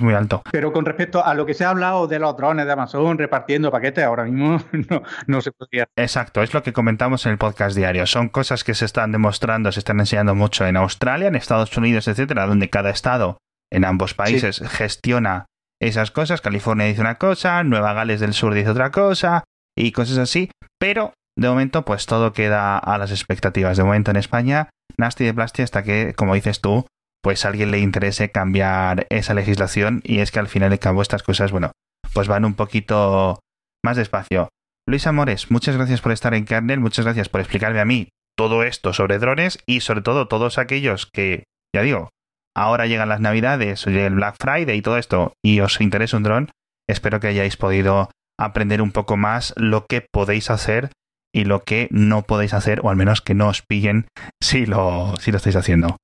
muy 0.00 0.14
alto. 0.14 0.42
Pero 0.50 0.72
con 0.72 0.84
respecto 0.84 1.24
a 1.24 1.34
lo 1.34 1.46
que 1.46 1.54
se 1.54 1.64
ha 1.64 1.70
hablado 1.70 2.06
de 2.06 2.18
los 2.18 2.36
drones 2.36 2.66
de 2.66 2.72
Amazon 2.72 3.18
repartiendo 3.18 3.70
paquetes, 3.70 4.04
ahora 4.04 4.24
mismo 4.24 4.58
no, 4.90 5.02
no 5.26 5.40
se 5.40 5.52
podría. 5.52 5.86
Exacto, 5.96 6.42
es 6.42 6.54
lo 6.54 6.62
que 6.62 6.72
comentamos 6.72 7.26
en 7.26 7.32
el 7.32 7.38
podcast 7.38 7.76
diario. 7.76 8.06
Son 8.06 8.28
cosas 8.28 8.64
que 8.64 8.74
se 8.74 8.84
están 8.84 9.12
demostrando, 9.12 9.70
se 9.72 9.80
están 9.80 10.00
enseñando 10.00 10.34
mucho 10.34 10.66
en 10.66 10.76
Australia, 10.76 11.28
en 11.28 11.36
Estados 11.36 11.76
Unidos, 11.76 12.08
etcétera, 12.08 12.46
donde 12.46 12.70
cada 12.70 12.90
estado 12.90 13.38
en 13.70 13.84
ambos 13.84 14.14
países 14.14 14.62
gestiona 14.68 15.46
esas 15.80 16.10
cosas. 16.10 16.40
California 16.40 16.86
dice 16.86 17.00
una 17.00 17.16
cosa, 17.16 17.62
Nueva 17.64 17.92
Gales 17.92 18.20
del 18.20 18.32
Sur 18.32 18.54
dice 18.54 18.70
otra 18.70 18.90
cosa 18.90 19.44
y 19.76 19.92
cosas 19.92 20.18
así, 20.18 20.50
pero 20.78 21.12
de 21.36 21.48
momento, 21.48 21.84
pues 21.84 22.06
todo 22.06 22.32
queda 22.32 22.78
a 22.78 22.96
las 22.96 23.10
expectativas. 23.10 23.76
De 23.76 23.84
momento 23.84 24.10
en 24.10 24.16
España, 24.16 24.70
Nasty 24.96 25.24
de 25.24 25.34
Plastia 25.34 25.64
hasta 25.64 25.82
que, 25.82 26.14
como 26.14 26.34
dices 26.34 26.60
tú, 26.60 26.86
pues 27.24 27.44
a 27.44 27.48
alguien 27.48 27.70
le 27.70 27.78
interese 27.78 28.30
cambiar 28.30 29.06
esa 29.08 29.32
legislación 29.32 30.02
y 30.04 30.18
es 30.18 30.30
que 30.30 30.40
al 30.40 30.46
final 30.46 30.68
de 30.68 30.78
cabo 30.78 31.00
estas 31.00 31.22
cosas, 31.22 31.52
bueno, 31.52 31.72
pues 32.12 32.28
van 32.28 32.44
un 32.44 32.52
poquito 32.52 33.40
más 33.82 33.96
despacio. 33.96 34.50
Luis 34.86 35.06
Amores, 35.06 35.50
muchas 35.50 35.74
gracias 35.74 36.02
por 36.02 36.12
estar 36.12 36.34
en 36.34 36.44
Kernel, 36.44 36.80
muchas 36.80 37.06
gracias 37.06 37.30
por 37.30 37.40
explicarme 37.40 37.80
a 37.80 37.86
mí 37.86 38.08
todo 38.36 38.62
esto 38.62 38.92
sobre 38.92 39.18
drones 39.18 39.58
y 39.66 39.80
sobre 39.80 40.02
todo 40.02 40.28
todos 40.28 40.58
aquellos 40.58 41.06
que, 41.10 41.44
ya 41.74 41.80
digo, 41.80 42.10
ahora 42.54 42.84
llegan 42.84 43.08
las 43.08 43.20
navidades, 43.20 43.86
el 43.86 44.16
Black 44.16 44.36
Friday 44.38 44.76
y 44.76 44.82
todo 44.82 44.98
esto 44.98 45.32
y 45.42 45.60
os 45.60 45.80
interesa 45.80 46.18
un 46.18 46.24
dron, 46.24 46.50
espero 46.86 47.20
que 47.20 47.28
hayáis 47.28 47.56
podido 47.56 48.10
aprender 48.38 48.82
un 48.82 48.92
poco 48.92 49.16
más 49.16 49.54
lo 49.56 49.86
que 49.86 50.06
podéis 50.12 50.50
hacer 50.50 50.90
y 51.34 51.44
lo 51.44 51.64
que 51.64 51.88
no 51.90 52.20
podéis 52.20 52.52
hacer, 52.52 52.80
o 52.82 52.90
al 52.90 52.96
menos 52.96 53.22
que 53.22 53.32
no 53.32 53.48
os 53.48 53.62
pillen 53.62 54.08
si 54.42 54.66
lo, 54.66 55.16
si 55.18 55.30
lo 55.30 55.38
estáis 55.38 55.56
haciendo. 55.56 55.96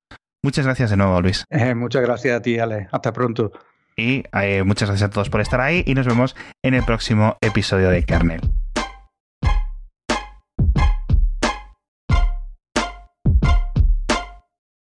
Muchas 0.42 0.64
gracias 0.64 0.90
de 0.90 0.96
nuevo, 0.96 1.20
Luis. 1.20 1.44
Eh, 1.50 1.74
muchas 1.74 2.02
gracias 2.02 2.36
a 2.38 2.42
ti, 2.42 2.58
Ale. 2.58 2.88
Hasta 2.90 3.12
pronto. 3.12 3.52
Y 3.96 4.24
eh, 4.40 4.62
muchas 4.62 4.88
gracias 4.88 5.10
a 5.10 5.12
todos 5.12 5.28
por 5.28 5.40
estar 5.40 5.60
ahí 5.60 5.82
y 5.86 5.94
nos 5.94 6.06
vemos 6.06 6.34
en 6.62 6.74
el 6.74 6.82
próximo 6.84 7.36
episodio 7.42 7.90
de 7.90 8.02
Kernel. 8.04 8.40